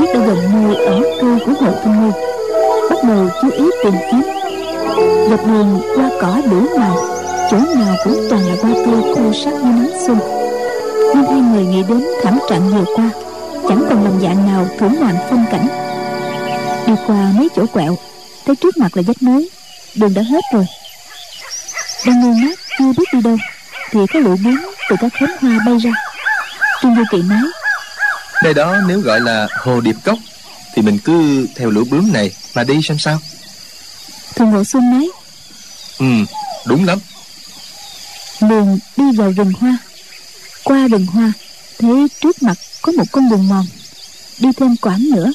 biết 0.00 0.06
đã 0.14 0.26
gần 0.26 0.38
nơi 0.52 0.76
ở 0.76 1.00
cư 1.20 1.38
của 1.46 1.52
Ngộ 1.60 1.72
thanh 1.84 2.02
ngư 2.02 2.12
bắt 2.90 2.98
đầu 3.08 3.28
chú 3.42 3.50
ý 3.50 3.70
tìm 3.84 3.94
kiếm 4.10 4.41
dọc 5.30 5.46
đường 5.46 5.80
qua 5.96 6.10
cỏ 6.20 6.40
đủ 6.50 6.66
màu 6.78 6.96
chỗ 7.50 7.58
nào 7.58 7.96
cũng 8.04 8.26
toàn 8.30 8.42
là 8.42 8.54
hoa 8.62 8.72
tươi 8.86 9.14
khô 9.14 9.32
sắc 9.44 9.52
như 9.52 9.72
nắng 9.72 9.90
xuân 10.06 10.18
nhưng 11.14 11.24
hai 11.24 11.40
người 11.40 11.66
nghĩ 11.66 11.82
đến 11.88 12.04
thảm 12.22 12.38
trạng 12.50 12.70
vừa 12.70 12.84
qua, 12.96 13.10
chẳng 13.68 13.86
còn 13.90 14.04
lòng 14.04 14.18
dạ 14.22 14.34
nào 14.46 14.68
thưởng 14.78 14.96
ngoạn 15.00 15.14
phong 15.30 15.44
cảnh. 15.50 15.68
Đi 16.86 16.92
qua 17.06 17.32
mấy 17.34 17.48
chỗ 17.56 17.66
quẹo 17.66 17.98
thấy 18.46 18.56
trước 18.56 18.76
mặt 18.76 18.96
là 18.96 19.02
vách 19.06 19.22
núi, 19.22 19.48
đường 19.94 20.14
đã 20.14 20.22
hết 20.22 20.40
rồi. 20.52 20.66
Đang 22.06 22.20
ngơ 22.20 22.40
ngác, 22.40 22.58
chưa 22.78 22.92
biết 22.98 23.04
đi 23.12 23.20
đâu, 23.20 23.36
thì 23.90 24.00
có 24.12 24.20
lũ 24.20 24.36
bướm 24.44 24.60
từ 24.90 24.96
các 25.00 25.12
cánh 25.20 25.36
hoa 25.40 25.58
bay 25.66 25.78
ra. 25.78 25.90
Trương 26.82 26.94
vô 26.94 27.02
kỵ 27.10 27.22
nói, 27.22 27.46
nơi 28.44 28.54
đó 28.54 28.76
nếu 28.88 29.00
gọi 29.00 29.20
là 29.20 29.48
hồ 29.60 29.80
điệp 29.80 29.96
cốc, 30.04 30.18
thì 30.74 30.82
mình 30.82 30.98
cứ 31.04 31.46
theo 31.56 31.70
lũ 31.70 31.84
bướm 31.90 32.12
này 32.12 32.30
mà 32.54 32.64
đi 32.64 32.82
xem 32.82 32.98
sao 32.98 33.18
thường 34.34 34.50
ngộ 34.50 34.64
xuân 34.64 34.90
nói. 34.90 35.10
Ừ 35.98 36.06
đúng 36.66 36.84
lắm. 36.84 36.98
Liền 38.40 38.78
đi 38.96 39.04
vào 39.16 39.32
rừng 39.32 39.52
hoa. 39.52 39.78
Qua 40.64 40.88
rừng 40.88 41.06
hoa 41.06 41.32
thấy 41.78 42.08
trước 42.20 42.42
mặt 42.42 42.58
có 42.82 42.92
một 42.92 43.04
con 43.12 43.30
đường 43.30 43.48
mòn. 43.48 43.66
Đi 44.38 44.48
thêm 44.56 44.76
quãng 44.76 45.10
nữa. 45.10 45.32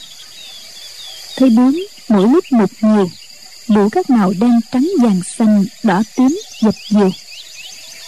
Thấy 1.37 1.49
bướm 1.49 1.85
mỗi 2.09 2.27
lúc 2.27 2.45
một 2.51 2.69
nhiều. 2.81 3.09
Đủ 3.67 3.89
các 3.89 4.09
màu 4.09 4.33
đen 4.39 4.59
trắng 4.71 4.91
vàng 5.01 5.21
xanh 5.37 5.65
đỏ 5.83 6.03
tím 6.15 6.39
dập 6.61 6.75
dìu. 6.89 7.11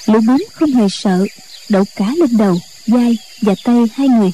Lũ 0.05 0.19
bướm 0.27 0.45
không 0.53 0.71
hề 0.71 0.87
sợ 0.89 1.25
đậu 1.69 1.85
cá 1.95 2.05
lên 2.05 2.37
đầu 2.37 2.59
vai 2.87 3.17
và 3.41 3.55
tay 3.63 3.75
hai 3.95 4.07
người. 4.07 4.31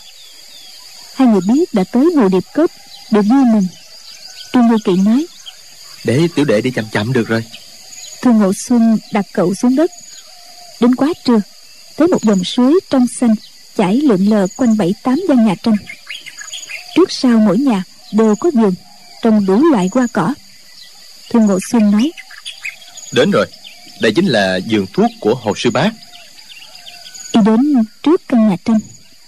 Hai 1.16 1.28
người 1.28 1.42
biết 1.48 1.74
đã 1.74 1.84
tới 1.84 2.06
hồ 2.16 2.30
điệp 2.30 2.44
cốc 2.54 2.72
được 3.12 3.22
vui 3.22 3.46
mừng 3.46 3.68
trương 4.54 4.70
vô 4.70 4.78
kỵ 4.86 4.92
nói 4.92 5.26
để 6.06 6.28
tiểu 6.36 6.46
đệ 6.46 6.62
đi 6.62 6.72
chậm 6.72 6.86
chậm 6.92 7.14
được 7.14 7.28
rồi. 7.28 7.44
Thương 8.22 8.38
ngộ 8.38 8.54
xuân 8.54 8.98
đặt 9.12 9.26
cậu 9.34 9.56
xuống 9.56 9.76
đất. 9.76 9.92
Đến 10.80 10.96
quá 10.96 11.08
trưa 11.26 11.42
thấy 11.98 12.08
một 12.08 12.24
dòng 12.24 12.44
suối 12.44 12.80
trong 12.90 13.08
xanh 13.20 13.36
chảy 13.78 13.96
lượn 13.96 14.26
lờ 14.26 14.48
quanh 14.58 14.78
bảy 14.78 14.94
tám 15.04 15.22
gian 15.30 15.46
nhà 15.46 15.56
tranh. 15.64 15.76
Trước 16.96 17.12
sau 17.12 17.40
mỗi 17.40 17.58
nhà 17.58 17.84
đều 18.14 18.36
có 18.36 18.52
vườn 18.54 18.74
trồng 19.24 19.46
đủ 19.46 19.64
loại 19.72 19.90
hoa 19.92 20.08
cỏ. 20.14 20.34
Thương 21.30 21.46
ngộ 21.46 21.60
xuân 21.72 21.92
nói 21.92 22.12
đến 23.12 23.32
rồi. 23.32 23.46
Đây 24.02 24.12
chính 24.16 24.26
là 24.26 24.60
vườn 24.70 24.86
thuốc 24.94 25.12
của 25.20 25.36
hồ 25.36 25.54
sư 25.56 25.70
bá 25.70 25.90
y 27.32 27.42
đến 27.46 27.84
trước 28.04 28.22
căn 28.28 28.50
nhà 28.50 28.56
tranh 28.66 28.80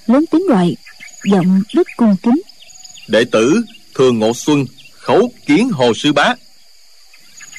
lớn 0.07 0.25
tiếng 0.31 0.47
gọi 0.47 0.75
giọng 1.23 1.61
rất 1.69 1.87
cung 1.97 2.15
kính. 2.23 2.41
Đệ 3.07 3.23
tử 3.31 3.61
thường 3.95 4.19
ngộ 4.19 4.33
xuân 4.33 4.65
khấu 4.91 5.31
kiến 5.45 5.69
hồ 5.69 5.93
sư 5.93 6.13
bá 6.13 6.35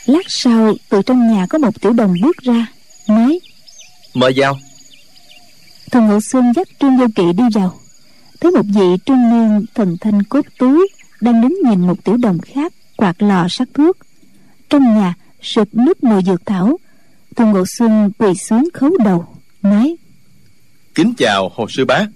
lát 0.08 0.24
sau 0.28 0.74
từ 0.88 1.02
trong 1.02 1.32
nhà 1.32 1.46
có 1.46 1.58
một 1.58 1.80
tiểu 1.80 1.92
đồng 1.92 2.14
bước 2.22 2.36
ra 2.36 2.66
nói 3.08 3.40
mời 4.14 4.32
vào. 4.36 4.58
Thường 5.90 6.06
ngộ 6.06 6.20
xuân 6.20 6.52
dắt 6.56 6.68
trương 6.80 6.96
vô 6.96 7.06
kỵ 7.14 7.22
đi 7.36 7.44
vào. 7.54 7.80
Thấy 8.40 8.50
một 8.52 8.62
vị 8.74 8.96
trung 9.06 9.30
niên 9.30 9.64
thần 9.74 9.96
thanh 10.00 10.22
cốt 10.22 10.46
túi 10.58 10.88
đang 11.20 11.42
đứng 11.42 11.58
nhìn 11.64 11.86
một 11.86 12.04
tiểu 12.04 12.16
đồng 12.16 12.38
khác 12.38 12.72
quạt 12.96 13.22
lò 13.22 13.46
sắc 13.50 13.68
thuốc. 13.74 13.96
Trong 14.70 14.82
nhà 14.82 15.14
sực 15.42 15.74
nước 15.74 16.04
mùi 16.04 16.22
dược 16.22 16.46
thảo. 16.46 16.78
Thường 17.36 17.50
ngộ 17.50 17.64
xuân 17.78 18.10
quỳ 18.18 18.34
xuống 18.34 18.68
khấu 18.74 18.90
đầu 19.04 19.26
nói 19.62 19.96
kính 20.94 21.14
chào 21.18 21.50
hồ 21.54 21.66
sư 21.68 21.84
bá. 21.84 22.06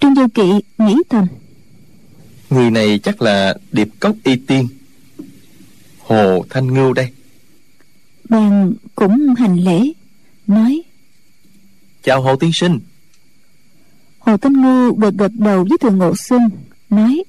Trương 0.00 0.14
vô 0.14 0.26
kỵ 0.34 0.50
nghĩ 0.78 0.96
thầm 1.08 1.26
người 2.50 2.70
này 2.70 2.98
chắc 2.98 3.22
là 3.22 3.54
điệp 3.72 3.88
cốc 4.00 4.16
y 4.24 4.36
tiên 4.36 4.68
hồ 6.10 6.44
thanh 6.50 6.74
ngưu 6.74 6.92
đây. 6.92 7.08
Bèn 8.28 8.74
cũng 8.94 9.34
hành 9.38 9.56
lễ 9.56 9.92
nói. 10.46 10.82
Chào 12.02 12.22
hồ 12.22 12.36
tiên 12.36 12.50
sinh. 12.54 12.78
Hồ 14.18 14.36
thanh 14.36 14.52
ngưu 14.52 14.94
gật 14.94 15.14
gật 15.14 15.32
đầu 15.34 15.66
với 15.68 15.78
thường 15.78 15.98
ngộ 15.98 16.14
xuân 16.16 16.50
nói. 16.90 17.24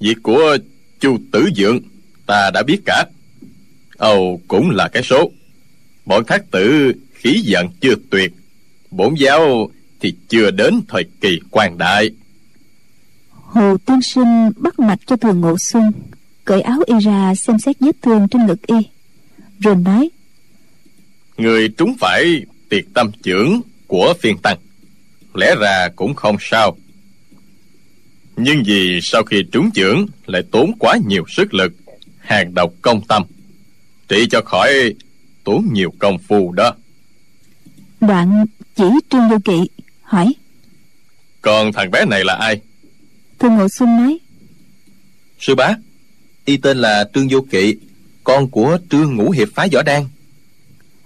Việc 0.00 0.16
của 0.22 0.56
chu 1.00 1.18
tử 1.32 1.48
dượng 1.56 1.80
ta 2.26 2.50
đã 2.54 2.62
biết 2.62 2.78
cả. 2.86 3.04
Âu 3.98 4.40
cũng 4.48 4.70
là 4.70 4.88
cái 4.88 5.02
số. 5.02 5.30
Bọn 6.06 6.24
thác 6.26 6.50
tử 6.50 6.92
khí 7.14 7.40
giận 7.44 7.68
chưa 7.80 7.94
tuyệt 8.10 8.32
bổn 8.90 9.14
giáo 9.14 9.70
thì 10.00 10.14
chưa 10.28 10.50
đến 10.50 10.80
thời 10.88 11.04
kỳ 11.20 11.40
quan 11.50 11.78
đại. 11.78 12.10
Hồ 13.30 13.76
tiên 13.76 14.02
sinh 14.02 14.50
bắt 14.56 14.78
mạch 14.78 14.98
cho 15.06 15.16
thường 15.16 15.40
ngộ 15.40 15.56
xuân 15.58 15.92
cởi 16.46 16.60
áo 16.60 16.78
y 16.86 16.94
ra 16.98 17.34
xem 17.34 17.58
xét 17.58 17.76
vết 17.80 17.96
thương 18.02 18.28
trên 18.28 18.46
ngực 18.46 18.66
y. 18.66 18.76
Rồi 19.58 19.76
nói 19.76 20.10
người 21.36 21.68
trúng 21.68 21.96
phải 22.00 22.44
tiệt 22.68 22.84
tâm 22.94 23.10
trưởng 23.22 23.60
của 23.86 24.14
phiên 24.20 24.38
tăng. 24.38 24.58
Lẽ 25.34 25.54
ra 25.60 25.88
cũng 25.96 26.14
không 26.14 26.36
sao. 26.40 26.76
Nhưng 28.36 28.62
vì 28.66 29.00
sau 29.02 29.22
khi 29.22 29.42
trúng 29.52 29.70
trưởng 29.70 30.06
lại 30.26 30.42
tốn 30.50 30.72
quá 30.78 30.96
nhiều 31.06 31.24
sức 31.28 31.54
lực 31.54 31.72
hàng 32.18 32.54
độc 32.54 32.72
công 32.82 33.00
tâm 33.08 33.22
trị 34.08 34.26
cho 34.30 34.40
khỏi 34.44 34.94
tốn 35.44 35.68
nhiều 35.72 35.92
công 35.98 36.18
phu 36.18 36.52
đó. 36.52 36.74
Đoạn 38.00 38.46
chỉ 38.76 38.84
trương 39.10 39.28
vô 39.28 39.36
kỵ 39.44 39.68
hỏi 40.02 40.34
còn 41.42 41.72
thằng 41.72 41.90
bé 41.90 42.04
này 42.04 42.24
là 42.24 42.34
ai? 42.34 42.60
Thường 43.38 43.56
ngộ 43.56 43.68
xuân 43.68 43.96
nói 43.96 44.18
sư 45.38 45.54
bá 45.54 45.74
y 46.46 46.56
tên 46.56 46.78
là 46.78 47.08
trương 47.14 47.28
vô 47.30 47.40
kỵ 47.50 47.74
con 48.24 48.48
của 48.48 48.78
trương 48.90 49.16
ngũ 49.16 49.30
hiệp 49.30 49.48
phái 49.54 49.68
võ 49.72 49.82
đan. 49.82 50.04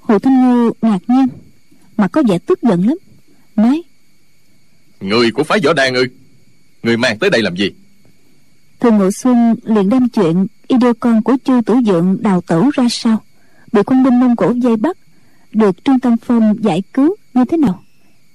Hồ 0.00 0.18
thanh 0.18 0.42
ngư 0.42 0.70
ngạc 0.82 0.98
nhiên 1.08 1.26
mà 1.96 2.08
có 2.08 2.22
vẻ 2.28 2.38
tức 2.38 2.62
giận 2.62 2.86
lắm. 2.86 2.96
Nói 3.56 3.82
người 5.00 5.30
của 5.30 5.44
phái 5.44 5.60
võ 5.60 5.72
đan 5.72 5.94
ư 5.94 6.06
người 6.82 6.96
mang 6.96 7.18
tới 7.18 7.30
đây 7.30 7.42
làm 7.42 7.56
gì? 7.56 7.70
Thường 8.80 8.98
ngộ 8.98 9.10
xuân 9.10 9.54
liền 9.64 9.88
đem 9.88 10.08
chuyện 10.08 10.46
y 10.68 10.76
đưa 10.76 10.92
con 10.92 11.22
của 11.22 11.36
chu 11.44 11.60
tử 11.66 11.74
dượng 11.86 12.16
đào 12.20 12.40
tẩu 12.40 12.70
ra 12.74 12.86
sao 12.90 13.22
bị 13.72 13.80
quân 13.86 14.04
binh 14.04 14.20
mông 14.20 14.36
cổ 14.36 14.54
vây 14.62 14.76
bắt 14.76 14.96
được 15.52 15.84
trương 15.84 16.00
tam 16.00 16.16
phong 16.16 16.54
giải 16.60 16.82
cứu 16.92 17.16
như 17.34 17.44
thế 17.44 17.56
nào? 17.56 17.82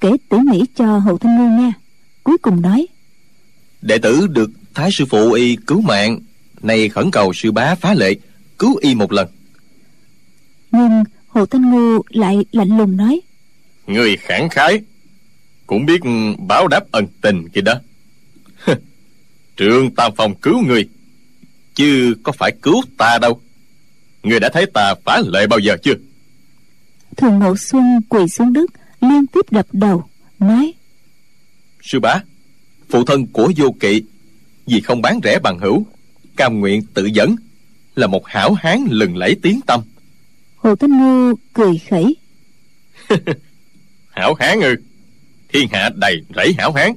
Kể 0.01 0.11
tỉ 0.29 0.37
mỉ 0.37 0.63
cho 0.75 0.97
hồ 0.97 1.17
thanh 1.17 1.37
ngư 1.37 1.63
nghe 1.63 1.71
cuối 2.23 2.37
cùng 2.37 2.61
nói. 2.61 2.87
Đệ 3.81 3.97
tử 3.97 4.27
được 4.27 4.51
thái 4.73 4.89
sư 4.91 5.05
phụ 5.09 5.31
y 5.31 5.55
cứu 5.55 5.81
mạng 5.81 6.19
nay 6.61 6.89
khẩn 6.89 7.11
cầu 7.11 7.33
sư 7.33 7.51
bá 7.51 7.75
phá 7.75 7.93
lệ 7.93 8.15
cứu 8.59 8.75
y 8.81 8.95
một 8.95 9.11
lần. 9.11 9.27
Nhưng 10.71 11.03
hồ 11.27 11.45
thanh 11.45 11.71
ngư 11.71 11.99
lại 12.09 12.45
lạnh 12.51 12.77
lùng 12.77 12.97
nói. 12.97 13.21
Người 13.87 14.17
khẳng 14.17 14.49
khái 14.49 14.81
cũng 15.67 15.85
biết 15.85 16.01
báo 16.47 16.67
đáp 16.67 16.91
ân 16.91 17.07
tình 17.21 17.49
kia 17.49 17.61
đó. 17.61 17.73
Trương 19.57 19.95
tam 19.95 20.11
phong 20.17 20.35
cứu 20.35 20.61
người 20.61 20.89
chứ 21.75 22.15
có 22.23 22.31
phải 22.31 22.51
cứu 22.61 22.81
ta 22.97 23.17
đâu. 23.21 23.41
Người 24.23 24.39
đã 24.39 24.49
thấy 24.53 24.65
ta 24.73 24.95
phá 25.05 25.21
lệ 25.25 25.47
bao 25.47 25.59
giờ 25.59 25.77
chưa? 25.83 25.93
Thường 27.17 27.39
ngộ 27.39 27.57
xuân 27.57 27.83
quỳ 28.09 28.27
xuống 28.27 28.53
đất 28.53 28.69
liên 29.01 29.27
tiếp 29.27 29.45
đập 29.51 29.67
đầu 29.71 30.03
nói. 30.39 30.73
Sư 31.81 31.99
bá 31.99 32.21
phụ 32.89 33.05
thân 33.05 33.27
của 33.27 33.51
vô 33.57 33.75
kỵ 33.79 34.03
vì 34.65 34.81
không 34.81 35.01
bán 35.01 35.19
rẻ 35.23 35.39
bằng 35.39 35.59
hữu 35.59 35.85
cam 36.37 36.59
nguyện 36.59 36.81
tự 36.93 37.05
dẫn 37.05 37.35
là 37.95 38.07
một 38.07 38.27
hảo 38.27 38.53
hán 38.53 38.85
lừng 38.89 39.17
lẫy 39.17 39.35
tiếng 39.41 39.61
tâm. 39.67 39.81
Hồ 40.55 40.75
thanh 40.75 40.97
ngư 40.99 41.35
cười 41.53 41.81
khẩy. 41.89 42.15
Hảo 44.11 44.33
hán 44.33 44.61
ư? 44.61 44.75
Thiên 45.53 45.67
hạ 45.71 45.89
đầy 45.95 46.21
rẫy 46.35 46.55
hảo 46.57 46.71
hán. 46.71 46.91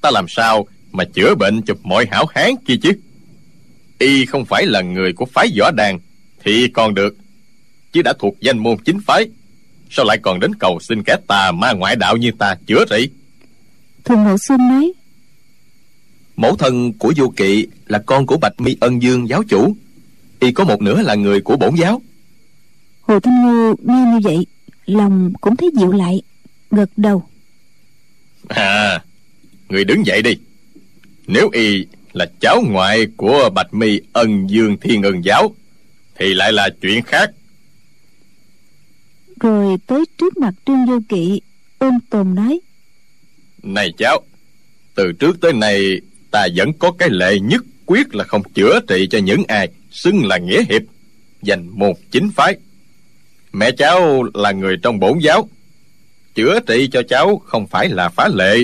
Ta 0.00 0.10
làm 0.10 0.28
sao 0.28 0.66
mà 0.92 1.04
chữa 1.04 1.34
bệnh 1.34 1.62
cho 1.62 1.74
mọi 1.82 2.06
hảo 2.10 2.26
hán 2.34 2.50
kia 2.66 2.74
chứ? 2.82 2.92
Y 3.98 4.26
không 4.26 4.44
phải 4.44 4.66
là 4.66 4.80
người 4.80 5.12
của 5.12 5.24
phái 5.24 5.48
võ 5.58 5.70
đàn 5.70 5.98
thì 6.44 6.68
còn 6.68 6.94
được 6.94 7.16
chứ 7.92 8.02
đã 8.02 8.12
thuộc 8.18 8.40
danh 8.40 8.58
môn 8.58 8.76
chính 8.84 9.00
phái. 9.06 9.28
Sao 9.90 10.06
lại 10.06 10.18
còn 10.22 10.40
đến 10.40 10.54
cầu 10.54 10.78
xin 10.80 11.02
kẻ 11.02 11.16
tà 11.26 11.52
ma 11.52 11.72
ngoại 11.72 11.96
đạo 11.96 12.16
như 12.16 12.30
ta 12.38 12.54
chữa 12.66 12.84
trị 12.90 13.08
thường 14.04 14.24
ngộ 14.24 14.38
xuân 14.38 14.68
nói. 14.68 14.92
Mẫu 16.36 16.56
thân 16.56 16.92
của 16.92 17.12
vô 17.16 17.32
kỵ 17.36 17.66
là 17.90 18.02
con 18.06 18.26
của 18.26 18.36
bạch 18.36 18.60
mi 18.60 18.76
ân 18.80 19.02
dương 19.02 19.28
giáo 19.28 19.42
chủ. 19.48 19.76
Y 20.40 20.52
có 20.52 20.64
một 20.64 20.82
nửa 20.82 21.02
là 21.02 21.14
người 21.14 21.40
của 21.40 21.56
bổn 21.56 21.74
giáo. 21.74 22.02
Hồ 23.00 23.20
thanh 23.20 23.46
ngư 23.46 23.74
nghe 23.82 24.12
như 24.12 24.20
vậy 24.22 24.46
lòng 24.86 25.32
cũng 25.40 25.56
thấy 25.56 25.70
dịu 25.78 25.92
lại 25.92 26.22
gật 26.70 26.90
đầu. 26.96 27.24
À 28.48 29.02
người 29.68 29.84
đứng 29.84 30.06
dậy 30.06 30.22
đi. 30.22 30.36
Nếu 31.26 31.48
y 31.52 31.86
là 32.12 32.26
cháu 32.40 32.62
ngoại 32.68 33.06
của 33.16 33.50
bạch 33.54 33.74
mi 33.74 34.00
ân 34.12 34.50
dương 34.50 34.76
thiên 34.80 35.02
ân 35.02 35.24
giáo 35.24 35.54
thì 36.14 36.34
lại 36.34 36.52
là 36.52 36.70
chuyện 36.80 37.02
khác. 37.02 37.30
Rồi 39.40 39.76
tới 39.86 40.04
trước 40.18 40.36
mặt 40.36 40.54
trương 40.66 40.86
vô 40.86 40.98
kỵ 41.08 41.40
ôm 41.78 41.98
tồn 42.10 42.34
nói. 42.34 42.60
Này 43.62 43.92
cháu 43.98 44.20
từ 44.94 45.12
trước 45.12 45.40
tới 45.40 45.52
nay 45.52 46.00
ta 46.30 46.46
vẫn 46.56 46.72
có 46.78 46.92
cái 46.92 47.08
lệ 47.10 47.38
nhất 47.40 47.62
quyết 47.90 48.14
là 48.14 48.24
không 48.24 48.42
chữa 48.54 48.80
trị 48.88 49.06
cho 49.10 49.18
những 49.18 49.42
ai 49.48 49.68
xưng 49.90 50.26
là 50.26 50.38
nghĩa 50.38 50.64
hiệp, 50.68 50.82
dành 51.42 51.68
một 51.72 51.98
chính 52.10 52.30
phái. 52.30 52.56
Mẹ 53.52 53.70
cháu 53.70 54.22
là 54.34 54.52
người 54.52 54.76
trong 54.82 55.00
bổn 55.00 55.18
giáo, 55.18 55.48
chữa 56.34 56.60
trị 56.60 56.88
cho 56.92 57.02
cháu 57.02 57.38
không 57.38 57.66
phải 57.66 57.88
là 57.88 58.08
phá 58.08 58.28
lệ. 58.34 58.56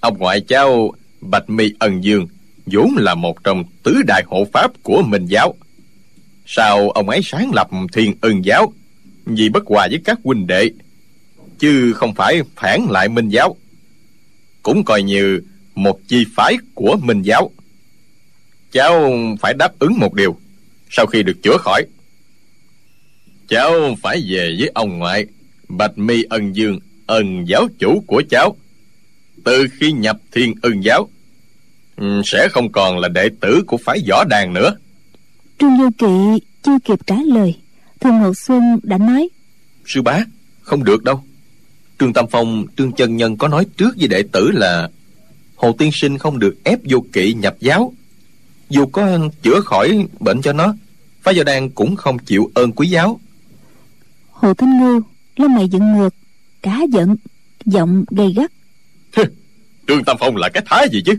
Ông 0.00 0.18
ngoại 0.18 0.40
cháu 0.40 0.92
bạch 1.20 1.50
mi 1.50 1.72
ân 1.78 2.04
dương 2.04 2.26
vốn 2.66 2.94
là 2.96 3.14
một 3.14 3.44
trong 3.44 3.64
tứ 3.82 4.02
đại 4.06 4.22
hộ 4.26 4.46
pháp 4.52 4.82
của 4.82 5.02
minh 5.02 5.26
giáo. 5.26 5.54
Sau 6.46 6.90
ông 6.90 7.08
ấy 7.08 7.20
sáng 7.24 7.50
lập 7.54 7.68
thiên 7.92 8.14
ân 8.20 8.44
giáo 8.44 8.72
vì 9.24 9.48
bất 9.48 9.62
hòa 9.66 9.88
với 9.90 10.00
các 10.04 10.18
huynh 10.24 10.46
đệ, 10.46 10.70
chứ 11.58 11.92
không 11.92 12.14
phải 12.14 12.42
phản 12.56 12.86
lại 12.90 13.08
minh 13.08 13.28
giáo? 13.28 13.56
Cũng 14.62 14.84
coi 14.84 15.02
như 15.02 15.40
một 15.74 16.00
chi 16.08 16.24
phái 16.36 16.56
của 16.74 16.96
minh 17.02 17.22
giáo 17.22 17.50
cháu 18.72 19.12
phải 19.40 19.54
đáp 19.54 19.78
ứng 19.78 19.98
một 19.98 20.14
điều 20.14 20.36
sau 20.90 21.06
khi 21.06 21.22
được 21.22 21.42
chữa 21.42 21.56
khỏi. 21.60 21.86
Cháu 23.48 23.72
phải 24.02 24.22
về 24.28 24.56
với 24.58 24.70
ông 24.74 24.98
ngoại 24.98 25.26
bạch 25.68 25.98
mi 25.98 26.22
ân 26.22 26.56
dương 26.56 26.78
ân 27.06 27.44
giáo 27.48 27.68
chủ 27.78 28.04
của 28.06 28.22
cháu. 28.30 28.56
Từ 29.44 29.66
khi 29.80 29.92
nhập 29.92 30.18
thiên 30.32 30.54
ân 30.62 30.84
giáo 30.84 31.08
ừ, 31.96 32.22
sẽ 32.24 32.48
không 32.50 32.72
còn 32.72 32.98
là 32.98 33.08
đệ 33.08 33.28
tử 33.40 33.62
của 33.66 33.76
phái 33.76 33.98
võ 34.08 34.24
đàn 34.24 34.52
nữa. 34.52 34.76
Trương 35.58 35.78
du 35.78 35.90
kỵ 35.98 36.46
chưa 36.62 36.78
kịp 36.84 36.98
trả 37.06 37.16
lời 37.26 37.54
thường 38.00 38.18
ngộ 38.18 38.34
xuân 38.34 38.78
đã 38.82 38.98
nói 38.98 39.28
sư 39.86 40.02
bá 40.02 40.24
không 40.62 40.84
được 40.84 41.04
đâu. 41.04 41.24
Trương 42.00 42.12
tam 42.12 42.26
phong 42.30 42.66
trương 42.76 42.92
chân 42.92 43.16
nhân 43.16 43.36
có 43.36 43.48
nói 43.48 43.66
trước 43.76 43.96
với 43.98 44.08
đệ 44.08 44.22
tử 44.32 44.50
là 44.54 44.88
hồ 45.56 45.72
tiên 45.78 45.90
sinh 45.92 46.18
không 46.18 46.38
được 46.38 46.64
ép 46.64 46.78
vô 46.84 47.04
kỵ 47.12 47.34
nhập 47.34 47.56
giáo 47.60 47.92
dù 48.72 48.86
có 48.86 49.18
chữa 49.42 49.60
khỏi 49.60 50.06
bệnh 50.20 50.42
cho 50.42 50.52
nó 50.52 50.74
phái 51.22 51.34
võ 51.34 51.42
đàn 51.44 51.70
cũng 51.70 51.96
không 51.96 52.18
chịu 52.18 52.50
ơn 52.54 52.72
quý 52.72 52.88
giáo. 52.88 53.20
Hồ 54.30 54.54
thanh 54.54 54.80
ngư 54.80 55.00
lông 55.36 55.54
mày 55.54 55.68
dựng 55.68 55.92
ngược 55.92 56.14
cá 56.62 56.80
giận 56.92 57.16
giọng 57.64 58.04
gay 58.10 58.32
gắt. 58.36 58.52
Trương 59.88 60.04
tam 60.04 60.16
phong 60.20 60.36
là 60.36 60.48
cái 60.48 60.62
thái 60.66 60.88
gì 60.92 61.02
chứ? 61.06 61.14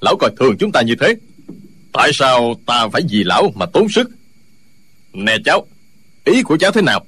Lão 0.00 0.16
coi 0.20 0.30
thường 0.38 0.56
chúng 0.58 0.72
ta 0.72 0.82
như 0.82 0.94
thế. 1.00 1.16
Tại 1.92 2.10
sao 2.14 2.54
ta 2.66 2.88
phải 2.92 3.02
vì 3.10 3.24
lão 3.24 3.52
mà 3.54 3.66
tốn 3.66 3.88
sức? 3.88 4.10
Nè 5.12 5.36
cháu 5.44 5.66
ý 6.24 6.42
của 6.42 6.56
cháu 6.56 6.72
thế 6.72 6.82
nào? 6.82 7.04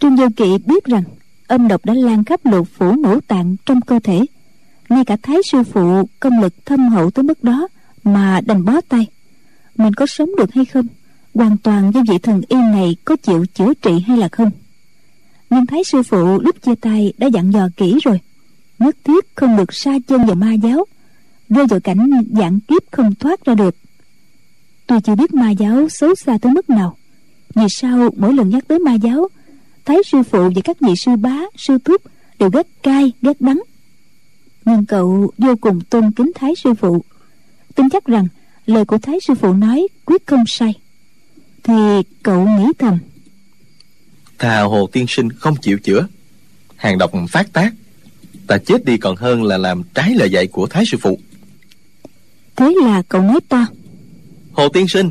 Trương 0.00 0.16
vô 0.16 0.26
kỵ 0.36 0.58
biết 0.66 0.84
rằng 0.84 1.02
âm 1.46 1.68
độc 1.68 1.84
đã 1.84 1.94
lan 1.94 2.24
khắp 2.24 2.40
lục 2.46 2.68
phủ 2.78 2.92
ngũ 2.92 3.20
tạng 3.20 3.56
trong 3.66 3.80
cơ 3.80 4.00
thể. 4.04 4.26
Ngay 4.88 5.04
cả 5.04 5.16
thái 5.22 5.36
sư 5.44 5.62
phụ 5.72 6.08
công 6.20 6.40
lực 6.40 6.54
thâm 6.64 6.88
hậu 6.88 7.10
tới 7.10 7.22
mức 7.22 7.44
đó 7.44 7.68
mà 8.04 8.40
đành 8.40 8.64
bó 8.64 8.80
tay. 8.88 9.06
Mình 9.76 9.94
có 9.94 10.06
sống 10.06 10.30
được 10.38 10.52
hay 10.54 10.64
không? 10.64 10.86
Hoàn 11.34 11.56
toàn 11.56 11.92
do 11.94 12.02
vị 12.08 12.18
thần 12.18 12.42
y 12.48 12.56
này 12.56 12.96
có 13.04 13.16
chịu 13.16 13.46
chữa 13.54 13.74
trị 13.74 13.90
hay 14.06 14.16
là 14.16 14.28
không? 14.28 14.50
Nhưng 15.50 15.66
thái 15.66 15.84
sư 15.84 16.02
phụ 16.02 16.40
lúc 16.40 16.62
chia 16.62 16.74
tay 16.74 17.12
đã 17.18 17.26
dặn 17.26 17.52
dò 17.52 17.68
kỹ 17.76 17.98
rồi. 18.04 18.20
Nhất 18.78 18.96
thiết 19.04 19.26
không 19.34 19.56
được 19.56 19.74
xa 19.74 19.92
chân 20.08 20.26
vào 20.26 20.34
ma 20.34 20.52
giáo. 20.52 20.84
Rơi 21.48 21.66
vào 21.66 21.80
cảnh 21.80 22.10
dạng 22.30 22.60
kiếp 22.60 22.82
không 22.90 23.14
thoát 23.14 23.44
ra 23.44 23.54
được. 23.54 23.76
Tôi 24.86 25.00
chưa 25.00 25.14
biết 25.14 25.34
ma 25.34 25.50
giáo 25.50 25.88
xấu 25.88 26.14
xa 26.14 26.38
tới 26.42 26.52
mức 26.52 26.70
nào. 26.70 26.96
Vì 27.54 27.64
sao 27.70 28.10
mỗi 28.16 28.34
lần 28.34 28.48
nhắc 28.48 28.68
tới 28.68 28.78
ma 28.78 28.94
giáo 28.94 29.28
thái 29.84 29.98
sư 30.06 30.22
phụ 30.22 30.50
và 30.54 30.60
các 30.64 30.80
vị 30.80 30.92
sư 30.96 31.16
bá, 31.16 31.38
sư 31.56 31.78
thúc 31.84 32.02
đều 32.38 32.50
ghét 32.50 32.66
cay, 32.82 33.12
ghét 33.22 33.40
đắng? 33.40 33.62
Nhưng 34.64 34.86
cậu 34.86 35.30
vô 35.38 35.54
cùng 35.60 35.80
tôn 35.80 36.12
kính 36.12 36.32
thái 36.34 36.54
sư 36.56 36.74
phụ 36.74 37.04
tin 37.74 37.90
chắc 37.90 38.04
rằng 38.04 38.26
lời 38.66 38.84
của 38.84 38.98
thái 38.98 39.18
sư 39.26 39.34
phụ 39.34 39.52
nói 39.52 39.86
quyết 40.04 40.26
không 40.26 40.44
sai. 40.46 40.74
Thì 41.62 41.74
cậu 42.22 42.48
nghĩ 42.48 42.66
thầm. 42.78 42.98
Thà 44.38 44.60
hồ 44.60 44.88
tiên 44.92 45.06
sinh 45.08 45.32
không 45.32 45.56
chịu 45.56 45.78
chữa. 45.78 46.06
Hàng 46.76 46.98
độc 46.98 47.12
phát 47.28 47.52
tác. 47.52 47.72
Ta 48.46 48.58
chết 48.58 48.84
đi 48.84 48.96
còn 48.96 49.16
hơn 49.16 49.42
là 49.42 49.58
làm 49.58 49.82
trái 49.94 50.14
lời 50.14 50.30
dạy 50.30 50.46
của 50.46 50.66
thái 50.66 50.84
sư 50.86 50.98
phụ. 51.00 51.18
Thế 52.56 52.74
là 52.82 53.02
cậu 53.08 53.22
nói 53.22 53.40
to. 53.48 53.66
Hồ 54.52 54.68
tiên 54.68 54.88
sinh 54.88 55.10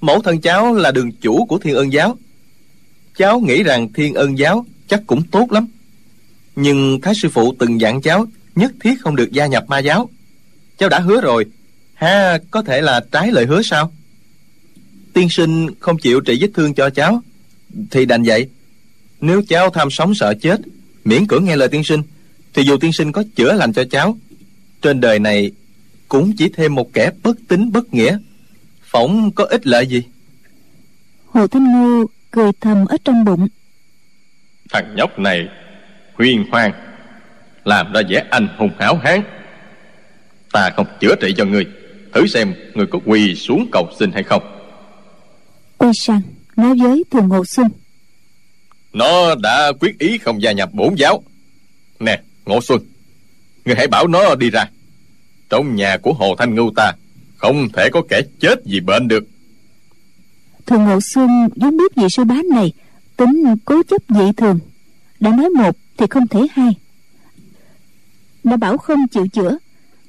mẫu 0.00 0.22
thân 0.22 0.40
cháu 0.40 0.74
là 0.74 0.90
đường 0.90 1.12
chủ 1.12 1.46
của 1.46 1.58
thiên 1.58 1.74
ân 1.74 1.92
giáo. 1.92 2.16
Cháu 3.16 3.40
nghĩ 3.40 3.62
rằng 3.62 3.92
thiên 3.92 4.14
ân 4.14 4.38
giáo 4.38 4.66
chắc 4.88 5.02
cũng 5.06 5.22
tốt 5.22 5.52
lắm. 5.52 5.68
Nhưng 6.56 7.00
thái 7.00 7.14
sư 7.14 7.28
phụ 7.28 7.54
từng 7.58 7.80
dặn 7.80 8.02
cháu 8.02 8.26
nhất 8.54 8.72
thiết 8.80 8.94
không 9.00 9.16
được 9.16 9.32
gia 9.32 9.46
nhập 9.46 9.64
ma 9.68 9.78
giáo. 9.78 10.10
Cháu 10.78 10.88
đã 10.88 10.98
hứa 10.98 11.20
rồi 11.20 11.44
ha 11.94 12.38
có 12.50 12.62
thể 12.62 12.80
là 12.80 13.04
trái 13.12 13.30
lời 13.32 13.46
hứa 13.46 13.62
sao? 13.62 13.92
Tiên 15.12 15.28
sinh 15.30 15.68
không 15.80 15.98
chịu 15.98 16.20
trị 16.20 16.38
vết 16.40 16.48
thương 16.54 16.74
cho 16.74 16.90
cháu 16.90 17.22
thì 17.90 18.06
đành 18.06 18.22
vậy. 18.22 18.48
Nếu 19.20 19.42
cháu 19.48 19.70
tham 19.70 19.90
sống 19.90 20.14
sợ 20.14 20.34
chết 20.42 20.60
miễn 21.04 21.26
cưỡng 21.26 21.44
nghe 21.44 21.56
lời 21.56 21.68
tiên 21.68 21.84
sinh 21.84 22.02
thì 22.54 22.62
dù 22.62 22.76
tiên 22.76 22.92
sinh 22.92 23.12
có 23.12 23.24
chữa 23.36 23.52
lành 23.52 23.72
cho 23.72 23.84
cháu 23.90 24.18
trên 24.82 25.00
đời 25.00 25.18
này 25.18 25.50
cũng 26.08 26.32
chỉ 26.36 26.48
thêm 26.48 26.74
một 26.74 26.92
kẻ 26.92 27.10
bất 27.22 27.36
tính 27.48 27.72
bất 27.72 27.94
nghĩa. 27.94 28.18
Phỏng 28.82 29.30
có 29.30 29.44
ích 29.44 29.66
lợi 29.66 29.86
gì? 29.86 30.02
Hồ 31.26 31.46
thanh 31.46 31.72
ngư 31.72 32.06
cười 32.30 32.52
thầm 32.60 32.86
ở 32.86 32.96
trong 33.04 33.24
bụng. 33.24 33.48
Thằng 34.70 34.94
nhóc 34.96 35.18
này 35.18 35.48
huyền 36.14 36.44
hoang 36.50 36.72
làm 37.64 37.92
ra 37.92 38.00
vẻ 38.08 38.24
anh 38.30 38.48
hùng 38.58 38.70
hảo 38.78 38.96
hán. 39.04 39.22
Ta 40.52 40.70
không 40.76 40.86
chữa 41.00 41.14
trị 41.20 41.34
cho 41.36 41.44
người 41.44 41.66
thử 42.14 42.26
xem 42.26 42.54
người 42.74 42.86
có 42.86 42.98
quỳ 43.04 43.34
xuống 43.34 43.68
cầu 43.72 43.88
xin 43.98 44.12
hay 44.12 44.22
không. 44.22 44.42
Quay 45.78 45.92
sang 45.94 46.20
nói 46.56 46.74
với 46.82 47.04
thường 47.10 47.28
ngộ 47.28 47.44
xuân. 47.44 47.68
Nó 48.92 49.34
đã 49.34 49.72
quyết 49.80 49.98
ý 49.98 50.18
không 50.18 50.42
gia 50.42 50.52
nhập 50.52 50.70
bổn 50.72 50.94
giáo. 50.94 51.22
Nè 52.00 52.20
ngộ 52.46 52.60
xuân 52.60 52.80
người 53.64 53.74
hãy 53.74 53.86
bảo 53.86 54.06
nó 54.06 54.34
đi 54.34 54.50
ra. 54.50 54.70
Trong 55.48 55.76
nhà 55.76 55.96
của 56.02 56.12
hồ 56.12 56.34
thanh 56.38 56.54
ngưu 56.54 56.70
ta 56.76 56.92
không 57.36 57.68
thể 57.72 57.90
có 57.92 58.02
kẻ 58.08 58.20
chết 58.40 58.54
vì 58.64 58.80
bệnh 58.80 59.08
được. 59.08 59.24
Thường 60.66 60.84
ngộ 60.84 60.98
xuân 61.14 61.28
vốn 61.56 61.76
biết 61.76 61.96
vị 61.96 62.06
sư 62.10 62.24
bá 62.24 62.36
này 62.50 62.72
tính 63.16 63.44
cố 63.64 63.82
chấp 63.82 64.02
dị 64.08 64.32
thường. 64.36 64.58
Đã 65.20 65.30
nói 65.30 65.48
một 65.48 65.76
thì 65.96 66.06
không 66.10 66.28
thể 66.28 66.46
hai. 66.52 66.74
Đã 68.44 68.56
bảo 68.56 68.78
không 68.78 69.08
chịu 69.08 69.26
chữa 69.32 69.58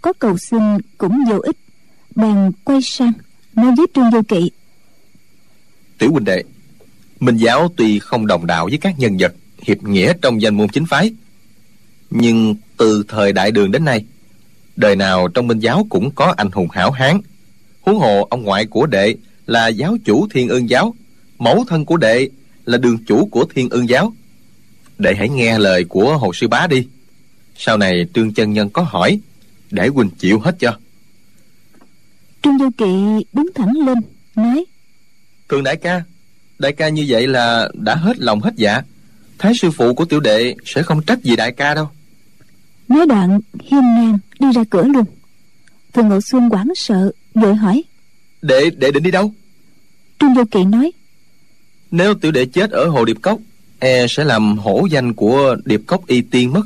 có 0.01 0.13
cầu 0.19 0.37
xin 0.37 0.77
cũng 0.97 1.23
vô 1.29 1.39
ích 1.39 1.57
bèn 2.15 2.51
quay 2.63 2.79
sang, 2.81 3.13
nói 3.55 3.73
với 3.77 3.85
trương 3.95 4.11
vô 4.11 4.21
kỵ. 4.27 4.51
Tiểu 5.97 6.11
huynh 6.11 6.23
đệ, 6.25 6.43
minh 7.19 7.37
giáo 7.37 7.71
tuy 7.75 7.99
không 7.99 8.27
đồng 8.27 8.45
đạo 8.45 8.65
với 8.65 8.77
các 8.77 8.99
nhân 8.99 9.17
vật 9.19 9.33
hiệp 9.61 9.83
nghĩa 9.83 10.13
trong 10.21 10.41
danh 10.41 10.55
môn 10.55 10.67
chính 10.67 10.85
phái, 10.85 11.13
nhưng 12.09 12.55
từ 12.77 13.03
thời 13.07 13.33
đại 13.33 13.51
đường 13.51 13.71
đến 13.71 13.85
nay, 13.85 14.05
đời 14.75 14.95
nào 14.95 15.27
trong 15.27 15.47
minh 15.47 15.59
giáo 15.59 15.87
cũng 15.89 16.11
có 16.11 16.33
anh 16.37 16.51
hùng 16.51 16.67
hảo 16.71 16.91
hán. 16.91 17.21
Huống 17.81 17.99
hồ 17.99 18.27
ông 18.29 18.43
ngoại 18.43 18.65
của 18.65 18.85
đệ 18.85 19.15
là 19.45 19.67
giáo 19.67 19.97
chủ 20.05 20.27
thiên 20.31 20.49
ương 20.49 20.69
giáo, 20.69 20.95
mẫu 21.37 21.65
thân 21.67 21.85
của 21.85 21.97
đệ 21.97 22.29
là 22.65 22.77
đường 22.77 22.97
chủ 23.07 23.25
của 23.25 23.45
thiên 23.55 23.69
ương 23.69 23.89
giáo. 23.89 24.13
Đệ 24.97 25.15
hãy 25.15 25.29
nghe 25.29 25.59
lời 25.59 25.83
của 25.83 26.17
hồ 26.17 26.33
sư 26.33 26.47
bá 26.47 26.67
đi. 26.67 26.87
Sau 27.57 27.77
này 27.77 28.07
trương 28.13 28.33
chân 28.33 28.53
nhân 28.53 28.69
có 28.69 28.81
hỏi, 28.81 29.19
để 29.71 29.87
huynh 29.87 30.09
chịu 30.09 30.39
hết 30.39 30.55
cho 30.59 30.77
trương 32.45 32.57
vô 32.57 32.69
kỵ 32.77 33.25
đứng 33.33 33.53
thẳng 33.55 33.73
lên 33.85 33.97
nói 34.35 34.65
thường 35.49 35.63
đại 35.63 35.75
ca 35.75 36.03
đại 36.59 36.73
ca 36.73 36.89
như 36.89 37.05
vậy 37.07 37.27
là 37.27 37.69
đã 37.73 37.95
hết 37.95 38.19
lòng 38.19 38.41
hết 38.41 38.53
dạ. 38.55 38.81
Thái 39.39 39.53
sư 39.55 39.71
phụ 39.71 39.93
của 39.93 40.05
tiểu 40.05 40.19
đệ 40.19 40.55
sẽ 40.65 40.83
không 40.83 41.01
trách 41.01 41.23
gì 41.23 41.35
đại 41.35 41.51
ca 41.51 41.73
đâu. 41.73 41.89
Nói 42.87 43.07
đoạn 43.07 43.39
hiên 43.63 43.81
ngang 43.81 44.17
đi 44.39 44.47
ra 44.55 44.63
cửa 44.69 44.83
luôn. 44.83 45.05
Thường 45.93 46.07
ngộ 46.07 46.21
xuân 46.21 46.49
hoảng 46.49 46.67
sợ 46.75 47.11
vội 47.33 47.55
hỏi 47.55 47.83
đệ 48.41 48.69
đệ 48.69 48.91
định 48.91 49.03
đi 49.03 49.11
đâu? 49.11 49.33
Trương 50.19 50.33
vô 50.33 50.43
kỵ 50.51 50.63
nói 50.63 50.91
nếu 51.91 52.13
tiểu 52.13 52.31
đệ 52.31 52.45
chết 52.45 52.71
ở 52.71 52.87
hồ 52.87 53.05
điệp 53.05 53.17
cốc 53.21 53.39
e 53.79 54.05
sẽ 54.09 54.23
làm 54.23 54.57
hổ 54.57 54.87
danh 54.91 55.13
của 55.13 55.55
điệp 55.65 55.81
cốc 55.87 56.07
y 56.07 56.21
tiên 56.21 56.53
mất. 56.53 56.63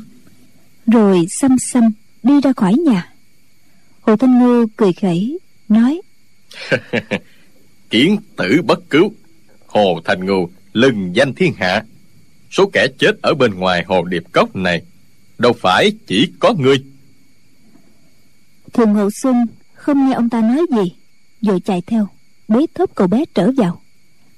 rồi 0.86 1.26
xăm 1.40 1.56
xăm 1.58 1.90
đi 2.22 2.40
ra 2.40 2.52
khỏi 2.56 2.74
nhà. 2.74 3.12
Hồ 4.00 4.16
thanh 4.16 4.38
ngư 4.38 4.66
cười 4.76 4.92
khẩy 4.92 5.38
nói. 5.70 6.00
Kiến 7.90 8.16
tử 8.36 8.62
bất 8.66 8.90
cứu. 8.90 9.12
Hồ 9.66 10.00
thanh 10.04 10.26
ngưu 10.26 10.50
lừng 10.72 11.16
danh 11.16 11.34
thiên 11.34 11.54
hạ. 11.54 11.84
Số 12.50 12.70
kẻ 12.72 12.86
chết 12.98 13.22
ở 13.22 13.34
bên 13.34 13.54
ngoài 13.54 13.84
hồ 13.86 14.04
điệp 14.04 14.22
cốc 14.32 14.56
này 14.56 14.82
đâu 15.38 15.52
phải 15.52 15.92
chỉ 16.06 16.32
có 16.40 16.54
ngươi. 16.58 16.84
Thường 18.72 18.92
ngộ 18.92 19.08
xuân 19.22 19.46
không 19.74 20.08
nghe 20.08 20.14
ông 20.14 20.28
ta 20.28 20.40
nói 20.40 20.66
gì 20.76 20.92
rồi 21.42 21.60
chạy 21.60 21.82
theo 21.86 22.08
bế 22.48 22.66
thớp 22.74 22.94
cậu 22.94 23.06
bé 23.06 23.24
trở 23.34 23.50
vào. 23.56 23.82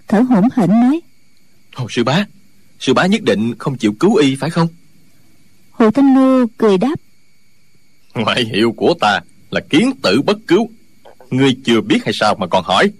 Thở 0.09 0.21
hổn 0.21 0.45
hển 0.57 0.71
nói. 0.71 1.01
Hồ 1.75 1.87
sư 1.91 2.05
bá 2.05 2.27
sư 2.81 2.95
bá 2.95 3.07
nhất 3.07 3.23
định 3.23 3.55
không 3.59 3.77
chịu 3.79 3.95
cứu 4.01 4.17
y 4.17 4.37
phải 4.37 4.51
không? 4.51 4.69
Hồ 5.71 5.91
thanh 5.91 6.15
ngư 6.15 6.47
cười 6.59 6.79
đáp. 6.79 6.95
Ngoại 8.15 8.45
hiệu 8.45 8.73
của 8.73 8.95
ta 9.01 9.21
là 9.51 9.61
kiến 9.71 9.93
tử 10.03 10.23
bất 10.23 10.39
cứu 10.47 10.71
ngươi 11.33 11.57
chưa 11.65 11.81
biết 11.81 12.05
hay 12.05 12.13
sao 12.15 12.35
mà 12.35 12.47
còn 12.47 12.65
hỏi? 12.65 12.91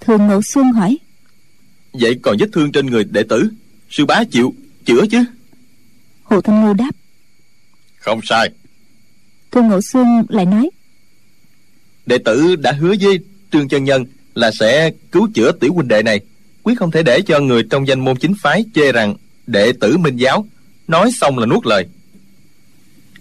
Thường 0.00 0.26
ngộ 0.26 0.40
xuân 0.42 0.72
hỏi. 0.72 0.98
Vậy 1.92 2.18
còn 2.22 2.36
vết 2.40 2.46
thương 2.52 2.72
trên 2.72 2.86
người 2.86 3.04
đệ 3.04 3.22
tử 3.22 3.50
sư 3.90 4.06
bá 4.06 4.24
chịu 4.24 4.54
chữa 4.84 5.06
chứ? 5.10 5.24
Hồ 6.22 6.40
thanh 6.40 6.64
ngư 6.64 6.72
đáp. 6.72 6.90
Không 7.96 8.20
sai. 8.22 8.50
Thường 9.50 9.68
ngộ 9.68 9.80
xuân 9.80 10.06
lại 10.28 10.46
nói. 10.46 10.70
Đệ 12.06 12.18
tử 12.18 12.56
đã 12.56 12.72
hứa 12.72 12.94
với 13.00 13.18
trương 13.52 13.68
chân 13.68 13.84
nhân 13.84 14.04
là 14.34 14.50
sẽ 14.50 14.90
cứu 15.12 15.28
chữa 15.34 15.52
tiểu 15.52 15.72
huynh 15.74 15.88
đệ 15.88 16.02
này. 16.02 16.20
Quyết 16.62 16.78
không 16.78 16.90
thể 16.90 17.02
để 17.02 17.20
cho 17.26 17.40
người 17.40 17.62
trong 17.70 17.88
danh 17.88 18.00
môn 18.00 18.16
chính 18.16 18.34
phái 18.42 18.64
chê 18.74 18.92
rằng 18.92 19.14
đệ 19.46 19.72
tử 19.80 19.96
minh 19.96 20.16
giáo. 20.16 20.46
Nói 20.88 21.10
xong 21.20 21.38
là 21.38 21.46
nuốt 21.46 21.66
lời. 21.66 21.86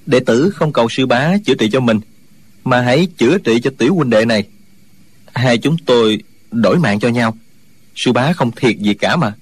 Đệ 0.05 0.19
tử 0.19 0.49
không 0.49 0.73
cầu 0.73 0.89
sư 0.89 1.05
bá 1.05 1.37
chữa 1.45 1.53
trị 1.53 1.69
cho 1.71 1.79
mình 1.79 1.99
mà 2.63 2.81
hãy 2.81 3.07
chữa 3.17 3.37
trị 3.37 3.59
cho 3.63 3.71
tiểu 3.77 3.95
huynh 3.95 4.09
đệ 4.09 4.25
này. 4.25 4.43
Hai 5.33 5.57
chúng 5.57 5.77
tôi 5.85 6.23
đổi 6.51 6.79
mạng 6.79 6.99
cho 6.99 7.09
nhau. 7.09 7.37
Sư 7.95 8.11
bá 8.11 8.33
không 8.33 8.51
thiệt 8.51 8.77
gì 8.77 8.93
cả 8.93 9.15
mà. 9.15 9.33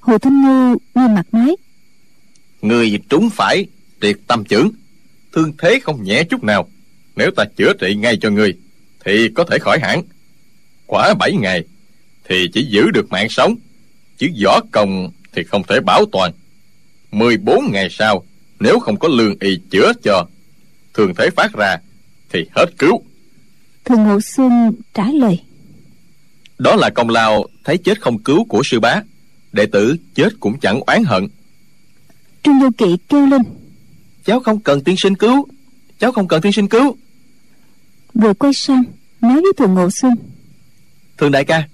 Hồ 0.00 0.18
thanh 0.18 0.42
ngư 0.42 0.76
nghiêm 0.94 1.14
mặt 1.14 1.26
nói. 1.32 1.56
Người 2.62 3.00
trúng 3.08 3.30
phải 3.30 3.66
triệt 4.00 4.16
tâm 4.26 4.44
chưởng 4.44 4.70
thương 5.32 5.52
thế 5.58 5.80
không 5.82 6.04
nhẹ 6.04 6.24
chút 6.24 6.44
nào. 6.44 6.68
Nếu 7.16 7.30
ta 7.36 7.44
chữa 7.56 7.72
trị 7.80 7.94
ngay 7.94 8.18
cho 8.20 8.30
người 8.30 8.56
thì 9.04 9.28
có 9.34 9.44
thể 9.44 9.58
khỏi 9.58 9.78
hẳn. 9.82 10.02
Quả 10.86 11.14
bảy 11.14 11.32
ngày 11.32 11.64
thì 12.28 12.48
chỉ 12.52 12.66
giữ 12.70 12.90
được 12.90 13.10
mạng 13.10 13.28
sống. 13.30 13.54
Chứ 14.18 14.28
võ 14.44 14.60
công 14.72 15.10
thì 15.32 15.44
không 15.44 15.62
thể 15.68 15.80
bảo 15.80 16.04
toàn. 16.12 16.32
14 17.10 17.72
ngày 17.72 17.88
sau 17.90 18.24
nếu 18.60 18.80
không 18.80 18.98
có 18.98 19.08
lương 19.08 19.36
y 19.40 19.60
chữa 19.70 19.92
cho 20.04 20.26
thường 20.94 21.14
thế 21.14 21.30
phát 21.36 21.52
ra 21.52 21.76
thì 22.32 22.46
hết 22.56 22.66
cứu. 22.78 23.02
Thường 23.84 24.04
ngộ 24.04 24.20
xuân 24.20 24.72
trả 24.94 25.04
lời. 25.04 25.40
Đó 26.58 26.76
là 26.76 26.90
công 26.90 27.08
lao 27.08 27.44
thấy 27.64 27.78
chết 27.78 28.00
không 28.00 28.18
cứu 28.18 28.44
của 28.44 28.62
sư 28.64 28.80
bá 28.80 29.02
đệ 29.52 29.66
tử 29.66 29.96
chết 30.14 30.28
cũng 30.40 30.58
chẳng 30.60 30.80
oán 30.80 31.04
hận. 31.04 31.28
Trương 32.42 32.60
vô 32.60 32.68
kỵ 32.78 32.96
kêu 33.08 33.26
lên. 33.26 33.42
Cháu 34.24 34.40
không 34.40 34.60
cần 34.60 34.84
tiên 34.84 34.96
sinh 34.98 35.16
cứu 35.16 35.48
cháu 36.02 36.12
không 36.12 36.28
cần 36.28 36.40
tiên 36.42 36.52
sinh 36.52 36.68
cứu. 36.68 36.96
Vừa 38.14 38.34
quay 38.34 38.52
sang 38.54 38.82
nói 39.20 39.34
với 39.34 39.52
thường 39.56 39.74
ngộ 39.74 39.90
xuân. 39.90 40.14
Thường 41.18 41.30
đại 41.30 41.44
ca 41.44 41.68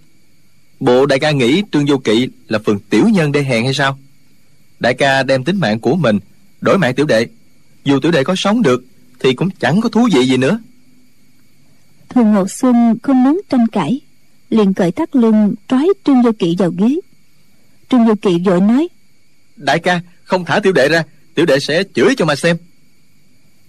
bộ 0.81 1.07
đại 1.07 1.19
ca 1.19 1.31
nghĩ 1.31 1.63
trương 1.73 1.87
vô 1.87 1.99
kỵ 1.99 2.29
là 2.49 2.59
phần 2.65 2.79
tiểu 2.91 3.09
nhân 3.09 3.33
đê 3.33 3.43
hèn 3.43 3.65
hay 3.65 3.75
sao? 3.75 3.99
Đại 4.81 4.95
ca 4.95 5.23
đem 5.23 5.45
tính 5.45 5.61
mạng 5.61 5.81
của 5.81 5.95
mình 5.95 6.19
đổi 6.61 6.79
mạng 6.79 6.95
tiểu 6.95 7.07
đệ 7.07 7.27
dù 7.85 8.01
tiểu 8.01 8.13
đệ 8.13 8.25
có 8.25 8.35
sống 8.37 8.63
được 8.63 8.85
thì 9.21 9.35
cũng 9.35 9.51
chẳng 9.51 9.81
có 9.81 9.89
thú 9.89 10.09
vị 10.12 10.27
gì 10.27 10.37
nữa. 10.37 10.59
Thường 12.09 12.33
ngộ 12.33 12.49
xuân 12.49 12.99
không 13.03 13.23
muốn 13.25 13.41
tranh 13.49 13.66
cãi? 13.66 14.01
Liền 14.51 14.75
cởi 14.75 14.93
thắt 14.93 15.16
lưng 15.16 15.55
trói 15.69 15.89
trương 16.05 16.23
vô 16.23 16.31
kỵ 16.39 16.57
vào 16.59 16.71
ghế. 16.71 16.97
Trương 17.91 18.07
vô 18.07 18.14
kỵ 18.23 18.39
vội 18.39 18.61
nói 18.61 18.89
đại 19.59 19.79
ca 19.79 20.01
không 20.25 20.45
thả 20.45 20.61
tiểu 20.61 20.73
đệ 20.73 20.89
ra 20.89 21.05
tiểu 21.35 21.47
đệ 21.47 21.61
sẽ 21.61 21.83
chửi 21.95 22.14
cho 22.16 22.25
mà 22.25 22.37
xem. 22.37 22.57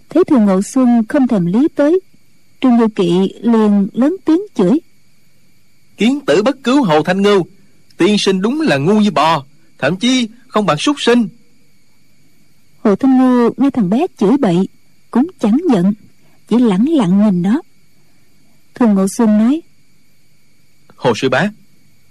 Thấy 0.09 0.23
thường 0.23 0.45
ngộ 0.45 0.61
xuân 0.61 1.03
không 1.09 1.27
thèm 1.27 1.45
lý 1.45 1.67
tới. 1.75 1.99
Trương 2.61 2.77
vô 2.77 2.87
kỵ 2.95 3.33
liền 3.41 3.87
lớn 3.93 4.15
tiếng 4.25 4.41
chửi. 4.55 4.79
Kiến 5.97 6.19
tử 6.25 6.43
bất 6.43 6.63
cứu 6.63 6.83
hồ 6.83 7.03
thanh 7.03 7.21
ngưu 7.21 7.45
tiên 7.97 8.17
sinh 8.19 8.41
đúng 8.41 8.61
là 8.61 8.77
ngu 8.77 8.99
như 8.99 9.11
bò 9.11 9.45
thậm 9.77 9.95
chí 9.95 10.27
không 10.47 10.65
bằng 10.65 10.77
súc 10.77 11.01
sinh. 11.01 11.27
Hồ 12.83 12.95
thanh 12.95 13.17
ngưu 13.17 13.53
nghe 13.57 13.69
thằng 13.69 13.89
bé 13.89 14.05
chửi 14.17 14.37
bậy 14.37 14.67
cũng 15.11 15.27
chẳng 15.39 15.57
giận 15.73 15.93
chỉ 16.47 16.57
lẳng 16.59 16.85
lặng 16.89 17.25
nhìn 17.25 17.41
nó. 17.41 17.61
Thường 18.75 18.93
ngộ 18.93 19.07
xuân 19.17 19.37
nói 19.37 19.61
hồ 20.95 21.13
sư 21.15 21.29
bá 21.29 21.49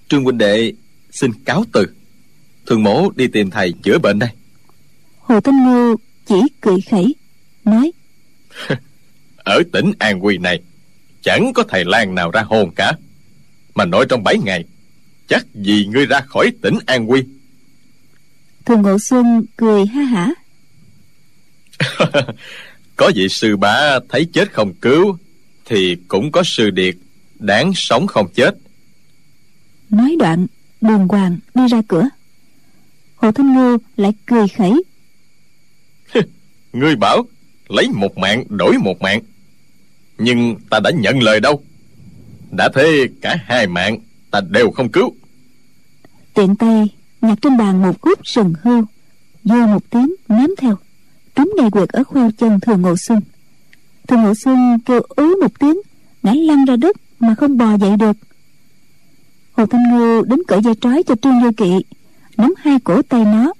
trương 0.08 0.24
huynh 0.24 0.38
đệ 0.38 0.72
xin 1.10 1.32
cáo 1.44 1.64
từ. 1.72 1.86
Thường 2.66 2.82
mổ 2.82 3.10
đi 3.10 3.28
tìm 3.28 3.50
thầy 3.50 3.74
chữa 3.82 3.98
bệnh 3.98 4.18
đây. 4.18 4.30
Hồ 5.18 5.40
thanh 5.40 5.64
ngưu 5.64 5.96
chỉ 6.26 6.34
cười 6.60 6.80
khẩy 6.90 7.14
nói 7.64 7.92
ở 9.36 9.62
tỉnh 9.72 9.92
an 9.98 10.24
quy 10.24 10.38
này 10.38 10.62
chẳng 11.22 11.52
có 11.54 11.64
thầy 11.68 11.84
lang 11.84 12.14
nào 12.14 12.30
ra 12.30 12.42
hồn 12.42 12.70
cả. 12.76 12.92
Mà 13.74 13.84
nói 13.84 14.06
trong 14.08 14.24
bảy 14.24 14.38
ngày 14.38 14.64
chắc 15.28 15.46
gì 15.54 15.86
ngươi 15.86 16.06
ra 16.06 16.20
khỏi 16.20 16.52
tỉnh 16.62 16.78
an 16.86 17.10
quy 17.10 17.22
thường 18.68 18.82
ngộ 18.82 18.98
xuân 18.98 19.44
cười 19.56 19.86
ha 19.86 20.02
hả 20.02 20.34
có 22.98 23.12
vị 23.14 23.28
sư 23.28 23.56
bá 23.56 23.98
thấy 24.08 24.26
chết 24.32 24.52
không 24.52 24.74
cứu 24.74 25.16
thì 25.64 25.96
cũng 26.08 26.32
có 26.32 26.42
sư 26.44 26.70
điệt 26.70 26.96
đáng 27.38 27.72
sống 27.74 28.06
không 28.06 28.28
chết. 28.34 28.50
Nói 29.90 30.16
đoạn 30.18 30.46
đường 30.80 31.08
hoàng 31.08 31.38
đi 31.54 31.62
ra 31.68 31.82
cửa. 31.88 32.08
Hồ 33.16 33.32
thanh 33.32 33.54
ngư 33.54 33.78
lại 33.96 34.12
cười 34.26 34.48
khẩy. 34.48 34.82
Ngươi 36.72 36.96
bảo 36.96 37.22
lấy 37.68 37.88
một 37.88 38.18
mạng 38.18 38.44
đổi 38.48 38.78
một 38.78 39.00
mạng 39.00 39.20
nhưng 40.18 40.56
ta 40.70 40.80
đã 40.80 40.90
nhận 40.90 41.22
lời 41.22 41.40
đâu. 41.40 41.62
Đã 42.50 42.68
thế 42.74 43.06
cả 43.20 43.36
hai 43.44 43.66
mạng 43.66 43.98
ta 44.30 44.40
đều 44.50 44.70
không 44.70 44.88
cứu. 44.88 45.14
Tiện 46.34 46.56
tay 46.56 46.88
nhặt 47.20 47.38
trên 47.42 47.56
bàn 47.56 47.82
một 47.82 48.00
cút 48.00 48.18
sừng 48.24 48.54
hươu 48.62 48.84
vô 49.44 49.66
một 49.66 49.90
tiếng 49.90 50.14
ném 50.28 50.50
theo 50.58 50.78
trúng 51.38 51.52
ngay 51.56 51.70
quyệt 51.70 51.88
ở 51.88 52.04
khoeo 52.04 52.30
chân 52.30 52.60
thường 52.60 52.82
ngộ 52.82 52.96
xuân. 52.96 53.20
Thường 54.08 54.22
ngộ 54.22 54.34
xuân 54.34 54.78
kêu 54.86 55.00
ứ 55.08 55.34
một 55.42 55.58
tiếng 55.58 55.80
ngã 56.22 56.32
lăn 56.34 56.64
ra 56.64 56.76
đất 56.76 56.96
mà 57.20 57.34
không 57.34 57.58
bò 57.58 57.76
dậy 57.76 57.96
được. 57.96 58.16
Hồ 59.52 59.66
thanh 59.66 59.82
ngư 59.90 60.22
đến 60.26 60.42
cởi 60.48 60.60
dây 60.62 60.74
trói 60.80 61.02
cho 61.02 61.14
trương 61.22 61.42
vô 61.42 61.50
kỵ 61.56 61.72
nắm 62.36 62.54
hai 62.58 62.78
cổ 62.84 63.02
tay 63.02 63.24
nó 63.24 63.52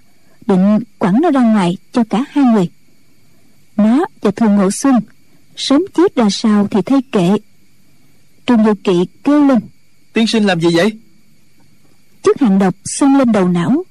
định 0.46 0.78
quẳng 0.98 1.20
nó 1.20 1.30
ra 1.30 1.40
ngoài 1.40 1.76
cho 1.92 2.04
cả 2.10 2.24
hai 2.30 2.44
người. 2.44 2.68
Nó 3.76 4.06
và 4.20 4.30
thường 4.30 4.56
ngộ 4.56 4.70
xuân 4.70 4.94
sớm 5.56 5.84
chết 5.94 6.14
ra 6.14 6.28
sao 6.30 6.68
thì 6.70 6.82
thay 6.82 7.02
kệ. 7.12 7.30
Trương 8.46 8.64
vô 8.64 8.72
kỵ 8.84 9.04
kêu 9.24 9.44
lên 9.44 9.58
tiên 10.12 10.26
sinh 10.26 10.44
làm 10.44 10.60
gì 10.60 10.68
vậy? 10.76 10.92
Chức 12.22 12.40
hàng 12.40 12.58
độc 12.58 12.74
xông 12.84 13.16
lên 13.16 13.32
đầu 13.32 13.48
não. 13.48 13.84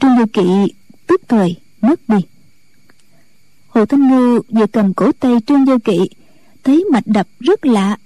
Trương 0.00 0.18
vô 0.18 0.24
kỵ 0.32 0.74
tức 1.06 1.22
thời 1.28 1.56
mất 1.80 2.08
đi 2.08 2.16
hồ 3.80 3.86
thanh 3.86 4.08
ngư 4.08 4.40
vừa 4.48 4.66
cầm 4.66 4.94
cổ 4.94 5.12
tay 5.20 5.32
trương 5.46 5.64
vô 5.64 5.78
kỵ 5.84 5.98
thấy 6.64 6.84
mạch 6.92 7.06
đập 7.06 7.26
rất 7.40 7.66
lạ 7.66 7.96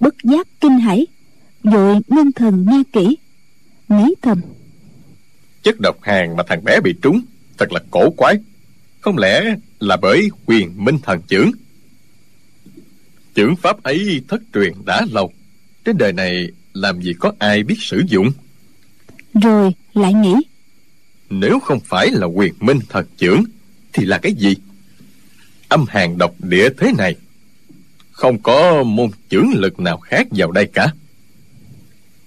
bất 0.00 0.14
giác 0.24 0.46
kinh 0.60 0.78
hãi 0.78 1.06
vội 1.64 1.96
ngưng 2.08 2.32
thần 2.32 2.66
nghe 2.70 2.82
kỹ 2.92 3.16
nghĩ 3.88 4.14
thầm. 4.22 4.40
Chất 5.62 5.80
độc 5.80 6.02
hàng 6.02 6.36
mà 6.36 6.42
thằng 6.48 6.64
bé 6.64 6.80
bị 6.80 6.94
trúng 7.02 7.20
thật 7.58 7.72
là 7.72 7.80
cổ 7.90 8.10
quái. 8.16 8.34
Không 9.00 9.18
lẽ 9.18 9.56
là 9.80 9.96
bởi 9.96 10.30
quyền 10.46 10.84
minh 10.84 10.98
thần 11.02 11.20
chưởng 11.28 11.50
chưởng 13.34 13.56
pháp 13.56 13.82
ấy 13.82 14.22
thất 14.28 14.42
truyền 14.54 14.72
đã 14.86 15.06
lâu 15.10 15.32
trên 15.84 15.98
đời 15.98 16.12
này 16.12 16.48
làm 16.72 17.02
gì 17.02 17.12
có 17.20 17.32
ai 17.38 17.62
biết 17.62 17.76
sử 17.78 18.02
dụng? 18.08 18.30
Rồi 19.34 19.74
lại 19.94 20.14
nghĩ. 20.14 20.34
Nếu 21.30 21.60
không 21.60 21.80
phải 21.80 22.10
là 22.10 22.26
quyền 22.26 22.54
minh 22.60 22.78
thần 22.88 23.06
chưởng 23.16 23.44
thì 23.92 24.04
là 24.04 24.18
cái 24.18 24.32
gì 24.32 24.56
âm 25.72 25.84
hàn 25.88 26.18
độc 26.18 26.34
địa 26.38 26.68
thế 26.78 26.92
này. 26.98 27.14
Không 28.10 28.42
có 28.42 28.82
môn 28.82 29.10
chưởng 29.30 29.46
lực 29.54 29.80
nào 29.80 29.98
khác 29.98 30.26
vào 30.30 30.50
đây 30.50 30.66
cả. 30.72 30.92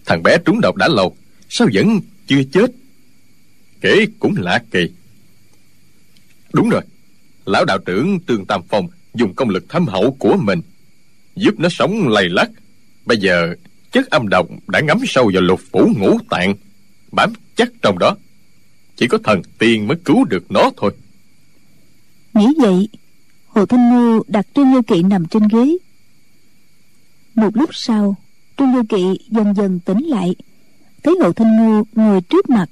Thằng 0.06 0.24
bé 0.24 0.38
trúng 0.46 0.62
độc 0.62 0.76
đã 0.76 0.88
lâu 0.88 1.16
sao 1.50 1.68
vẫn 1.74 2.00
chưa 2.28 2.44
chết? 2.54 2.72
Kể 3.82 4.06
cũng 4.20 4.36
lạ 4.38 4.64
kỳ. 4.72 4.90
Đúng 6.54 6.70
rồi, 6.70 6.82
lão 7.46 7.66
đạo 7.66 7.78
trưởng 7.86 8.20
tương 8.20 8.46
tam 8.46 8.62
phong 8.70 8.88
dùng 9.14 9.34
công 9.34 9.50
lực 9.50 9.70
thâm 9.70 9.88
hậu 9.88 10.16
của 10.20 10.38
mình, 10.38 10.62
giúp 11.36 11.60
nó 11.60 11.70
sống 11.72 12.08
lầy 12.08 12.30
lắc 12.30 12.50
bây 13.06 13.18
giờ, 13.18 13.56
chất 13.92 14.10
âm 14.10 14.28
độc 14.30 14.48
đã 14.68 14.80
ngấm 14.80 15.00
sâu 15.08 15.32
vào 15.34 15.42
lục 15.42 15.62
phủ 15.72 15.92
ngũ 15.98 16.20
tạng, 16.30 16.56
bám 17.12 17.34
chắc 17.56 17.70
trong 17.82 18.00
đó. 18.00 18.18
Chỉ 18.96 19.08
có 19.08 19.18
thần 19.24 19.42
tiên 19.60 19.88
mới 19.88 19.98
cứu 20.06 20.24
được 20.24 20.52
nó 20.52 20.72
thôi. 20.78 20.92
Nghĩ 22.34 22.48
vậy 22.58 22.88
hồ 23.56 23.66
thanh 23.66 23.90
ngư 23.90 24.22
đặt 24.28 24.46
trương 24.56 24.72
như 24.72 24.82
kỵ 24.82 25.04
nằm 25.04 25.26
trên 25.26 25.48
ghế. 25.48 25.78
Một 27.36 27.50
lúc 27.54 27.70
sau, 27.74 28.16
trương 28.58 28.72
như 28.72 28.84
kỵ 28.84 29.20
dần 29.30 29.54
dần 29.56 29.80
tỉnh 29.80 30.04
lại. 30.06 30.36
Thấy 31.04 31.18
hồ 31.22 31.32
thanh 31.32 31.58
ngư 31.58 31.84
ngồi 31.94 32.22
trước 32.22 32.50
mặt 32.50 32.66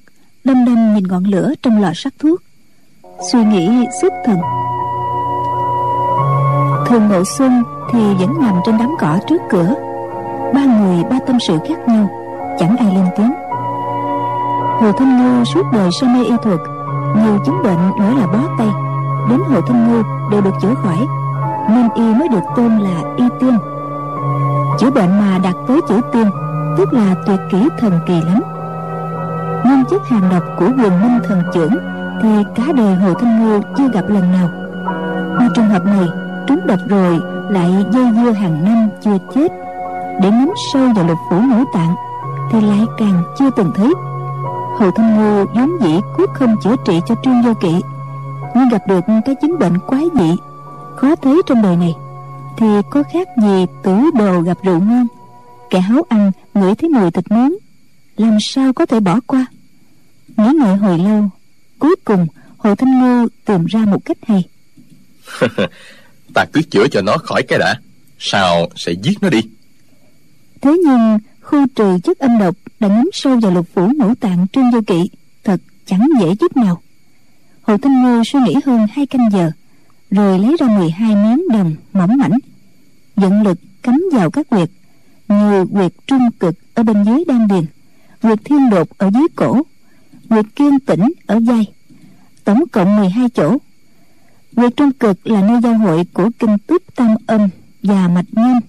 đâm 0.44 0.66
đâm 0.66 0.94
nhìn 0.94 1.04
ngọn 1.08 1.24
lửa 1.24 1.54
trong 1.62 1.82
lò 1.82 1.92
sắt 1.96 2.14
thuốc. 2.20 2.42
Suy 3.32 3.44
nghĩ 3.44 3.70
xuất 4.02 4.14
thần. 4.26 4.38
Thường 6.88 7.08
ngộ 7.08 7.24
xuân 7.38 7.64
thì 7.92 8.00
vẫn 8.00 8.42
nằm 8.42 8.56
trên 8.66 8.78
đám 8.78 8.90
cỏ 9.00 9.20
trước 9.28 9.42
cửa. 9.50 9.74
Ba 10.54 10.66
người, 10.66 11.04
ba 11.04 11.20
tâm 11.28 11.38
sự 11.48 11.58
khác 11.68 11.80
nhau, 11.88 12.10
chẳng 12.60 12.78
ai 12.78 12.96
lên 12.96 13.06
tiếng. 13.18 13.32
Hồ 14.80 14.92
thanh 14.92 15.18
ngư 15.18 15.44
suốt 15.54 15.64
đời 15.74 15.90
say 16.02 16.10
mê 16.10 16.24
y 16.24 16.36
thuật, 16.44 16.60
nhiều 17.16 17.40
chứng 17.46 17.64
bệnh 17.64 17.92
nổi 18.00 18.16
là 18.20 18.28
bó 18.28 18.56
tay. 18.58 18.70
Đến 19.30 19.40
hồ 19.40 19.62
thanh 19.62 19.92
ngư 19.92 20.04
đều 20.32 20.42
được 20.42 20.54
chữa 20.62 20.74
khỏi. 20.84 21.08
Nên 21.70 21.90
y 21.96 22.14
mới 22.14 22.28
được 22.28 22.44
tên 22.56 22.80
là 22.80 23.02
y 23.18 23.26
tiên. 23.40 23.58
Chữa 24.80 24.90
bệnh 24.90 25.20
mà 25.20 25.40
đạt 25.44 25.56
tới 25.68 25.82
chữ 25.90 26.02
tiên, 26.14 26.30
tức 26.78 26.94
là 26.94 27.16
tuyệt 27.26 27.40
kỹ 27.52 27.70
thần 27.80 28.00
kỳ 28.08 28.22
lắm. 28.22 28.42
Nhưng 29.66 29.86
chức 29.90 30.08
hàng 30.08 30.30
độc 30.32 30.44
của 30.60 30.66
quyền 30.66 31.02
minh 31.02 31.20
thần 31.28 31.44
trưởng 31.54 31.74
thì 32.22 32.44
cả 32.56 32.64
đời 32.76 32.96
hồ 32.96 33.14
thanh 33.14 33.46
ngư 33.46 33.62
chưa 33.78 33.88
gặp 33.94 34.04
lần 34.08 34.32
nào. 34.32 34.50
Mà 35.40 35.50
trường 35.56 35.70
hợp 35.70 35.86
này, 35.86 36.10
trúng 36.48 36.68
độc 36.68 36.80
rồi 36.90 37.20
lại 37.50 37.86
dây 37.92 38.06
dưa 38.12 38.32
hàng 38.32 38.66
năm 38.66 38.90
chưa 39.04 39.18
chết. 39.36 39.52
Để 40.22 40.32
ngắm 40.32 40.50
sâu 40.74 40.88
vào 40.96 41.08
lục 41.08 41.18
phủ 41.30 41.38
ngũ 41.42 41.64
tạng 41.74 41.96
thì 42.52 42.62
lại 42.62 42.86
càng 42.98 43.24
chưa 43.40 43.50
từng 43.50 43.72
thấy. 43.76 43.94
Hồ 44.80 44.92
thanh 44.96 45.18
ngư 45.18 45.46
vốn 45.54 45.70
dĩ 45.82 46.02
quyết 46.18 46.30
không 46.34 46.56
chữa 46.64 46.76
trị 46.86 47.02
cho 47.06 47.16
trương 47.24 47.42
vô 47.42 47.54
kỵ 47.62 47.82
nhưng 48.56 48.70
gặp 48.70 48.88
được 48.88 49.04
cái 49.26 49.36
chứng 49.42 49.60
bệnh 49.60 49.80
quái 49.88 50.04
dị 50.16 50.36
khó 50.96 51.16
thấy 51.16 51.42
trong 51.48 51.62
đời 51.62 51.76
này. 51.76 51.94
Thì 52.58 52.68
có 52.92 53.04
khác 53.14 53.28
gì 53.42 53.66
tử 53.84 53.96
đồ 54.18 54.42
gặp 54.42 54.58
rượu 54.64 54.80
ngon? 54.80 55.08
Kẻ 55.70 55.80
háo 55.80 56.04
ăn 56.10 56.32
ngửi 56.54 56.76
thấy 56.76 56.90
mùi 56.90 57.12
thịt 57.12 57.32
nướng 57.32 57.52
làm 58.18 58.38
sao 58.42 58.74
có 58.74 58.86
thể 58.86 59.00
bỏ 59.00 59.20
qua? 59.28 59.46
Nghĩ 60.38 60.50
ngợi 60.60 60.76
hồi 60.76 61.00
lâu 61.00 61.30
cuối 61.80 61.96
cùng 62.06 62.28
hồ 62.58 62.76
thanh 62.76 63.00
ngư 63.00 63.28
tìm 63.46 63.66
ra 63.66 63.80
một 63.80 64.06
cách 64.06 64.18
hay. 64.28 64.44
Ta 66.34 66.46
cứ 66.54 66.62
chữa 66.62 66.88
cho 66.88 67.02
nó 67.02 67.18
khỏi 67.18 67.44
cái 67.44 67.60
đã 67.60 67.76
sao 68.20 68.68
sẽ 68.76 68.92
giết 68.92 69.18
nó 69.22 69.30
đi? 69.30 69.42
Thế 70.62 70.78
nhưng 70.86 71.20
khu 71.42 71.68
trừ 71.76 71.98
chất 72.04 72.20
âm 72.20 72.40
độc 72.40 72.56
đã 72.80 72.88
ngấm 72.88 73.10
sâu 73.14 73.40
vào 73.40 73.52
lục 73.52 73.66
phủ 73.74 73.90
ngũ 73.98 74.16
tạng 74.16 74.48
trương 74.54 74.72
vô 74.72 74.80
kỵ 74.88 75.10
thật 75.44 75.62
chẳng 75.86 76.10
dễ 76.20 76.36
chút 76.36 76.58
nào 76.58 76.82
hồ 77.64 77.78
tinh 77.78 78.04
ngư 78.04 78.22
suy 78.26 78.40
nghĩ 78.40 78.56
hơn 78.66 78.88
hai 78.92 79.06
canh 79.06 79.30
giờ, 79.32 79.52
rồi 80.12 80.40
lấy 80.40 80.56
ra 80.60 80.68
12 80.68 81.16
miếng 81.16 81.48
đồng 81.50 81.76
mỏng 81.94 82.18
mảnh, 82.18 82.38
dẫn 83.16 83.44
lực 83.44 83.60
cắm 83.84 84.04
vào 84.12 84.32
các 84.32 84.50
quyệt 84.50 84.70
như 85.28 85.66
quyệt 85.66 85.92
trung 86.08 86.32
cực 86.40 86.56
ở 86.74 86.84
bên 86.84 87.04
dưới 87.04 87.24
đan 87.28 87.48
điền, 87.48 87.66
Quyệt 88.22 88.40
thiên 88.46 88.70
đột 88.70 88.88
ở 88.98 89.10
dưới 89.14 89.28
cổ, 89.36 89.62
Quyệt 90.30 90.46
kiên 90.56 90.80
tĩnh 90.80 91.12
ở 91.28 91.40
vai, 91.40 91.66
tổng 92.44 92.64
cộng 92.72 92.96
12 92.96 93.30
chỗ. 93.30 93.58
Quyệt 94.56 94.74
trung 94.78 94.92
cực 94.92 95.28
là 95.28 95.42
nơi 95.42 95.62
giao 95.64 95.78
hội 95.78 96.04
của 96.14 96.30
kinh 96.40 96.58
túc 96.58 96.96
tam 96.96 97.16
âm 97.28 97.50
và 97.84 98.08
mạch 98.08 98.26
nhân 98.32 98.60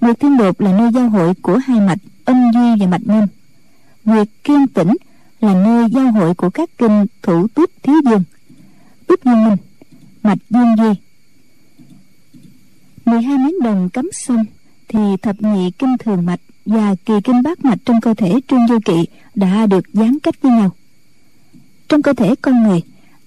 Quyệt 0.00 0.20
thiên 0.20 0.36
đột 0.36 0.60
là 0.60 0.78
nơi 0.78 0.92
giao 0.92 1.08
hội 1.08 1.34
của 1.42 1.56
hai 1.56 1.80
mạch 1.80 1.98
âm 2.24 2.52
duy 2.52 2.80
và 2.80 2.86
mạch 2.86 3.06
nhân 3.06 3.28
Quyệt 4.04 4.28
kiên 4.44 4.66
tĩnh 4.66 4.96
là 5.40 5.54
nơi 5.54 5.88
giao 5.90 6.12
hội 6.12 6.34
của 6.34 6.50
các 6.50 6.70
kinh 6.78 7.06
thủ 7.22 7.48
túc 7.48 7.70
thiếu 7.82 7.96
dương. 8.04 8.22
Túc 9.06 9.24
dương 9.24 9.44
minh, 9.44 9.56
mạch 10.22 10.38
dương 10.50 10.76
duy. 10.78 10.94
12 13.04 13.38
miếng 13.38 13.62
đồng 13.62 13.88
cấm 13.90 14.08
xong 14.12 14.44
thì 14.88 14.98
thập 15.22 15.42
nhị 15.42 15.70
kinh 15.70 15.98
thường 15.98 16.26
mạch 16.26 16.40
và 16.66 16.94
kỳ 17.04 17.14
kinh 17.24 17.42
bát 17.42 17.64
mạch 17.64 17.78
trong 17.84 18.00
cơ 18.00 18.14
thể 18.14 18.40
trương 18.48 18.68
du 18.68 18.78
kỵ 18.84 19.04
đã 19.34 19.66
được 19.66 19.84
gián 19.92 20.18
cách 20.22 20.42
với 20.42 20.52
nhau. 20.52 20.70
Trong 21.88 22.02
cơ 22.02 22.12
thể 22.12 22.34
con 22.42 22.62
người, 22.62 22.82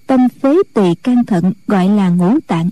tâm 0.06 0.28
phế 0.28 0.56
tỳ 0.74 0.94
can 0.94 1.24
thận 1.24 1.52
gọi 1.66 1.88
là 1.88 2.08
ngũ 2.08 2.40
tạng, 2.46 2.70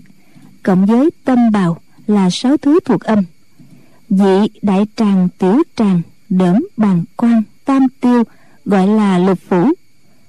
cộng 0.63 0.85
với 0.85 1.09
tâm 1.25 1.51
bào 1.51 1.77
là 2.07 2.29
sáu 2.31 2.57
thứ 2.57 2.79
thuộc 2.85 3.01
âm. 3.01 3.23
Dị 4.09 4.47
đại 4.61 4.85
tràng 4.95 5.29
tiểu 5.37 5.63
tràng 5.75 6.01
đỡm 6.29 6.67
bàn 6.77 7.03
quan 7.17 7.43
tam 7.65 7.87
tiêu 8.01 8.23
gọi 8.65 8.87
là 8.87 9.17
lục 9.17 9.39
phủ. 9.49 9.71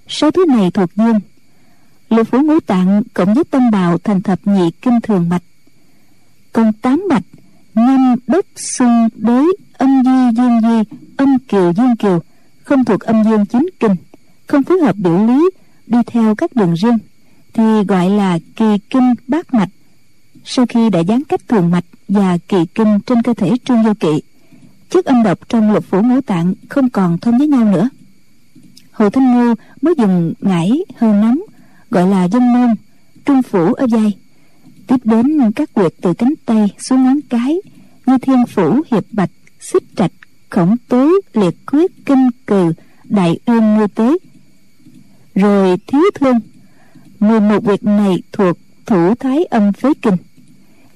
Sáu 0.09 0.31
thứ 0.31 0.45
này 0.49 0.71
thuộc 0.71 0.91
dương 0.97 1.21
lục 2.09 2.29
phủ 2.31 2.39
ngũ 2.43 2.61
tạng 2.61 3.03
cộng 3.15 3.35
với 3.35 3.45
tâm 3.45 3.71
bào 3.71 3.99
thành 3.99 4.23
thập 4.23 4.39
nhị 4.45 4.71
kinh 4.83 5.01
thường 5.01 5.29
mạch. 5.29 5.43
Còn 6.53 6.73
tám 6.73 7.05
mạch 7.09 7.25
năm 7.75 8.15
đất 8.27 8.47
xuân 8.57 9.09
đối 9.17 9.57
âm 9.73 10.03
di 10.05 10.37
dương 10.37 10.61
di, 10.61 10.97
âm 11.17 11.39
kiều 11.39 11.73
dương 11.73 11.97
kiều 11.97 12.23
không 12.65 12.85
thuộc 12.85 13.01
âm 13.01 13.25
dương 13.25 13.47
chính 13.47 13.67
kinh 13.81 13.95
không 14.47 14.63
phối 14.63 14.79
hợp 14.79 14.97
biểu 14.97 15.27
lý 15.27 15.51
đi 15.87 15.99
theo 16.07 16.35
các 16.35 16.57
đường 16.57 16.75
riêng 16.75 16.99
thì 17.53 17.63
gọi 17.89 18.11
là 18.11 18.39
kỳ 18.57 18.79
kinh 18.91 19.15
bát 19.29 19.55
mạch. 19.55 19.69
Sau 20.45 20.67
khi 20.67 20.91
đã 20.91 21.01
gián 21.01 21.23
cách 21.25 21.41
thường 21.49 21.71
mạch 21.71 21.85
và 22.09 22.39
kỳ 22.49 22.67
kinh 22.75 23.01
trên 23.07 23.23
cơ 23.23 23.35
thể 23.35 23.57
trương 23.65 23.83
vô 23.83 23.93
kỵ 24.01 24.23
chất 24.91 25.05
âm 25.05 25.23
độc 25.23 25.49
trong 25.49 25.73
lục 25.73 25.85
phủ 25.91 26.03
ngũ 26.03 26.21
tạng 26.21 26.55
không 26.69 26.91
còn 26.91 27.19
thông 27.19 27.39
với 27.39 27.49
nhau 27.49 27.65
nữa 27.65 27.89
hồ 29.03 29.11
thanh 29.11 29.35
ngô 29.35 29.55
mới 29.83 29.95
dùng 29.99 30.33
ngải 30.41 30.71
hư 30.99 31.07
nóng, 31.07 31.41
gọi 31.91 32.09
là 32.09 32.29
dân 32.29 32.53
môn, 32.53 32.75
trung 33.25 33.43
phủ 33.43 33.73
ở 33.73 33.87
vai 33.91 34.13
tiếp 34.87 34.97
đến 35.05 35.53
các 35.57 35.75
quyệt 35.75 35.93
từ 36.01 36.15
cánh 36.15 36.35
tay 36.47 36.69
xuống 36.79 37.05
ngón 37.05 37.21
cái, 37.31 37.61
như 38.07 38.19
thiên 38.19 38.47
phủ, 38.47 38.81
hiệp 38.91 39.05
bạch, 39.13 39.31
xích 39.61 39.83
trạch, 39.97 40.11
khổng 40.51 40.77
tứ, 40.89 41.21
liệt 41.33 41.55
quyết, 41.67 42.07
kinh 42.07 42.31
cừ, 42.47 42.73
đại 43.05 43.39
uyên 43.47 43.75
ngư 43.75 43.87
tế 43.87 44.19
rồi 45.35 45.77
thiếu 45.87 46.03
thương 46.15 46.41
11 47.21 47.65
việc 47.65 47.85
này 47.85 48.23
thuộc 48.33 48.57
thủ 48.87 49.15
thái 49.15 49.45
âm 49.45 49.73
phế 49.73 49.93
kinh, 50.03 50.17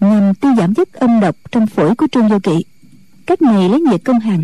nhằm 0.01 0.35
tiêu 0.35 0.53
giảm 0.59 0.75
chất 0.75 0.93
âm 0.93 1.21
độc 1.21 1.37
trong 1.51 1.67
phổi 1.67 1.95
của 1.95 2.07
trương 2.13 2.29
vô 2.29 2.39
kỵ. 2.43 2.65
Cách 3.27 3.43
này 3.43 3.69
lấy 3.69 3.81
nhiệt 3.81 4.01
công 4.05 4.21
hàng 4.21 4.43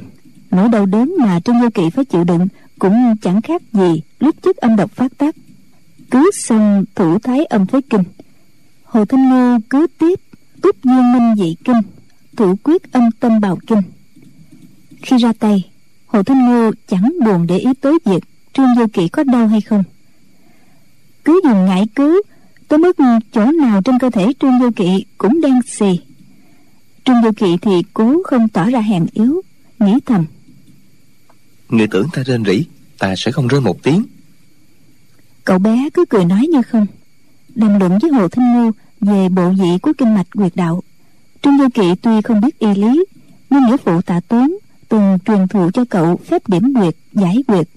nỗi 0.50 0.68
đau 0.68 0.86
đớn 0.86 1.14
mà 1.18 1.40
trương 1.40 1.60
vô 1.60 1.68
kỵ 1.74 1.90
phải 1.90 2.04
chịu 2.04 2.24
đựng 2.24 2.48
cũng 2.82 3.16
chẳng 3.22 3.42
khác 3.42 3.62
gì 3.72 4.02
lúc 4.20 4.36
trước 4.42 4.56
âm 4.56 4.76
độc 4.76 4.90
phát 4.90 5.18
tác. 5.18 5.34
Cứ 6.10 6.30
xong 6.34 6.84
thủ 6.94 7.18
thái 7.18 7.44
âm 7.44 7.66
phế 7.66 7.80
kinh, 7.90 8.02
hồ 8.84 9.04
thanh 9.04 9.28
ngư 9.30 9.58
cứ 9.70 9.86
tiếp 9.98 10.20
túc 10.62 10.84
duyên 10.84 11.12
minh 11.12 11.34
dị 11.36 11.56
kinh 11.64 11.80
thủ 12.36 12.56
quyết 12.62 12.92
âm 12.92 13.10
tâm 13.20 13.40
bào 13.40 13.58
kinh. 13.66 13.82
Khi 15.02 15.16
ra 15.16 15.32
tay, 15.38 15.70
hồ 16.06 16.22
thanh 16.22 16.46
ngư 16.48 16.70
chẳng 16.88 17.12
buồn 17.24 17.46
để 17.46 17.58
ý 17.58 17.74
tới 17.80 17.98
việc 18.04 18.24
trương 18.52 18.74
vô 18.78 18.86
kỵ 18.92 19.08
có 19.08 19.24
đau 19.24 19.46
hay 19.46 19.60
không. 19.60 19.84
Cứ 21.24 21.40
dùng 21.44 21.64
ngải 21.64 21.86
cứu 21.94 22.22
tới 22.68 22.78
mức 22.78 22.96
chỗ 23.32 23.52
nào 23.52 23.82
trên 23.82 23.98
cơ 23.98 24.10
thể 24.10 24.32
trương 24.40 24.60
vô 24.60 24.70
kỵ 24.76 25.04
cũng 25.18 25.40
đen 25.40 25.60
xì. 25.66 26.00
Trương 27.04 27.22
vô 27.22 27.30
kỵ 27.36 27.56
thì 27.62 27.82
cố 27.94 28.22
không 28.24 28.48
tỏ 28.48 28.64
ra 28.70 28.80
hèn 28.80 29.06
yếu, 29.12 29.42
nghĩ 29.78 29.98
thầm. 30.06 30.24
Người 31.68 31.86
tưởng 31.86 32.08
ta 32.12 32.22
rên 32.22 32.44
rỉ 32.44 32.64
ta 33.02 33.14
sẽ 33.16 33.32
không 33.32 33.48
rơi 33.48 33.60
một 33.60 33.82
tiếng. 33.82 34.04
Cậu 35.44 35.58
bé 35.58 35.88
cứ 35.94 36.04
cười 36.04 36.24
nói 36.24 36.46
như 36.52 36.62
không. 36.62 36.86
Đàm 37.54 37.78
luận 37.80 37.98
với 38.02 38.10
hồ 38.10 38.28
thanh 38.28 38.54
ngư 38.54 38.72
về 39.00 39.28
bộ 39.28 39.50
vị 39.50 39.78
của 39.82 39.92
kinh 39.98 40.14
mạch 40.14 40.30
quyệt 40.30 40.52
đạo. 40.56 40.82
Trương 41.42 41.58
vô 41.58 41.64
kỵ 41.74 41.94
tuy 42.02 42.22
không 42.24 42.40
biết 42.40 42.58
y 42.58 42.74
lý, 42.74 43.04
nhưng 43.50 43.66
nghĩa 43.66 43.76
phụ 43.76 44.02
tạ 44.02 44.20
tốn 44.28 44.56
từng 44.88 45.18
truyền 45.26 45.48
thụ 45.48 45.70
cho 45.74 45.84
cậu 45.90 46.16
phép 46.16 46.48
điểm 46.48 46.74
quyệt 46.74 46.96
giải 47.12 47.44
quyệt 47.46 47.68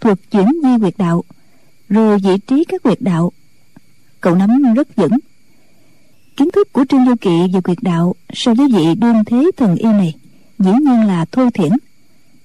thuộc 0.00 0.18
chuyển 0.30 0.46
di 0.62 0.78
quyệt 0.80 0.94
đạo, 0.98 1.24
rồi 1.88 2.18
vị 2.18 2.38
trí 2.46 2.64
các 2.64 2.82
quyệt 2.82 3.00
đạo. 3.00 3.32
Cậu 4.20 4.34
nắm 4.34 4.74
rất 4.74 4.96
vững. 4.96 5.18
Kiến 6.36 6.50
thức 6.50 6.72
của 6.72 6.84
trương 6.88 7.06
vô 7.06 7.14
kỵ 7.20 7.52
về 7.52 7.60
quyệt 7.60 7.78
đạo 7.82 8.14
so 8.32 8.54
với 8.54 8.68
vị 8.72 8.94
đương 8.94 9.24
thế 9.26 9.50
thần 9.56 9.76
y 9.76 9.88
này 9.88 10.14
dĩ 10.58 10.70
nhiên 10.70 11.06
là 11.06 11.24
thô 11.24 11.50
thiển, 11.50 11.72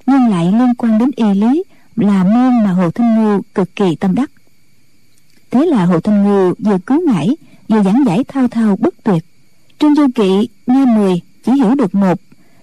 nhưng 0.06 0.28
lại 0.30 0.46
liên 0.46 0.76
quan 0.78 0.98
đến 0.98 1.12
y 1.16 1.34
lý 1.34 1.64
là 1.96 2.24
môn 2.24 2.64
mà 2.64 2.72
hồ 2.72 2.92
thanh 2.92 3.16
ngư 3.16 3.42
cực 3.56 3.76
kỳ 3.76 3.96
tâm 3.96 4.16
đắc. 4.16 4.32
Thế 5.52 5.66
là 5.66 5.86
hồ 5.86 6.00
thanh 6.00 6.24
ngư 6.24 6.54
vừa 6.60 6.78
cứu 6.78 7.02
ngải, 7.08 7.30
vừa 7.68 7.84
giảng 7.84 8.04
giải 8.06 8.24
thao 8.28 8.48
thao 8.48 8.76
bất 8.76 9.04
tuyệt. 9.04 9.26
Trương 9.80 9.96
du 9.96 10.08
kỵ 10.16 10.50
nghe 10.68 10.86
mười, 10.86 11.22
chỉ 11.46 11.52
hiểu 11.52 11.76
được 11.76 11.96
một, 11.96 12.20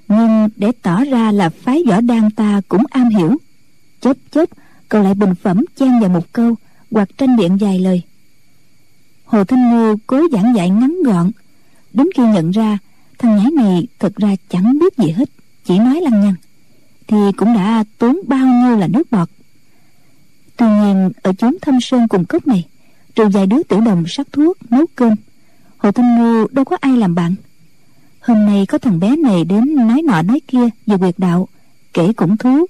nhưng 0.09 0.49
để 0.57 0.72
tỏ 0.83 1.05
ra 1.05 1.33
là 1.33 1.51
phái 1.51 1.83
võ 1.89 2.01
đan 2.01 2.31
ta 2.31 2.61
cũng 2.68 2.83
am 2.91 3.09
hiểu. 3.09 3.37
Chớp 4.01 4.16
chớp, 4.31 4.49
cậu 4.89 5.03
lại 5.03 5.14
bình 5.14 5.35
phẩm 5.35 5.64
chen 5.76 6.01
vào 6.01 6.09
một 6.09 6.33
câu, 6.33 6.55
hoặc 6.91 7.09
tranh 7.18 7.37
biện 7.37 7.57
vài 7.57 7.79
lời. 7.79 8.03
Hồ 9.24 9.45
thanh 9.45 9.70
ngư 9.70 9.97
cố 10.07 10.22
giảng 10.33 10.55
dạy 10.57 10.70
ngắn 10.70 10.97
gọn. 11.05 11.31
Đến 11.93 12.07
khi 12.16 12.22
nhận 12.22 12.51
ra, 12.51 12.79
thằng 13.18 13.37
nhãi 13.37 13.51
này 13.51 13.87
thật 13.99 14.16
ra 14.16 14.37
chẳng 14.49 14.79
biết 14.79 14.97
gì 14.99 15.11
hết, 15.11 15.31
chỉ 15.64 15.79
nói 15.79 16.01
lăng 16.01 16.20
nhăng 16.20 16.35
thì 17.09 17.16
cũng 17.36 17.54
đã 17.54 17.84
tốn 17.98 18.20
bao 18.26 18.46
nhiêu 18.46 18.76
là 18.76 18.86
nước 18.86 19.11
bọt. 19.11 19.28
Tuy 20.56 20.66
nhiên, 20.66 21.11
ở 21.22 21.32
chốn 21.32 21.56
thâm 21.62 21.80
sơn 21.80 22.09
cùng 22.09 22.24
cốc 22.24 22.46
này, 22.46 22.64
trừ 23.14 23.28
vài 23.28 23.46
đứa 23.46 23.62
tiểu 23.62 23.80
đồng 23.80 24.04
sắc 24.09 24.26
thuốc 24.32 24.72
nấu 24.72 24.86
cơm, 24.94 25.14
hồ 25.78 25.92
thanh 25.92 26.18
ngô 26.18 26.46
đâu 26.50 26.64
có 26.64 26.76
ai 26.80 26.96
làm 26.96 27.14
bạn. 27.14 27.34
Hôm 28.20 28.46
nay 28.46 28.66
có 28.66 28.78
thằng 28.78 29.00
bé 29.00 29.16
này 29.16 29.44
đến 29.44 29.74
nói 29.74 30.02
nọ 30.02 30.22
nói 30.22 30.40
kia 30.48 30.68
về 30.86 30.98
quyệt 30.98 31.14
đạo, 31.18 31.48
kể 31.94 32.12
cũng 32.12 32.36
thú. 32.36 32.66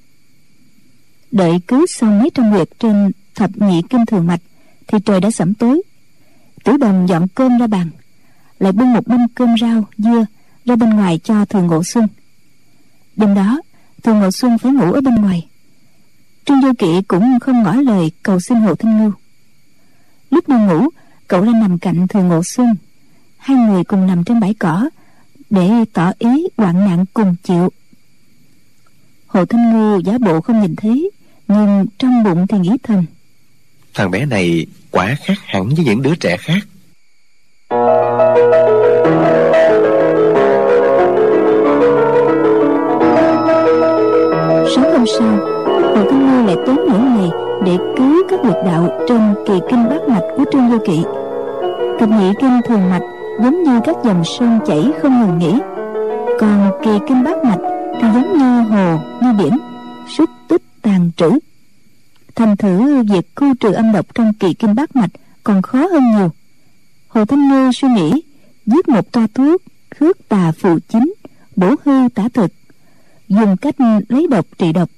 Đợi 1.31 1.61
cứ 1.67 1.87
xong 1.89 2.19
mấy 2.19 2.31
trăm 2.35 2.51
nguyệt 2.51 2.69
trên 2.79 3.11
thập 3.35 3.51
nhị 3.55 3.83
kim 3.91 4.07
thường 4.07 4.27
mạch, 4.27 4.41
thì 4.87 4.99
trời 5.05 5.21
đã 5.21 5.31
sẩm 5.31 5.55
tối. 5.55 5.83
Tiểu 6.65 6.77
đồng 6.77 7.09
dọn 7.09 7.29
cơm 7.29 7.59
ra 7.59 7.67
bàn, 7.67 7.91
lại 8.59 8.73
bưng 8.73 8.93
một 8.93 9.09
mâm 9.09 9.29
cơm 9.29 9.55
rau, 9.61 9.85
dưa 9.99 10.27
ra 10.65 10.77
bên 10.77 10.91
ngoài 10.91 11.21
cho 11.25 11.45
thường 11.45 11.67
ngộ 11.67 11.83
xuân 11.85 12.07
đêm 13.19 13.35
đó 13.35 13.61
thường 14.03 14.19
ngồi 14.19 14.33
xuân 14.33 14.59
phải 14.59 14.73
ngủ 14.73 14.93
ở 14.93 15.01
bên 15.01 15.15
ngoài. 15.15 15.49
Trương 16.45 16.61
vô 16.61 16.73
kỵ 16.79 17.03
cũng 17.09 17.39
không 17.41 17.63
ngỏ 17.63 17.75
lời 17.75 18.11
cầu 18.23 18.41
xin 18.41 18.59
hồ 18.59 18.75
thanh 18.75 18.99
ngưu. 18.99 19.13
Lúc 20.31 20.49
đang 20.49 20.67
ngủ, 20.67 20.89
cậu 21.29 21.45
lên 21.45 21.61
nằm 21.61 21.79
cạnh 21.79 22.09
thường 22.09 22.29
ngộ 22.29 22.43
xuân 22.45 22.75
hai 23.39 23.57
người 23.57 23.85
cùng 23.85 24.07
nằm 24.07 24.25
trên 24.25 24.41
bãi 24.41 24.55
cỏ, 24.55 24.89
để 25.51 25.71
tỏ 25.93 26.13
ý 26.19 26.47
hoạn 26.57 26.85
nạn 26.85 27.05
cùng 27.15 27.35
chịu. 27.43 27.73
Hồ 29.27 29.45
thanh 29.45 29.73
ngưu 29.73 30.01
giả 30.01 30.19
bộ 30.19 30.41
không 30.41 30.61
nhìn 30.61 30.77
thấy, 30.77 31.11
nhưng 31.49 31.87
trong 31.99 32.25
bụng 32.25 32.47
thì 32.47 32.59
nghĩ 32.59 32.71
thầm. 32.83 33.05
Thằng 33.95 34.11
bé 34.11 34.27
này 34.27 34.67
quả 34.91 35.17
khác 35.25 35.39
hẳn 35.45 35.69
với 35.69 35.85
những 35.85 36.03
đứa 36.03 36.15
trẻ 36.15 36.37
khác. 36.37 36.61
Sao? 45.19 45.37
hồ 45.97 46.11
thanh 46.11 46.29
Lôi 46.29 46.47
lại 46.47 46.57
tốn 46.67 46.77
nửa 46.77 46.99
ngày 46.99 47.31
để 47.65 47.77
cứu 47.97 48.23
các 48.29 48.41
huyệt 48.43 48.57
đạo 48.67 48.89
trên 49.09 49.35
kỳ 49.47 49.55
kinh 49.71 49.89
bát 49.89 50.09
mạch 50.09 50.23
của 50.37 50.45
trương 50.53 50.69
vô 50.71 50.79
kỵ. 50.87 51.03
Cập 52.01 52.09
nhị 52.09 52.33
kinh 52.41 52.61
thường 52.67 52.91
mạch 52.91 53.03
giống 53.43 53.63
như 53.63 53.81
các 53.85 53.97
dòng 54.05 54.25
sông 54.25 54.59
chảy 54.67 54.91
không 55.03 55.21
ngừng 55.21 55.39
nghỉ. 55.39 55.61
Còn 56.41 56.71
kỳ 56.85 56.91
kinh 57.09 57.23
bát 57.25 57.45
mạch 57.45 57.61
thì 58.01 58.09
giống 58.15 58.39
như 58.39 58.61
hồ, 58.61 58.99
như 59.23 59.33
biển, 59.39 59.59
xúc 60.19 60.31
tích 60.49 60.63
tàn 60.83 61.11
trữ. 61.17 61.31
Thành 62.35 62.57
thử 62.57 63.03
việc 63.03 63.27
khu 63.37 63.55
trừ 63.61 63.73
âm 63.73 63.93
độc 63.93 64.15
trong 64.15 64.33
kỳ 64.41 64.55
kinh 64.55 64.75
bát 64.75 64.97
mạch 64.97 65.11
còn 65.45 65.63
khó 65.63 65.79
hơn 65.79 66.03
nhiều. 66.17 66.31
Hồ 67.09 67.25
thanh 67.25 67.49
ngư 67.49 67.71
suy 67.73 67.89
nghĩ, 67.89 68.23
giết 68.67 68.89
một 68.89 69.13
toa 69.13 69.27
thuốc, 69.35 69.63
khước 69.99 70.29
tà 70.29 70.53
phụ 70.59 70.79
chính, 70.89 71.15
bổ 71.57 71.75
hư 71.85 72.09
tả 72.15 72.29
thực, 72.35 72.53
dùng 73.29 73.57
cách 73.57 73.75
lấy 74.09 74.27
độc 74.31 74.47
trị 74.59 74.73
độc 74.73 74.89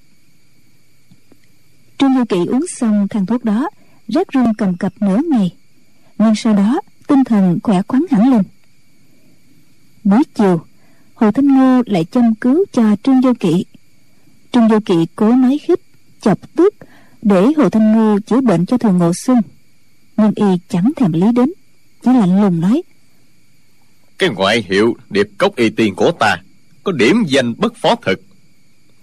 trương 2.01 2.15
du 2.15 2.25
kỵ 2.25 2.37
uống 2.47 2.67
xong 2.67 3.09
thang 3.09 3.27
thuốc 3.27 3.45
đó 3.45 3.71
rét 4.09 4.29
run 4.33 4.55
cầm 4.59 4.77
cập 4.77 4.93
nửa 5.01 5.21
ngày. 5.31 5.51
Nhưng 6.19 6.35
sau 6.35 6.55
đó, 6.55 6.81
tinh 7.07 7.25
thần 7.25 7.59
khỏe 7.63 7.83
khoắn 7.89 8.03
hẳn 8.11 8.31
lên. 8.31 8.43
Buổi 10.05 10.23
chiều, 10.35 10.61
hồ 11.15 11.31
thanh 11.31 11.47
Ngô 11.47 11.83
lại 11.87 12.05
chăm 12.05 12.35
cứu 12.35 12.65
cho 12.73 12.97
trương 13.03 13.23
du 13.23 13.33
kỵ. 13.41 13.65
Trương 14.53 14.69
du 14.69 14.79
kỵ 14.81 15.07
cố 15.17 15.37
nói 15.37 15.59
khích, 15.59 15.81
chọc 16.21 16.39
tức, 16.57 16.75
để 17.23 17.53
hồ 17.57 17.69
thanh 17.69 17.93
Ngô 17.93 18.19
chữa 18.27 18.41
bệnh 18.41 18.67
cho 18.67 18.79
thường 18.79 18.99
ngộ 18.99 19.13
xuân. 19.15 19.39
Nhưng 20.17 20.33
y 20.35 20.59
chẳng 20.69 20.93
thèm 20.97 21.13
lý 21.13 21.27
đến, 21.35 21.53
chỉ 22.03 22.11
lạnh 22.13 22.43
lùng 22.43 22.61
nói. 22.61 22.83
Cái 24.19 24.29
ngoại 24.29 24.65
hiệu 24.69 24.97
điệp 25.11 25.29
cốc 25.39 25.57
y 25.57 25.71
tiền 25.71 25.95
của 25.95 26.13
ta, 26.21 26.37
có 26.85 26.93
điểm 26.93 27.25
danh 27.29 27.55
bất 27.59 27.77
phó 27.77 27.95
thực 27.95 28.21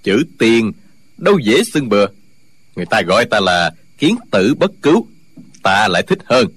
chữ 0.04 0.24
tiền 0.40 0.72
đâu 1.18 1.40
dễ 1.40 1.64
xưng 1.74 1.90
bừa 1.90 2.06
người 2.78 2.86
ta 2.86 3.02
gọi 3.02 3.26
ta 3.26 3.40
là 3.40 3.72
kiến 3.98 4.16
tử 4.32 4.56
bất 4.60 4.72
cứu. 4.82 5.08
Ta 5.64 5.88
lại 5.88 6.04
thích 6.04 6.20
hơn. 6.26 6.48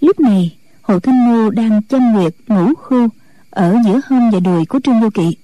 Lúc 0.00 0.20
này 0.20 0.56
hồ 0.82 1.00
thanh 1.00 1.28
ngư 1.28 1.50
đang 1.50 1.82
châm 1.82 2.12
nguyệt 2.12 2.34
ngũ 2.46 2.74
khu 2.74 3.08
ở 3.50 3.76
giữa 3.84 4.00
hông 4.08 4.30
và 4.30 4.40
đùi 4.40 4.66
của 4.66 4.80
trương 4.84 5.00
vô 5.00 5.10
kỵ. 5.14 5.36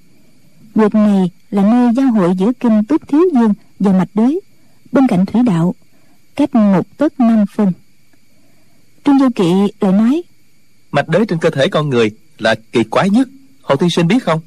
Nguyệt 0.74 0.94
này 0.94 1.30
là 1.50 1.62
nơi 1.62 1.94
giao 1.96 2.12
hội 2.12 2.34
giữa 2.36 2.52
kinh 2.60 2.84
túc 2.84 3.08
thiếu 3.08 3.20
dương 3.34 3.54
và 3.78 3.92
mạch 3.92 4.08
đới 4.14 4.40
bên 4.92 5.06
cạnh 5.06 5.26
thủy 5.26 5.42
đạo 5.46 5.74
cách 6.36 6.54
một 6.54 6.96
tấc 6.96 7.20
năm 7.20 7.44
phân. 7.54 7.72
Trương 9.04 9.18
vô 9.18 9.28
kỵ 9.34 9.52
lại 9.80 9.92
nói 9.92 10.22
mạch 10.92 11.08
đới 11.08 11.26
trên 11.26 11.38
cơ 11.38 11.50
thể 11.50 11.68
con 11.68 11.88
người 11.88 12.10
là 12.38 12.54
kỳ 12.72 12.84
quái 12.84 13.10
nhất. 13.10 13.28
Hồ 13.62 13.76
tiên 13.76 13.90
sinh 13.90 14.06
biết 14.06 14.24
không? 14.24 14.40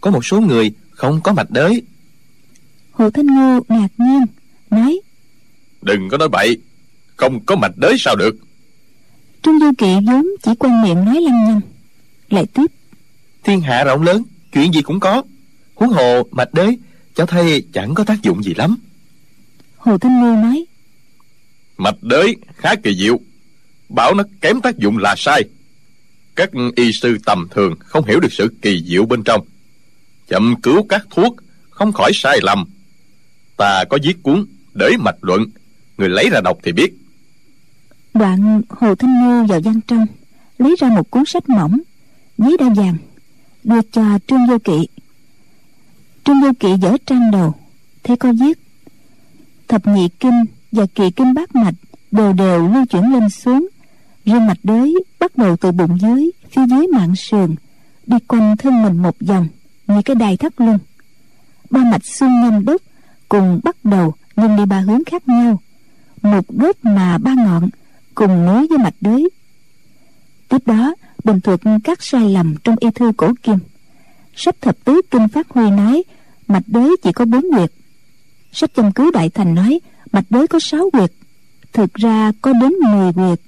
Có 0.00 0.10
một 0.10 0.24
số 0.24 0.40
người 0.40 0.72
không 0.90 1.20
có 1.20 1.32
mạch 1.32 1.50
đới. 1.50 1.82
Hồ 2.92 3.10
thanh 3.10 3.26
ngư 3.26 3.60
ngạc 3.68 3.88
nhiên 3.98 4.24
nói. 4.70 5.00
Đừng 5.82 6.08
có 6.08 6.18
nói 6.18 6.28
bậy. 6.28 6.58
Không 7.16 7.44
có 7.44 7.56
mạch 7.56 7.76
đới 7.76 7.96
sao 7.98 8.16
được? 8.16 8.36
Trương 9.42 9.60
du 9.60 9.72
kỵ 9.78 9.94
vốn 10.06 10.26
chỉ 10.42 10.50
quen 10.58 10.82
miệng 10.82 11.04
nói 11.04 11.20
lăng 11.20 11.44
nhăng. 11.44 11.60
Lại 12.28 12.46
tiếp. 12.46 12.66
Thiên 13.44 13.60
hạ 13.60 13.84
rộng 13.84 14.02
lớn 14.02 14.22
chuyện 14.52 14.72
gì 14.74 14.82
cũng 14.82 15.00
có. 15.00 15.22
Huống 15.74 15.88
hồ 15.88 16.22
mạch 16.30 16.54
đới 16.54 16.78
cháu 17.14 17.26
thấy 17.26 17.64
chẳng 17.72 17.94
có 17.94 18.04
tác 18.04 18.22
dụng 18.22 18.44
gì 18.44 18.54
lắm. 18.54 18.76
Hồ 19.76 19.98
thanh 19.98 20.20
ngư 20.20 20.42
nói. 20.42 20.64
Mạch 21.76 22.02
đới 22.02 22.36
khá 22.56 22.74
kỳ 22.74 22.94
diệu. 22.94 23.20
Bảo 23.88 24.14
nó 24.14 24.24
kém 24.40 24.60
tác 24.60 24.78
dụng 24.78 24.98
là 24.98 25.14
sai. 25.18 25.42
Các 26.36 26.50
y 26.76 26.92
sư 26.92 27.18
tầm 27.26 27.48
thường 27.50 27.74
không 27.78 28.04
hiểu 28.04 28.20
được 28.20 28.32
sự 28.32 28.48
kỳ 28.62 28.84
diệu 28.86 29.06
bên 29.06 29.22
trong. 29.24 29.46
Chậm 30.28 30.60
cứu 30.62 30.86
các 30.88 31.06
thuốc 31.10 31.36
không 31.70 31.92
khỏi 31.92 32.10
sai 32.14 32.38
lầm. 32.42 32.64
Ta 33.56 33.84
có 33.90 33.98
viết 34.02 34.22
cuốn 34.22 34.46
để 34.80 34.96
mạch 34.96 35.16
luận. 35.20 35.44
Người 35.98 36.08
lấy 36.08 36.30
ra 36.30 36.40
đọc 36.40 36.58
thì 36.62 36.72
biết. 36.72 36.94
Đoạn 38.14 38.62
hồ 38.68 38.94
thanh 38.94 39.20
ngô 39.20 39.44
vào 39.44 39.60
văn 39.60 39.80
trong, 39.86 40.06
lấy 40.58 40.76
ra 40.78 40.88
một 40.88 41.10
cuốn 41.10 41.22
sách 41.26 41.48
mỏng 41.48 41.80
giấy 42.38 42.56
đa 42.60 42.68
vàng, 42.76 42.96
đưa 43.64 43.82
cho 43.92 44.18
trương 44.26 44.46
vô 44.46 44.58
kỵ. 44.58 44.88
Trương 46.24 46.40
vô 46.40 46.50
kỵ 46.60 46.68
dở 46.82 46.96
trang 47.06 47.30
đầu, 47.30 47.54
thấy 48.04 48.16
có 48.16 48.32
viết, 48.40 48.58
thập 49.68 49.86
nhị 49.86 50.08
kinh 50.20 50.44
và 50.72 50.86
kỳ 50.94 51.10
kinh 51.10 51.34
bát 51.34 51.54
mạch 51.54 51.74
đều 52.10 52.32
đều 52.32 52.68
lưu 52.68 52.86
chuyển 52.86 53.12
lên 53.12 53.30
xuống, 53.30 53.68
riêng 54.24 54.46
mạch 54.46 54.58
đới 54.62 54.94
bắt 55.20 55.36
đầu 55.36 55.56
từ 55.56 55.72
bụng 55.72 55.98
dưới, 56.00 56.30
phía 56.50 56.62
dưới 56.70 56.86
mạng 56.86 57.16
sườn, 57.16 57.54
đi 58.06 58.16
quanh 58.28 58.56
thân 58.56 58.82
mình 58.82 59.02
một 59.02 59.16
vòng, 59.20 59.48
như 59.86 60.02
cái 60.02 60.16
đài 60.16 60.36
thắt 60.36 60.60
lưng. 60.60 60.78
Ba 61.70 61.84
mạch 61.84 62.04
xương 62.04 62.40
nhâm 62.40 62.64
đốc 62.64 62.82
cùng 63.28 63.60
bắt 63.64 63.76
đầu 63.84 64.14
nhưng 64.40 64.56
đi 64.56 64.64
ba 64.64 64.80
hướng 64.80 65.04
khác 65.04 65.28
nhau. 65.28 65.60
Một 66.22 66.44
đốt 66.48 66.76
mà 66.82 67.18
ba 67.18 67.34
ngọn 67.34 67.68
cùng 68.14 68.46
nối 68.46 68.66
với 68.66 68.78
mạch 68.78 68.94
đới. 69.00 69.28
Tiếp 70.48 70.66
đó, 70.66 70.94
bình 71.24 71.40
thuật 71.40 71.60
các 71.84 71.98
sai 72.02 72.28
lầm 72.28 72.54
trong 72.64 72.76
y 72.80 72.90
thư 72.90 73.12
cổ 73.16 73.32
kim. 73.42 73.58
Sách 74.36 74.56
thập 74.60 74.84
tứ 74.84 75.00
kinh 75.10 75.28
phát 75.28 75.48
huy 75.48 75.70
nói, 75.70 76.02
mạch 76.48 76.64
đới 76.66 76.96
chỉ 77.02 77.12
có 77.12 77.24
bốn 77.24 77.44
quyệt 77.54 77.72
sách 78.52 78.70
châm 78.74 78.92
cứu 78.92 79.10
đại 79.10 79.30
thành 79.30 79.54
nói, 79.54 79.80
mạch 80.12 80.24
đới 80.30 80.46
có 80.46 80.58
sáu 80.58 80.90
quyệt 80.90 81.12
thực 81.72 81.94
ra 81.94 82.32
có 82.42 82.52
đến 82.52 82.72
mười 82.72 83.12
quyệt 83.12 83.40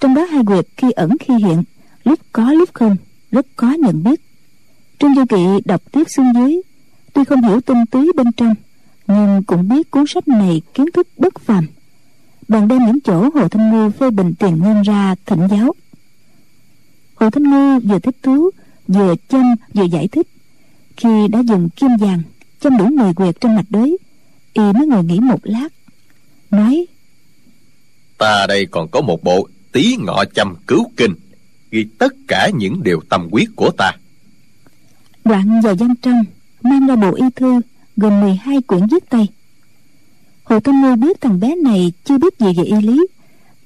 trong 0.00 0.14
đó 0.14 0.24
hai 0.24 0.44
quyệt 0.44 0.66
khi 0.76 0.90
ẩn 0.90 1.16
khi 1.20 1.34
hiện, 1.34 1.62
lúc 2.04 2.18
có 2.32 2.52
lúc 2.52 2.68
không, 2.72 2.96
rất 3.30 3.46
có 3.56 3.72
nhận 3.72 4.02
biết. 4.04 4.20
Trương 4.98 5.14
du 5.14 5.24
kỵ 5.28 5.46
đọc 5.64 5.82
tiếp 5.92 6.04
xuống 6.16 6.32
dưới, 6.34 6.60
tuy 7.12 7.24
không 7.24 7.42
hiểu 7.42 7.60
tinh 7.60 7.86
túy 7.90 8.12
bên 8.16 8.32
trong 8.32 8.54
nhưng 9.06 9.42
cũng 9.42 9.68
biết 9.68 9.90
cuốn 9.90 10.04
sách 10.08 10.28
này 10.28 10.62
kiến 10.74 10.86
thức 10.94 11.08
bất 11.16 11.40
phàm. 11.40 11.66
Bèn 12.48 12.68
đem 12.68 12.86
những 12.86 13.00
chỗ 13.00 13.30
hồ 13.34 13.48
thanh 13.48 13.70
ngư 13.72 13.90
phê 13.90 14.10
bình 14.10 14.34
tiền 14.38 14.62
ngân 14.62 14.82
ra 14.82 15.14
thỉnh 15.26 15.48
giáo. 15.50 15.72
Hồ 17.14 17.30
thanh 17.30 17.50
ngư 17.50 17.78
vừa 17.88 17.98
thích 17.98 18.16
thú 18.22 18.50
vừa 18.88 19.14
châm 19.28 19.54
vừa 19.74 19.84
giải 19.84 20.08
thích. 20.08 20.26
Khi 20.96 21.28
đã 21.28 21.38
dùng 21.38 21.68
kim 21.68 21.96
vàng 21.96 22.22
châm 22.60 22.76
đủ 22.78 22.86
mười 22.86 23.14
quyệt 23.14 23.40
trên 23.40 23.56
mạch 23.56 23.66
đới 23.70 23.98
y 24.52 24.72
mới 24.72 24.86
ngồi 24.86 25.04
nghỉ 25.04 25.20
một 25.20 25.40
lát 25.42 25.68
nói 26.50 26.86
ta 28.18 28.46
đây 28.48 28.66
còn 28.66 28.88
có 28.88 29.00
một 29.00 29.24
bộ 29.24 29.48
tí 29.72 29.96
ngọ 29.96 30.24
châm 30.34 30.54
cứu 30.66 30.90
kinh 30.96 31.14
ghi 31.70 31.86
tất 31.98 32.12
cả 32.28 32.50
những 32.54 32.82
điều 32.82 33.00
tâm 33.08 33.28
quyết 33.30 33.48
của 33.56 33.70
ta. 33.78 33.92
Đoạn 35.24 35.60
vào 35.60 35.74
văn 35.74 35.94
trong 36.02 36.24
mang 36.62 36.86
ra 36.86 36.96
bộ 36.96 37.14
y 37.14 37.24
thư 37.36 37.60
gồm 37.96 38.20
12 38.20 38.62
quyển 38.62 38.86
viết 38.86 39.10
tay. 39.10 39.28
Hồ 40.44 40.60
thông 40.60 40.82
ngư 40.82 40.94
biết 40.96 41.20
thằng 41.20 41.40
bé 41.40 41.54
này 41.54 41.92
chưa 42.04 42.18
biết 42.18 42.38
gì 42.38 42.46
về 42.56 42.64
y 42.64 42.80
lý 42.80 43.06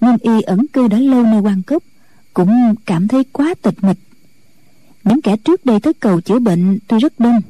nhưng 0.00 0.16
y 0.20 0.42
ẩn 0.42 0.66
cư 0.66 0.88
đã 0.88 0.98
lâu 0.98 1.22
nơi 1.22 1.40
quan 1.40 1.62
cốc, 1.62 1.82
cũng 2.34 2.74
cảm 2.86 3.08
thấy 3.08 3.24
quá 3.32 3.54
tịch 3.62 3.84
mịch. 3.84 3.98
Những 5.04 5.22
kẻ 5.22 5.36
trước 5.36 5.66
đây 5.66 5.80
tới 5.80 5.92
cầu 5.92 6.20
chữa 6.20 6.38
bệnh 6.38 6.78
tuy 6.88 6.98
rất 6.98 7.20
đông, 7.20 7.40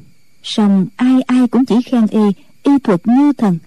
song 0.43 0.87
ai 0.95 1.21
ai 1.21 1.47
cũng 1.47 1.65
chỉ 1.65 1.75
khen 1.85 2.07
y 2.07 2.19
y 2.63 2.71
thuật 2.83 3.07
như 3.07 3.33
thần. 3.33 3.59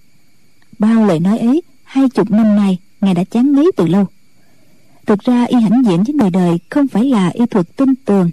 Bao 0.78 1.06
lời 1.06 1.20
nói 1.20 1.38
ấy, 1.38 1.62
hai 1.84 2.08
chục 2.08 2.30
năm 2.30 2.56
nay, 2.56 2.78
ngài 3.00 3.14
đã 3.14 3.24
chán 3.24 3.52
ngấy 3.52 3.70
từ 3.76 3.86
lâu. 3.86 4.06
Thực 5.06 5.20
ra 5.20 5.44
y 5.44 5.60
hãnh 5.60 5.82
diện 5.84 6.02
với 6.02 6.14
người 6.14 6.30
đời 6.30 6.58
không 6.70 6.88
phải 6.88 7.04
là 7.04 7.28
y 7.28 7.46
thuật 7.46 7.76
tin 7.76 7.94
tường, 7.94 8.30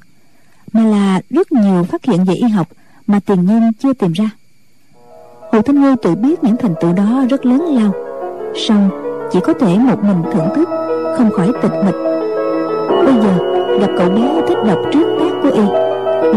mà 0.73 0.83
là 0.83 1.21
rất 1.29 1.51
nhiều 1.51 1.83
phát 1.83 2.05
hiện 2.05 2.23
về 2.23 2.33
y 2.33 2.47
học 2.47 2.67
mà 3.07 3.19
tiền 3.19 3.45
nhân 3.45 3.73
chưa 3.83 3.93
tìm 3.93 4.11
ra 4.11 4.29
hồ 5.51 5.61
thanh 5.61 5.81
Ngô 5.81 5.95
tự 6.01 6.15
biết 6.15 6.43
những 6.43 6.57
thành 6.57 6.73
tựu 6.81 6.93
đó 6.93 7.25
rất 7.29 7.45
lớn 7.45 7.65
lao. 7.75 7.91
Song 8.55 8.89
chỉ 9.31 9.39
có 9.43 9.53
thể 9.53 9.77
một 9.77 10.03
mình 10.03 10.23
thưởng 10.33 10.47
thức 10.55 10.69
không 11.17 11.31
khỏi 11.31 11.51
tịch 11.61 11.71
mịch. 11.85 11.95
Bây 13.05 13.13
giờ 13.13 13.37
gặp 13.81 13.89
cậu 13.97 14.09
bé 14.09 14.41
thích 14.47 14.57
đọc 14.67 14.79
trước 14.93 15.05
tác 15.19 15.31
của 15.43 15.49
y 15.49 15.63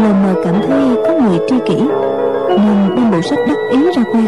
lờ 0.03 0.13
mờ 0.23 0.41
cảm 0.43 0.55
thấy 0.67 0.95
có 1.05 1.19
người 1.21 1.39
tri 1.49 1.55
kỷ 1.65 1.75
nên 2.49 2.95
đem 2.95 3.11
bộ 3.11 3.21
sách 3.21 3.39
đắc 3.47 3.57
ý 3.71 3.79
ra 3.95 4.03
khoe. 4.11 4.21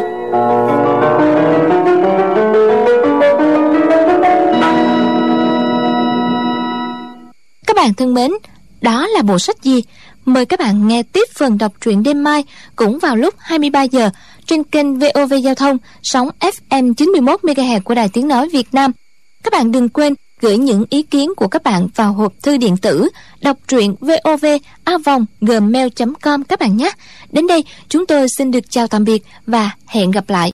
Các 7.68 7.76
bạn 7.76 7.94
thân 7.94 8.14
mến, 8.14 8.32
đó 8.82 9.08
là 9.08 9.22
bộ 9.22 9.40
sách 9.40 9.64
gì? 9.64 9.84
Mời 10.28 10.46
các 10.46 10.60
bạn 10.60 10.88
nghe 10.88 11.04
tiếp 11.04 11.28
phần 11.36 11.58
đọc 11.58 11.72
truyện 11.82 12.04
đêm 12.04 12.24
mai 12.24 12.44
cũng 12.76 13.00
vào 13.00 13.16
lúc 13.16 13.34
23 13.38 13.84
giờ 13.84 14.10
trên 14.46 14.64
kênh 14.64 15.00
VOV 15.00 15.34
Giao 15.44 15.56
thông 15.56 15.78
sóng 16.04 16.30
FM 16.40 16.94
91 16.94 17.40
MHz 17.44 17.82
của 17.82 17.96
Đài 17.96 18.10
Tiếng 18.10 18.28
nói 18.28 18.50
Việt 18.50 18.74
Nam. 18.74 18.92
Các 19.44 19.54
bạn 19.54 19.72
đừng 19.72 19.90
quên 19.90 20.14
gửi 20.42 20.58
những 20.58 20.86
ý 20.90 21.04
kiến 21.04 21.34
của 21.38 21.48
các 21.48 21.64
bạn 21.64 21.88
vào 21.96 22.14
hộp 22.14 22.34
thư 22.44 22.58
điện 22.58 22.78
tử 22.78 23.10
đọc 23.42 23.58
truyện 23.68 23.96
vovavonggmail.com 24.00 26.44
các 26.44 26.60
bạn 26.60 26.78
nhé. 26.78 26.92
Đến 27.32 27.48
đây, 27.48 27.64
chúng 27.90 28.06
tôi 28.06 28.28
xin 28.38 28.52
được 28.52 28.70
chào 28.70 28.88
tạm 28.88 29.04
biệt 29.04 29.24
và 29.46 29.72
hẹn 29.88 30.12
gặp 30.12 30.30
lại. 30.30 30.46